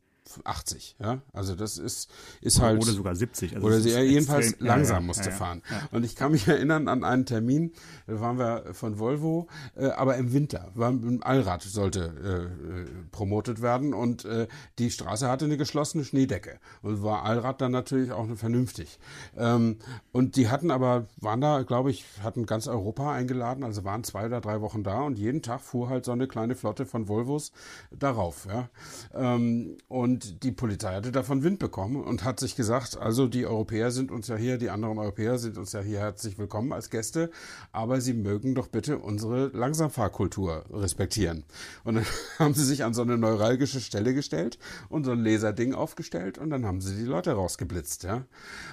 80, 0.45 0.97
ja. 1.01 1.21
Also 1.33 1.55
das 1.55 1.79
ist, 1.79 2.11
ist 2.41 2.61
halt. 2.61 2.83
Oder 2.83 2.93
sogar 2.93 3.15
70. 3.15 3.57
Also 3.57 3.67
oder 3.67 3.81
sie 3.81 3.91
jedenfalls 3.91 4.57
langsam 4.59 5.03
ja, 5.03 5.07
musste 5.07 5.31
ja, 5.31 5.37
fahren. 5.37 5.63
Und 5.91 6.05
ich 6.05 6.17
kann 6.17 6.33
mich 6.33 6.47
erinnern 6.49 6.89
an 6.89 7.05
einen 7.05 7.27
Termin, 7.27 7.73
da 8.07 8.21
waren 8.21 8.39
wir 8.39 8.75
von 8.75 8.99
Volvo, 8.99 9.49
äh, 9.77 9.89
aber 9.89 10.17
im 10.17 10.33
Winter. 10.33 10.71
War, 10.75 10.91
ein 10.91 11.23
Allrad 11.23 11.63
sollte 11.63 12.51
äh, 12.51 12.91
promotet 13.11 13.63
werden 13.63 13.95
und 13.95 14.25
äh, 14.25 14.47
die 14.79 14.91
Straße 14.91 15.29
hatte 15.29 15.45
eine 15.45 15.57
geschlossene 15.57 16.05
Schneedecke. 16.05 16.59
Und 16.83 17.03
war 17.03 17.25
Allrad 17.25 17.61
dann 17.61 17.73
natürlich 17.73 18.13
auch 18.13 18.27
vernünftig. 18.37 18.99
Ähm, 19.37 19.79
und 20.13 20.37
die 20.37 20.49
hatten 20.49 20.71
aber, 20.71 21.07
waren 21.17 21.41
da, 21.41 21.63
glaube 21.63 21.91
ich, 21.91 22.05
hatten 22.23 22.47
ganz 22.47 22.67
Europa 22.67 23.13
eingeladen, 23.13 23.65
also 23.65 23.85
waren 23.85 24.05
zwei 24.05 24.27
oder 24.27 24.41
drei 24.41 24.61
Wochen 24.61 24.83
da 24.83 25.03
und 25.03 25.19
jeden 25.19 25.43
Tag 25.43 25.61
fuhr 25.61 25.89
halt 25.89 26.05
so 26.05 26.13
eine 26.13 26.29
kleine 26.29 26.55
Flotte 26.55 26.87
von 26.87 27.09
Volvos 27.09 27.53
darauf, 27.91 28.47
ja. 28.47 28.69
Ähm, 29.15 29.77
und 29.89 30.20
und 30.21 30.43
die 30.43 30.53
Polizei 30.53 30.95
hatte 30.95 31.13
davon 31.13 31.43
Wind 31.43 31.59
bekommen 31.59 31.97
und 31.97 32.25
hat 32.25 32.41
sich 32.41 32.55
gesagt, 32.55 32.99
also 32.99 33.27
die 33.27 33.47
Europäer 33.47 33.91
sind 33.91 34.11
uns 34.11 34.29
ja 34.29 34.37
hier, 34.37 34.59
die 34.59 34.69
anderen 34.69 34.99
Europäer 34.99 35.39
sind 35.39 35.57
uns 35.57 35.73
ja 35.73 35.81
hier 35.81 35.99
herzlich 35.99 36.37
willkommen 36.39 36.73
als 36.73 36.91
Gäste, 36.91 37.31
aber 37.73 38.01
sie 38.03 38.13
mögen 38.13 38.55
doch 38.55 38.69
bitte 38.69 38.99
unsere 38.99 39.47
Langsamfahrkultur 39.49 40.67
respektieren. 40.71 41.45
Und 41.85 41.95
dann 41.95 42.07
haben 42.39 42.55
sie 42.55 42.65
sich 42.65 42.85
an 42.85 42.93
so 42.93 43.03
eine 43.03 43.17
neuralgische 43.17 43.81
Stelle 43.81 44.13
gestellt 44.13 44.59
und 44.91 45.05
so 45.05 45.13
ein 45.13 45.25
Laserding 45.25 45.73
aufgestellt 45.73 46.37
und 46.37 46.51
dann 46.51 46.67
haben 46.67 46.83
sie 46.83 46.97
die 46.97 47.09
Leute 47.09 47.33
rausgeblitzt, 47.33 48.03
ja. 48.03 48.27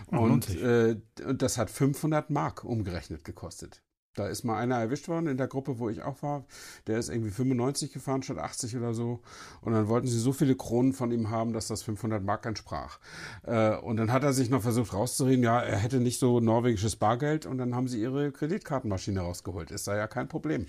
Und, 0.07 0.49
äh, 0.49 0.97
und 1.25 1.41
das 1.41 1.57
hat 1.57 1.69
500 1.69 2.29
Mark 2.29 2.65
umgerechnet 2.65 3.23
gekostet. 3.23 3.81
Da 4.17 4.27
ist 4.27 4.43
mal 4.43 4.57
einer 4.57 4.77
erwischt 4.77 5.07
worden 5.07 5.27
in 5.27 5.37
der 5.37 5.47
Gruppe, 5.47 5.77
wo 5.77 5.89
ich 5.89 6.01
auch 6.01 6.21
war. 6.23 6.43
Der 6.87 6.97
ist 6.97 7.09
irgendwie 7.09 7.29
95 7.29 7.93
gefahren 7.93 8.23
statt 8.23 8.39
80 8.39 8.75
oder 8.75 8.93
so. 8.93 9.19
Und 9.61 9.73
dann 9.73 9.87
wollten 9.87 10.07
sie 10.07 10.19
so 10.19 10.33
viele 10.33 10.55
Kronen 10.55 10.93
von 10.93 11.11
ihm 11.11 11.29
haben, 11.29 11.53
dass 11.53 11.67
das 11.67 11.83
500 11.83 12.23
Mark 12.23 12.45
entsprach. 12.45 12.99
Äh, 13.43 13.75
und 13.77 13.97
dann 13.97 14.11
hat 14.11 14.23
er 14.23 14.33
sich 14.33 14.49
noch 14.49 14.63
versucht 14.63 14.93
rauszureden, 14.93 15.43
ja, 15.43 15.59
er 15.61 15.77
hätte 15.77 15.99
nicht 15.99 16.19
so 16.19 16.39
norwegisches 16.39 16.95
Bargeld. 16.95 17.45
Und 17.45 17.59
dann 17.59 17.75
haben 17.75 17.87
sie 17.87 18.01
ihre 18.01 18.31
Kreditkartenmaschine 18.31 19.19
rausgeholt. 19.19 19.69
Es 19.69 19.85
sei 19.85 19.97
ja 19.97 20.07
kein 20.07 20.27
Problem. 20.27 20.65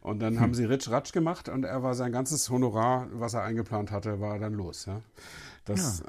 Und 0.00 0.20
dann 0.20 0.34
hm. 0.34 0.40
haben 0.40 0.54
sie 0.54 0.64
Ritsch 0.64 0.88
Ratsch 0.88 1.12
gemacht 1.12 1.48
und 1.48 1.64
er 1.64 1.82
war 1.82 1.94
sein 1.94 2.12
ganzes 2.12 2.48
Honorar, 2.48 3.08
was 3.12 3.34
er 3.34 3.42
eingeplant 3.42 3.90
hatte, 3.90 4.20
war 4.20 4.38
dann 4.38 4.54
los. 4.54 4.86
Ja. 4.86 5.02
Das, 5.66 6.02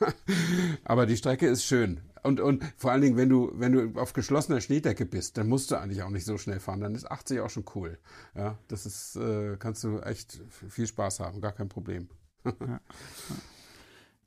ja. 0.00 0.08
aber 0.84 1.04
die 1.04 1.16
Strecke 1.16 1.46
ist 1.46 1.64
schön. 1.64 2.00
Und, 2.22 2.40
und 2.40 2.64
vor 2.76 2.92
allen 2.92 3.02
Dingen, 3.02 3.16
wenn 3.16 3.28
du, 3.28 3.52
wenn 3.54 3.72
du 3.72 4.00
auf 4.00 4.12
geschlossener 4.12 4.60
Schneedecke 4.60 5.06
bist, 5.06 5.38
dann 5.38 5.48
musst 5.48 5.70
du 5.70 5.76
eigentlich 5.76 6.02
auch 6.02 6.10
nicht 6.10 6.24
so 6.24 6.38
schnell 6.38 6.60
fahren. 6.60 6.80
Dann 6.80 6.94
ist 6.94 7.10
80 7.10 7.40
auch 7.40 7.50
schon 7.50 7.64
cool. 7.74 7.98
Ja, 8.34 8.58
das 8.68 8.86
ist, 8.86 9.16
äh, 9.16 9.56
kannst 9.58 9.84
du 9.84 10.00
echt 10.00 10.40
viel 10.68 10.86
Spaß 10.86 11.20
haben, 11.20 11.40
gar 11.40 11.52
kein 11.52 11.68
Problem. 11.68 12.08
ja. 12.44 12.80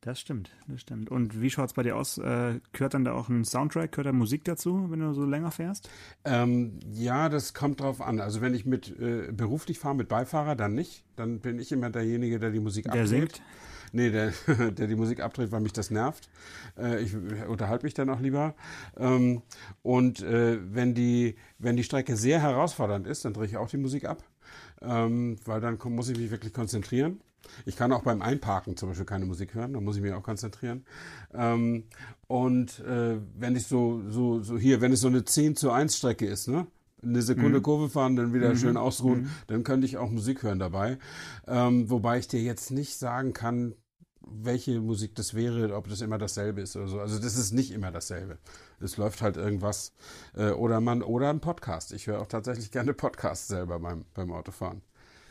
Das 0.03 0.19
stimmt, 0.19 0.51
das 0.67 0.81
stimmt. 0.81 1.09
Und 1.09 1.39
wie 1.39 1.49
schaut 1.49 1.67
es 1.67 1.73
bei 1.73 1.83
dir 1.83 1.95
aus? 1.95 2.17
Äh, 2.17 2.59
gehört 2.73 2.93
dann 2.93 3.05
da 3.05 3.13
auch 3.13 3.29
ein 3.29 3.45
Soundtrack, 3.45 3.93
gehört 3.93 4.07
da 4.07 4.11
Musik 4.11 4.43
dazu, 4.43 4.91
wenn 4.91 4.99
du 4.99 5.13
so 5.13 5.23
länger 5.23 5.49
fährst? 5.49 5.89
Ähm, 6.25 6.77
ja, 6.91 7.29
das 7.29 7.53
kommt 7.53 7.79
drauf 7.79 8.01
an. 8.01 8.19
Also 8.19 8.41
wenn 8.41 8.53
ich 8.53 8.65
mit 8.65 8.99
äh, 8.99 9.31
beruflich 9.31 9.79
fahre 9.79 9.95
mit 9.95 10.09
Beifahrer, 10.09 10.57
dann 10.57 10.73
nicht. 10.73 11.05
Dann 11.15 11.39
bin 11.39 11.57
ich 11.57 11.71
immer 11.71 11.89
derjenige, 11.89 12.37
der 12.37 12.51
die 12.51 12.59
Musik 12.59 12.91
der 12.91 13.07
singt? 13.07 13.41
Nee, 13.93 14.09
der, 14.09 14.33
der 14.71 14.87
die 14.87 14.95
Musik 14.95 15.21
abdreht, 15.21 15.51
weil 15.51 15.61
mich 15.61 15.71
das 15.71 15.91
nervt. 15.91 16.27
Äh, 16.77 17.01
ich 17.01 17.15
unterhalte 17.47 17.85
mich 17.85 17.93
dann 17.93 18.09
auch 18.09 18.19
lieber. 18.19 18.55
Ähm, 18.97 19.43
und 19.83 20.21
äh, 20.21 20.59
wenn, 20.73 20.95
die, 20.95 21.35
wenn 21.59 21.77
die 21.77 21.83
Strecke 21.83 22.17
sehr 22.17 22.41
herausfordernd 22.41 23.07
ist, 23.07 23.23
dann 23.23 23.33
drehe 23.33 23.45
ich 23.45 23.55
auch 23.55 23.69
die 23.69 23.77
Musik 23.77 24.05
ab. 24.05 24.23
Ähm, 24.81 25.37
weil 25.45 25.61
dann 25.61 25.77
muss 25.85 26.09
ich 26.09 26.17
mich 26.17 26.31
wirklich 26.31 26.53
konzentrieren. 26.53 27.21
Ich 27.65 27.75
kann 27.75 27.91
auch 27.91 28.03
beim 28.03 28.21
Einparken 28.21 28.77
zum 28.77 28.89
Beispiel 28.89 29.05
keine 29.05 29.25
Musik 29.25 29.53
hören, 29.53 29.73
da 29.73 29.81
muss 29.81 29.95
ich 29.95 30.01
mich 30.01 30.13
auch 30.13 30.23
konzentrieren. 30.23 30.85
Ähm, 31.33 31.83
und 32.27 32.79
äh, 32.79 33.17
wenn 33.37 33.55
ich 33.55 33.67
so, 33.67 34.01
so, 34.09 34.41
so 34.41 34.57
hier, 34.57 34.81
wenn 34.81 34.91
es 34.91 35.01
so 35.01 35.07
eine 35.07 35.23
10 35.23 35.55
zu 35.55 35.71
1 35.71 35.95
Strecke 35.95 36.25
ist, 36.25 36.47
ne? 36.47 36.67
Eine 37.01 37.21
Sekunde 37.21 37.59
mhm. 37.59 37.63
Kurve 37.63 37.89
fahren, 37.89 38.15
dann 38.15 38.33
wieder 38.33 38.51
mhm. 38.51 38.57
schön 38.57 38.77
ausruhen, 38.77 39.23
mhm. 39.23 39.29
dann 39.47 39.63
könnte 39.63 39.85
ich 39.85 39.97
auch 39.97 40.09
Musik 40.09 40.41
hören 40.41 40.59
dabei. 40.59 40.97
Ähm, 41.47 41.89
wobei 41.89 42.17
ich 42.17 42.29
dir 42.29 42.41
jetzt 42.41 42.71
nicht 42.71 42.97
sagen 42.97 43.33
kann, 43.33 43.75
welche 44.27 44.79
Musik 44.79 45.15
das 45.15 45.33
wäre, 45.33 45.75
ob 45.75 45.87
das 45.87 46.01
immer 46.01 46.17
dasselbe 46.17 46.61
ist 46.61 46.75
oder 46.75 46.87
so. 46.87 46.99
Also 46.99 47.19
das 47.19 47.37
ist 47.37 47.51
nicht 47.51 47.71
immer 47.71 47.91
dasselbe. 47.91 48.37
Es 48.79 48.97
läuft 48.97 49.21
halt 49.21 49.37
irgendwas 49.37 49.93
äh, 50.35 50.51
oder 50.51 50.81
man 50.81 51.01
oder 51.01 51.29
ein 51.29 51.39
Podcast. 51.39 51.93
Ich 51.93 52.07
höre 52.07 52.21
auch 52.21 52.27
tatsächlich 52.27 52.71
gerne 52.71 52.93
Podcasts 52.93 53.47
selber 53.47 53.79
beim 53.79 54.05
beim 54.13 54.31
Autofahren. 54.31 54.81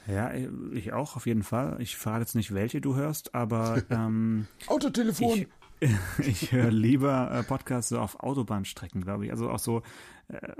Ja, 0.07 0.33
ich 0.73 0.93
auch 0.93 1.17
auf 1.17 1.27
jeden 1.27 1.45
Fall. 1.45 1.77
Ich 1.81 1.97
frage 1.97 2.21
jetzt 2.21 2.35
nicht, 2.35 2.53
welche 2.53 2.81
du 2.81 2.97
hörst, 2.97 3.35
aber 3.35 3.83
ähm, 3.91 4.47
Autotelefon. 4.67 5.39
Ich, 5.39 5.49
ich 6.19 6.53
höre 6.53 6.71
lieber 6.71 7.31
äh, 7.31 7.43
Podcasts 7.43 7.91
so 7.91 7.99
auf 7.99 8.21
Autobahnstrecken, 8.21 9.03
glaube 9.03 9.27
ich. 9.27 9.31
Also 9.31 9.51
auch 9.51 9.59
so, 9.59 9.83
äh, 10.29 10.53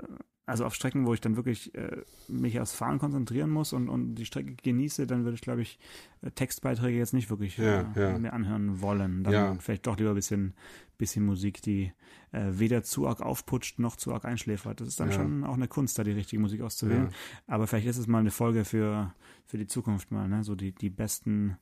also 0.45 0.65
auf 0.65 0.75
Strecken, 0.75 1.05
wo 1.05 1.13
ich 1.13 1.21
dann 1.21 1.37
wirklich 1.37 1.73
äh, 1.75 2.01
mich 2.27 2.59
aufs 2.59 2.73
Fahren 2.73 2.99
konzentrieren 2.99 3.49
muss 3.49 3.71
und, 3.71 3.87
und 3.87 4.15
die 4.15 4.25
Strecke 4.25 4.55
genieße, 4.61 5.07
dann 5.07 5.23
würde 5.23 5.35
ich, 5.35 5.41
glaube 5.41 5.61
ich, 5.61 5.79
äh, 6.21 6.31
Textbeiträge 6.31 6.97
jetzt 6.97 7.13
nicht 7.13 7.29
wirklich 7.29 7.57
ja, 7.57 7.91
äh, 7.95 8.11
ja. 8.11 8.17
mir 8.17 8.33
anhören 8.33 8.81
wollen. 8.81 9.23
Dann 9.23 9.33
ja. 9.33 9.55
vielleicht 9.59 9.87
doch 9.87 9.97
lieber 9.97 10.09
ein 10.09 10.15
bisschen, 10.15 10.53
bisschen 10.97 11.25
Musik, 11.25 11.61
die 11.61 11.93
äh, 12.33 12.47
weder 12.51 12.83
zu 12.83 13.07
arg 13.07 13.21
aufputscht 13.21 13.79
noch 13.79 13.95
zu 13.95 14.13
arg 14.13 14.25
einschläfert. 14.25 14.81
Das 14.81 14.89
ist 14.89 14.99
dann 14.99 15.13
schon 15.13 15.43
auch 15.45 15.55
eine 15.55 15.69
Kunst, 15.69 15.97
da 15.97 16.03
die 16.03 16.11
richtige 16.11 16.41
Musik 16.41 16.61
auszuwählen. 16.61 17.09
Aber 17.47 17.67
vielleicht 17.67 17.87
ist 17.87 17.97
es 17.97 18.07
mal 18.07 18.19
eine 18.19 18.31
Folge 18.31 18.65
für, 18.65 19.13
für 19.45 19.57
die 19.57 19.67
Zukunft 19.67 20.11
mal, 20.11 20.27
ne? 20.27 20.43
So 20.43 20.55
die, 20.55 20.73
die 20.73 20.89
besten 20.89 21.57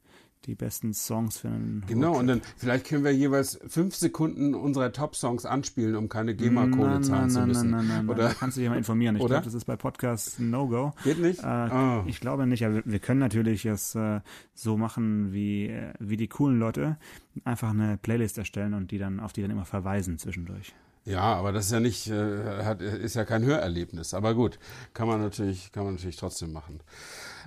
die 0.46 0.56
besten 0.56 0.94
Songs 0.94 1.38
für 1.38 1.50
einen 1.50 1.84
Genau, 1.88 2.18
und 2.18 2.28
dann 2.28 2.42
vielleicht 2.58 2.88
können 2.88 3.04
wir 3.04 3.14
jeweils 3.14 3.60
fünf 3.68 3.96
Sekunden 3.96 4.56
unserer 4.56 4.92
Top-Songs 4.92 5.46
anspielen, 5.46 5.96
um 5.96 6.10
keine 6.10 6.36
GEMA-Kohle 6.36 7.02
zahlen 7.02 7.30
zu 7.30 7.46
müssen. 7.46 7.70
Nein, 7.70 7.88
nein, 7.88 8.06
nein, 8.06 8.10
Oder? 8.10 8.30
Da 8.30 8.34
kannst 8.34 8.58
du 8.58 8.62
dich 8.62 8.70
mal 8.70 8.78
informieren. 8.78 9.16
Ich 9.16 9.26
glaube, 9.26 9.44
das 9.44 9.54
ist 9.54 9.66
bei 9.66 9.76
Podcasts 9.76 10.40
No-Go. 10.40 10.94
Geht 11.04 11.20
nicht? 11.20 11.44
Äh, 11.44 11.70
oh. 11.72 12.04
Ich 12.08 12.20
glaube 12.20 12.48
nicht. 12.48 12.66
Aber 12.66 12.82
wir 12.84 13.00
können 13.00 13.20
natürlich 13.20 13.66
es 13.66 13.96
äh, 13.96 14.22
so 14.54 14.78
machen, 14.78 15.32
wie, 15.32 15.68
äh, 15.68 15.94
wie 16.00 16.18
die 16.18 16.28
coolen 16.28 16.60
Leute. 16.60 16.98
Einfach 17.44 17.70
eine 17.70 17.98
Playlist 17.98 18.38
erstellen 18.38 18.74
und 18.74 18.92
die 18.92 18.98
dann 18.98 19.20
auf 19.20 19.34
die 19.34 19.42
dann 19.42 19.52
immer 19.52 19.66
verweisen 19.66 20.18
zwischendurch. 20.18 20.74
Ja, 21.06 21.22
aber 21.22 21.52
das 21.52 21.66
ist 21.66 21.72
ja 21.72 21.80
nicht, 21.80 22.08
äh, 22.08 22.64
hat, 22.64 22.82
ist 22.82 23.16
ja 23.16 23.26
kein 23.26 23.44
Hörerlebnis. 23.44 24.14
Aber 24.14 24.36
gut, 24.36 24.60
kann 24.94 25.08
man 25.08 25.20
natürlich, 25.20 25.72
kann 25.72 25.84
man 25.84 25.96
natürlich 25.96 26.18
trotzdem 26.18 26.52
machen. 26.54 26.80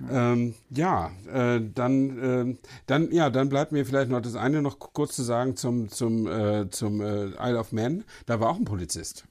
Ähm, 0.09 0.55
ja, 0.69 1.11
äh, 1.31 1.61
dann, 1.73 2.19
äh, 2.19 2.57
dann, 2.85 3.11
ja, 3.11 3.29
dann 3.29 3.49
bleibt 3.49 3.71
mir 3.71 3.85
vielleicht 3.85 4.09
noch 4.09 4.21
das 4.21 4.35
eine 4.35 4.61
noch 4.61 4.79
kurz 4.79 5.15
zu 5.15 5.23
sagen 5.23 5.55
zum, 5.55 5.89
zum, 5.89 6.27
äh, 6.27 6.69
zum 6.69 7.01
äh, 7.01 7.27
Isle 7.39 7.59
of 7.59 7.71
Man. 7.71 8.03
Da 8.25 8.39
war 8.39 8.49
auch 8.49 8.57
ein 8.57 8.65
Polizist. 8.65 9.25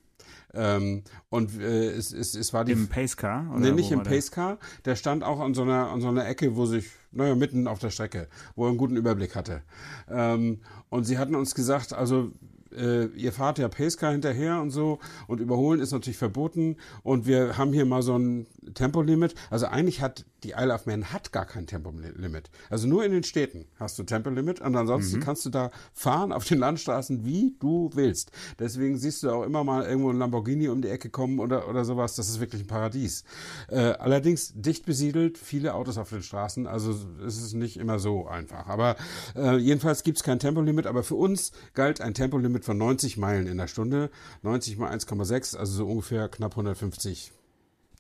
Ähm, 0.55 1.03
und 1.31 1.61
äh, 1.61 1.91
es, 1.91 2.13
es, 2.13 2.35
es 2.35 2.53
war 2.53 2.65
die. 2.65 2.73
Im 2.73 2.89
Pacecar? 2.89 3.51
Oder 3.51 3.61
nee, 3.61 3.73
nicht 3.73 3.91
im 3.91 4.03
Pacecar. 4.03 4.59
Der 4.85 4.97
stand 4.97 5.25
auch 5.25 5.41
an 5.41 5.55
so 5.55 5.63
einer, 5.63 5.91
an 5.91 6.01
so 6.01 6.09
einer 6.09 6.27
Ecke, 6.27 6.55
wo 6.57 6.67
sich, 6.67 6.91
naja, 7.11 7.35
mitten 7.35 7.67
auf 7.67 7.81
der 7.81 7.91
Strecke, 7.91 8.29
wo 8.55 8.65
er 8.65 8.69
einen 8.69 8.79
guten 8.79 8.97
Überblick 8.97 9.35
hatte. 9.35 9.63
Ähm, 10.09 10.61
und 10.91 11.05
sie 11.05 11.19
hatten 11.19 11.35
uns 11.35 11.55
gesagt, 11.55 11.93
also 11.93 12.31
äh, 12.77 13.07
ihr 13.17 13.33
fahrt 13.33 13.59
ja 13.59 13.69
Pacecar 13.69 14.13
hinterher 14.13 14.61
und 14.61 14.71
so 14.71 14.99
und 15.27 15.41
überholen 15.41 15.81
ist 15.81 15.93
natürlich 15.93 16.19
verboten 16.19 16.77
und 17.03 17.27
wir 17.27 17.57
haben 17.59 17.73
hier 17.73 17.87
mal 17.87 18.03
so 18.03 18.19
ein 18.19 18.47
Tempolimit. 18.75 19.35
Also 19.51 19.67
eigentlich 19.67 20.01
hat 20.01 20.25
die 20.45 20.51
Isle 20.51 20.75
of 20.75 20.87
Man 20.87 21.13
hat 21.13 21.33
gar 21.33 21.47
kein 21.47 21.67
Tempolimit. 21.67 22.51
Also 22.69 22.87
nur 22.87 23.05
in 23.05 23.13
den 23.13 23.23
Städten 23.23 23.67
hast 23.79 23.99
du 23.99 24.03
Tempolimit 24.03 24.61
und 24.61 24.77
ansonsten 24.77 25.17
mhm. 25.17 25.21
kannst 25.23 25.47
du 25.47 25.51
da 25.51 25.71
fahren 25.93 26.33
auf 26.33 26.45
den 26.45 26.59
Landstraßen, 26.59 27.25
wie 27.25 27.57
du 27.61 27.91
willst. 27.95 28.31
Deswegen 28.59 28.99
siehst 28.99 29.23
du 29.23 29.31
auch 29.31 29.43
immer 29.45 29.65
mal 29.65 29.85
irgendwo 29.85 30.11
ein 30.11 30.19
Lamborghini 30.19 30.69
um 30.69 30.83
die 30.83 30.89
Ecke 30.89 31.09
kommen 31.09 31.39
oder, 31.39 31.69
oder 31.69 31.85
sowas. 31.85 32.15
Das 32.15 32.29
ist 32.29 32.41
wirklich 32.41 32.63
ein 32.63 32.67
Paradies. 32.67 33.25
Äh, 33.69 33.79
allerdings 33.79 34.53
dicht 34.55 34.85
besiedelt, 34.85 35.39
viele 35.39 35.75
Autos 35.75 35.97
auf 35.97 36.11
den 36.11 36.23
Straßen. 36.23 36.67
Also 36.67 36.95
es 37.27 37.43
ist 37.43 37.55
nicht 37.55 37.79
immer 37.79 37.99
so 37.99 38.27
einfach. 38.27 38.67
Aber 38.67 38.97
äh, 39.35 39.57
jedenfalls 39.57 40.03
gibt 40.03 40.19
es 40.19 40.25
kein 40.25 40.39
Tempolimit. 40.39 40.87
Aber 40.87 41.03
für 41.03 41.17
uns 41.17 41.53
galt 41.73 42.03
ein 42.03 42.13
Tempolimit 42.13 42.64
von 42.65 42.79
90 42.79 43.17
Meilen 43.17 43.47
in 43.47 43.59
der 43.59 43.69
Stunde. 43.69 44.11
90 44.43 44.79
mal 44.79 44.93
1,6, 44.93 45.57
also 45.57 45.73
so 45.73 45.87
ungefähr 45.87 46.29
knapp 46.29 46.53
150 46.53 47.33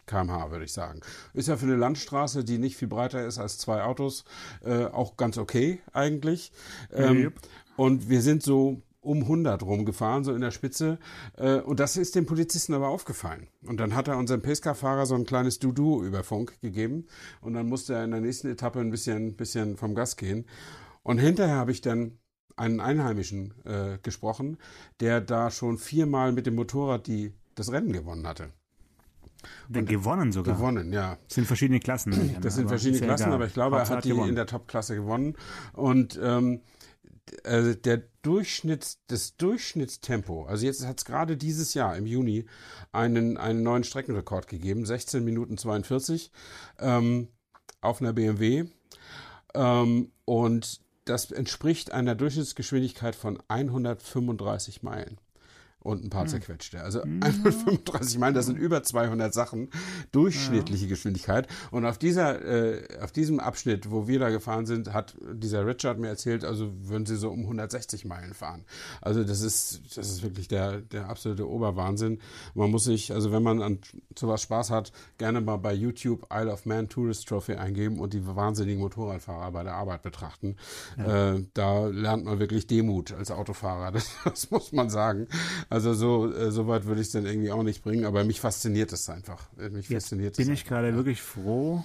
kmh, 0.06 0.50
würde 0.50 0.64
ich 0.64 0.72
sagen. 0.72 1.00
Ist 1.32 1.48
ja 1.48 1.56
für 1.56 1.66
eine 1.66 1.76
Landstraße, 1.76 2.44
die 2.44 2.58
nicht 2.58 2.76
viel 2.76 2.88
breiter 2.88 3.26
ist 3.26 3.38
als 3.38 3.58
zwei 3.58 3.82
Autos, 3.82 4.24
äh, 4.64 4.84
auch 4.86 5.16
ganz 5.16 5.38
okay 5.38 5.80
eigentlich. 5.92 6.52
Ähm, 6.92 7.16
yep. 7.16 7.34
Und 7.76 8.08
wir 8.08 8.22
sind 8.22 8.42
so 8.42 8.82
um 9.00 9.22
100 9.22 9.62
rumgefahren, 9.62 10.24
so 10.24 10.34
in 10.34 10.40
der 10.40 10.50
Spitze. 10.50 10.98
Äh, 11.36 11.56
und 11.58 11.78
das 11.80 11.96
ist 11.96 12.14
dem 12.14 12.26
Polizisten 12.26 12.74
aber 12.74 12.88
aufgefallen. 12.88 13.48
Und 13.66 13.78
dann 13.78 13.94
hat 13.94 14.08
er 14.08 14.16
unserem 14.16 14.42
Pesca-Fahrer 14.42 15.06
so 15.06 15.14
ein 15.14 15.26
kleines 15.26 15.58
Dudu 15.58 16.02
über 16.02 16.24
Funk 16.24 16.60
gegeben. 16.60 17.06
Und 17.40 17.54
dann 17.54 17.68
musste 17.68 17.94
er 17.94 18.04
in 18.04 18.10
der 18.10 18.20
nächsten 18.20 18.48
Etappe 18.48 18.80
ein 18.80 18.90
bisschen, 18.90 19.36
bisschen 19.36 19.76
vom 19.76 19.94
Gas 19.94 20.16
gehen. 20.16 20.46
Und 21.02 21.18
hinterher 21.18 21.56
habe 21.56 21.70
ich 21.70 21.82
dann 21.82 22.18
einen 22.56 22.80
Einheimischen 22.80 23.54
äh, 23.64 23.98
gesprochen, 24.02 24.58
der 25.00 25.20
da 25.20 25.50
schon 25.50 25.78
viermal 25.78 26.32
mit 26.32 26.46
dem 26.46 26.54
Motorrad 26.54 27.06
die, 27.06 27.32
das 27.54 27.72
Rennen 27.72 27.92
gewonnen 27.92 28.26
hatte. 28.26 28.50
Und 29.72 29.88
gewonnen 29.88 30.32
sogar. 30.32 30.56
Gewonnen, 30.56 30.92
ja. 30.92 31.18
Das 31.26 31.34
sind 31.34 31.46
verschiedene 31.46 31.80
Klassen. 31.80 32.36
Das 32.40 32.54
sind 32.54 32.68
verschiedene 32.68 33.04
Klassen, 33.04 33.32
aber 33.32 33.46
ich 33.46 33.52
glaube, 33.52 33.76
er 33.76 33.88
hat 33.88 34.04
die 34.04 34.10
gewonnen. 34.10 34.30
in 34.30 34.36
der 34.36 34.46
Top-Klasse 34.46 34.94
gewonnen. 34.94 35.36
Und 35.72 36.18
ähm, 36.22 36.60
äh, 37.42 37.76
der 37.76 38.02
Durchschnitts, 38.22 39.00
das 39.06 39.36
Durchschnittstempo, 39.36 40.44
also 40.44 40.64
jetzt 40.64 40.86
hat 40.86 40.98
es 40.98 41.04
gerade 41.04 41.36
dieses 41.36 41.74
Jahr 41.74 41.96
im 41.96 42.06
Juni 42.06 42.46
einen, 42.92 43.36
einen 43.36 43.62
neuen 43.62 43.84
Streckenrekord 43.84 44.46
gegeben, 44.46 44.86
16 44.86 45.24
Minuten 45.24 45.58
42 45.58 46.30
ähm, 46.78 47.28
auf 47.80 48.00
einer 48.00 48.12
BMW. 48.12 48.64
Ähm, 49.54 50.10
und 50.24 50.80
das 51.04 51.30
entspricht 51.30 51.92
einer 51.92 52.14
Durchschnittsgeschwindigkeit 52.14 53.14
von 53.14 53.42
135 53.48 54.82
Meilen 54.82 55.18
und 55.84 56.02
ein 56.02 56.10
paar 56.10 56.22
hm. 56.22 56.28
zerquetschte. 56.28 56.82
Also 56.82 57.02
135 57.02 58.18
Meilen, 58.18 58.34
das 58.34 58.46
sind 58.46 58.56
über 58.56 58.82
200 58.82 59.32
Sachen, 59.32 59.68
durchschnittliche 60.12 60.88
Geschwindigkeit. 60.88 61.46
Und 61.70 61.84
auf 61.84 61.98
dieser, 61.98 62.42
äh, 62.42 62.98
auf 63.00 63.12
diesem 63.12 63.38
Abschnitt, 63.38 63.90
wo 63.90 64.08
wir 64.08 64.18
da 64.18 64.30
gefahren 64.30 64.64
sind, 64.64 64.94
hat 64.94 65.14
dieser 65.34 65.66
Richard 65.66 65.98
mir 65.98 66.08
erzählt, 66.08 66.42
also 66.42 66.72
würden 66.88 67.04
sie 67.04 67.16
so 67.16 67.30
um 67.30 67.40
160 67.40 68.06
Meilen 68.06 68.32
fahren. 68.32 68.64
Also 69.02 69.24
das 69.24 69.42
ist, 69.42 69.82
das 69.94 70.08
ist 70.08 70.22
wirklich 70.22 70.48
der, 70.48 70.80
der 70.80 71.10
absolute 71.10 71.46
Oberwahnsinn. 71.46 72.18
Man 72.54 72.70
muss 72.70 72.84
sich, 72.84 73.12
also 73.12 73.30
wenn 73.30 73.42
man 73.42 73.60
an 73.60 73.78
sowas 74.18 74.40
Spaß 74.40 74.70
hat, 74.70 74.90
gerne 75.18 75.42
mal 75.42 75.58
bei 75.58 75.74
YouTube 75.74 76.26
Isle 76.32 76.50
of 76.50 76.64
Man 76.64 76.88
Tourist 76.88 77.28
Trophy 77.28 77.56
eingeben 77.56 78.00
und 78.00 78.14
die 78.14 78.26
wahnsinnigen 78.26 78.80
Motorradfahrer 78.80 79.52
bei 79.52 79.62
der 79.62 79.74
Arbeit 79.74 80.00
betrachten. 80.00 80.56
Ja. 80.96 81.34
Äh, 81.34 81.44
da 81.52 81.88
lernt 81.88 82.24
man 82.24 82.38
wirklich 82.38 82.66
Demut 82.66 83.12
als 83.12 83.30
Autofahrer. 83.30 83.92
Das, 83.92 84.10
das 84.24 84.50
muss 84.50 84.72
man 84.72 84.88
sagen. 84.88 85.28
Also 85.74 85.92
so, 85.92 86.32
äh, 86.32 86.52
so 86.52 86.68
weit 86.68 86.84
würde 86.84 87.00
ich 87.00 87.08
es 87.08 87.12
dann 87.14 87.26
irgendwie 87.26 87.50
auch 87.50 87.64
nicht 87.64 87.82
bringen, 87.82 88.04
aber 88.04 88.22
mich 88.22 88.40
fasziniert 88.40 88.92
es 88.92 89.08
einfach. 89.08 89.48
Mich 89.56 89.88
Jetzt 89.88 90.04
fasziniert 90.04 90.36
bin 90.36 90.52
ich 90.52 90.64
gerade 90.64 90.90
ja. 90.90 90.94
wirklich 90.94 91.20
froh, 91.20 91.84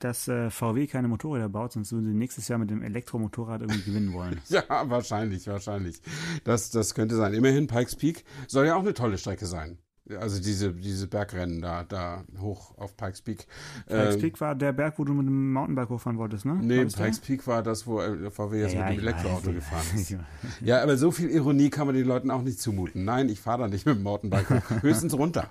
dass 0.00 0.26
äh, 0.26 0.50
VW 0.50 0.88
keine 0.88 1.06
Motorräder 1.06 1.48
baut, 1.48 1.70
sonst 1.70 1.92
würden 1.92 2.06
sie 2.06 2.12
nächstes 2.12 2.48
Jahr 2.48 2.58
mit 2.58 2.70
dem 2.70 2.82
Elektromotorrad 2.82 3.60
irgendwie 3.60 3.82
gewinnen 3.82 4.12
wollen. 4.14 4.40
ja, 4.48 4.64
wahrscheinlich, 4.90 5.46
wahrscheinlich. 5.46 6.02
Das, 6.42 6.70
das 6.70 6.92
könnte 6.92 7.14
sein. 7.14 7.32
Immerhin, 7.32 7.68
Pikes 7.68 7.94
Peak 7.94 8.24
soll 8.48 8.66
ja 8.66 8.74
auch 8.74 8.80
eine 8.80 8.94
tolle 8.94 9.16
Strecke 9.16 9.46
sein. 9.46 9.78
Also 10.18 10.40
diese, 10.40 10.72
diese 10.72 11.06
Bergrennen 11.06 11.60
da, 11.60 11.84
da 11.84 12.24
hoch 12.40 12.76
auf 12.78 12.96
Pikes 12.96 13.22
Peak. 13.22 13.46
Pikes 13.86 14.14
ähm, 14.14 14.20
Peak 14.20 14.40
war 14.40 14.54
der 14.54 14.72
Berg, 14.72 14.98
wo 14.98 15.04
du 15.04 15.12
mit 15.12 15.26
dem 15.26 15.52
Mountainbike 15.52 15.88
hochfahren 15.90 16.18
wolltest, 16.18 16.44
ne? 16.44 16.58
Nee, 16.60 16.84
Pikes 16.84 17.20
Peak 17.20 17.46
war 17.46 17.62
das, 17.62 17.86
wo 17.86 18.00
äh, 18.00 18.30
VW 18.30 18.60
jetzt 18.60 18.74
ja, 18.74 18.86
mit 18.86 18.98
dem 18.98 19.00
Elektroauto 19.00 19.48
weiß, 19.48 19.54
gefahren 19.54 19.86
ist. 19.94 20.16
ja, 20.60 20.82
aber 20.82 20.96
so 20.96 21.10
viel 21.10 21.30
Ironie 21.30 21.70
kann 21.70 21.86
man 21.86 21.94
den 21.94 22.06
Leuten 22.06 22.30
auch 22.30 22.42
nicht 22.42 22.60
zumuten. 22.60 23.04
Nein, 23.04 23.28
ich 23.28 23.40
fahre 23.40 23.62
da 23.62 23.68
nicht 23.68 23.86
mit 23.86 23.96
dem 23.96 24.02
Mountainbike 24.02 24.50
hoch. 24.50 24.70
Höchstens 24.82 25.14
runter. 25.14 25.50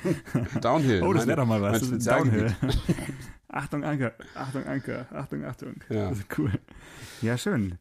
Downhill. 0.60 1.02
Oh, 1.02 1.12
das 1.12 1.26
wäre 1.26 1.38
doch 1.38 1.46
mal 1.46 1.60
was. 1.60 1.80
Downhill. 2.04 2.54
Achtung, 3.48 3.84
Anker. 3.84 4.12
Achtung, 4.34 4.64
Anker. 4.64 5.06
Achtung, 5.12 5.44
Achtung. 5.44 5.74
Ja. 5.88 6.12
Cool. 6.36 6.52
Ja, 7.20 7.36
schön. 7.36 7.78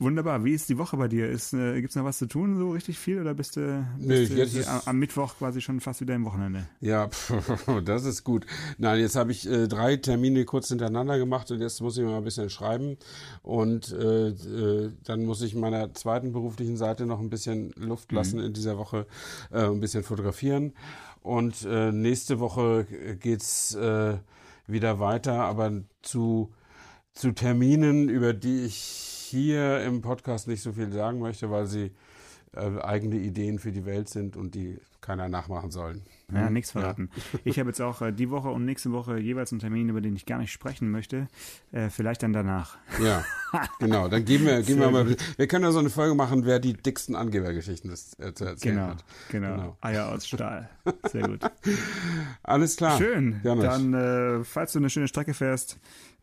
Wunderbar. 0.00 0.42
Wie 0.46 0.54
ist 0.54 0.66
die 0.70 0.78
Woche 0.78 0.96
bei 0.96 1.08
dir? 1.08 1.28
Ist, 1.28 1.52
äh, 1.52 1.78
gibt's 1.78 1.94
noch 1.94 2.06
was 2.06 2.16
zu 2.16 2.24
tun, 2.24 2.56
so 2.56 2.70
richtig 2.70 2.98
viel? 2.98 3.20
Oder 3.20 3.34
bist 3.34 3.56
du, 3.56 3.86
bist 3.98 4.32
nee, 4.32 4.46
du 4.46 4.66
am, 4.66 4.80
am 4.86 4.98
Mittwoch 4.98 5.36
quasi 5.36 5.60
schon 5.60 5.78
fast 5.80 6.00
wieder 6.00 6.14
im 6.14 6.24
Wochenende? 6.24 6.66
Ja, 6.80 7.08
pff, 7.08 7.34
das 7.84 8.06
ist 8.06 8.24
gut. 8.24 8.46
Nein, 8.78 8.98
jetzt 8.98 9.14
habe 9.14 9.30
ich 9.30 9.46
äh, 9.46 9.68
drei 9.68 9.96
Termine 9.96 10.46
kurz 10.46 10.68
hintereinander 10.68 11.18
gemacht 11.18 11.50
und 11.50 11.60
jetzt 11.60 11.82
muss 11.82 11.98
ich 11.98 12.04
mal 12.04 12.16
ein 12.16 12.24
bisschen 12.24 12.48
schreiben. 12.48 12.96
Und 13.42 13.92
äh, 13.92 14.28
äh, 14.28 14.90
dann 15.04 15.26
muss 15.26 15.42
ich 15.42 15.54
meiner 15.54 15.92
zweiten 15.92 16.32
beruflichen 16.32 16.78
Seite 16.78 17.04
noch 17.04 17.20
ein 17.20 17.28
bisschen 17.28 17.70
Luft 17.76 18.10
mhm. 18.10 18.16
lassen 18.16 18.38
mhm. 18.38 18.46
in 18.46 18.52
dieser 18.54 18.78
Woche, 18.78 19.06
äh, 19.52 19.66
ein 19.66 19.80
bisschen 19.80 20.02
fotografieren. 20.02 20.72
Und 21.20 21.66
äh, 21.66 21.92
nächste 21.92 22.40
Woche 22.40 22.86
geht's 23.20 23.74
äh, 23.74 24.16
wieder 24.66 24.98
weiter, 24.98 25.40
aber 25.40 25.82
zu, 26.00 26.54
zu 27.12 27.32
Terminen, 27.32 28.08
über 28.08 28.32
die 28.32 28.64
ich 28.64 29.19
hier 29.30 29.82
im 29.82 30.02
Podcast 30.02 30.48
nicht 30.48 30.62
so 30.62 30.72
viel 30.72 30.92
sagen 30.92 31.20
möchte, 31.20 31.50
weil 31.50 31.66
sie 31.66 31.92
äh, 32.52 32.80
eigene 32.80 33.16
Ideen 33.16 33.58
für 33.58 33.72
die 33.72 33.86
Welt 33.86 34.08
sind 34.08 34.36
und 34.36 34.54
die 34.54 34.78
keiner 35.00 35.28
nachmachen 35.28 35.70
soll. 35.70 36.02
Ja, 36.32 36.46
hm? 36.46 36.52
nichts 36.52 36.72
verraten. 36.72 37.10
Ja. 37.32 37.38
Ich 37.44 37.58
habe 37.58 37.70
jetzt 37.70 37.80
auch 37.80 38.02
äh, 38.02 38.12
die 38.12 38.30
Woche 38.30 38.48
und 38.48 38.64
nächste 38.64 38.92
Woche 38.92 39.18
jeweils 39.18 39.52
einen 39.52 39.60
Termin, 39.60 39.88
über 39.88 40.00
den 40.00 40.14
ich 40.14 40.26
gar 40.26 40.38
nicht 40.38 40.52
sprechen 40.52 40.90
möchte. 40.90 41.28
Äh, 41.72 41.90
vielleicht 41.90 42.22
dann 42.22 42.32
danach. 42.32 42.76
Ja, 43.02 43.24
genau. 43.78 44.08
Dann 44.08 44.24
geben 44.24 44.46
wir, 44.46 44.62
geben 44.62 44.80
wir 44.80 44.90
mal. 44.90 45.16
Wir 45.36 45.46
können 45.46 45.64
ja 45.64 45.72
so 45.72 45.78
eine 45.78 45.90
Folge 45.90 46.14
machen, 46.14 46.44
wer 46.44 46.58
die 46.58 46.74
dicksten 46.74 47.14
Angebergeschichten 47.14 47.90
das, 47.90 48.18
äh, 48.18 48.34
zu 48.34 48.44
erzählen 48.44 48.76
genau, 48.76 48.86
hat. 48.88 49.04
Genau. 49.30 49.56
genau. 49.56 49.76
Eier 49.80 50.08
aus 50.10 50.26
Stahl. 50.26 50.68
Sehr 51.10 51.28
gut. 51.28 51.40
Alles 52.42 52.76
klar. 52.76 52.98
Schön. 52.98 53.40
Dann, 53.42 53.94
äh, 53.94 54.44
falls 54.44 54.72
du 54.72 54.80
eine 54.80 54.90
schöne 54.90 55.08
Strecke 55.08 55.34
fährst, 55.34 55.78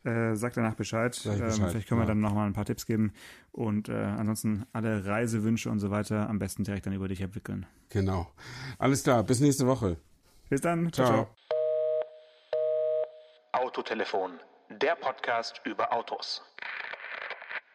Äh, 0.07 0.35
sag 0.35 0.53
danach 0.53 0.75
Bescheid. 0.75 1.19
Ähm, 1.25 1.39
Bescheid. 1.39 1.71
vielleicht 1.71 1.89
können 1.89 1.99
wir 1.99 2.05
ja. 2.05 2.09
dann 2.09 2.21
nochmal 2.21 2.47
ein 2.47 2.53
paar 2.53 2.63
Tipps 2.63 2.85
geben. 2.85 3.11
Und 3.51 3.89
äh, 3.89 3.93
ansonsten 3.93 4.65
alle 4.71 5.05
Reisewünsche 5.05 5.69
und 5.69 5.79
so 5.79 5.91
weiter 5.91 6.29
am 6.29 6.39
besten 6.39 6.63
direkt 6.63 6.85
dann 6.85 6.93
über 6.93 7.09
dich 7.09 7.21
abwickeln. 7.21 7.65
Genau. 7.89 8.31
Alles 8.79 9.03
klar. 9.03 9.23
Bis 9.23 9.41
nächste 9.41 9.67
Woche. 9.67 9.97
Bis 10.49 10.61
dann. 10.61 10.93
ciao. 10.93 11.07
ciao. 11.07 11.27
Autotelefon, 13.51 14.39
der 14.69 14.95
Podcast 14.95 15.59
über 15.65 15.91
Autos. 15.91 16.41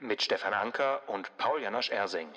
Mit 0.01 0.23
Stefan 0.23 0.55
Anker 0.55 1.07
und 1.09 1.37
Paul 1.37 1.61
Janosch 1.61 1.91
Ersing. 1.91 2.29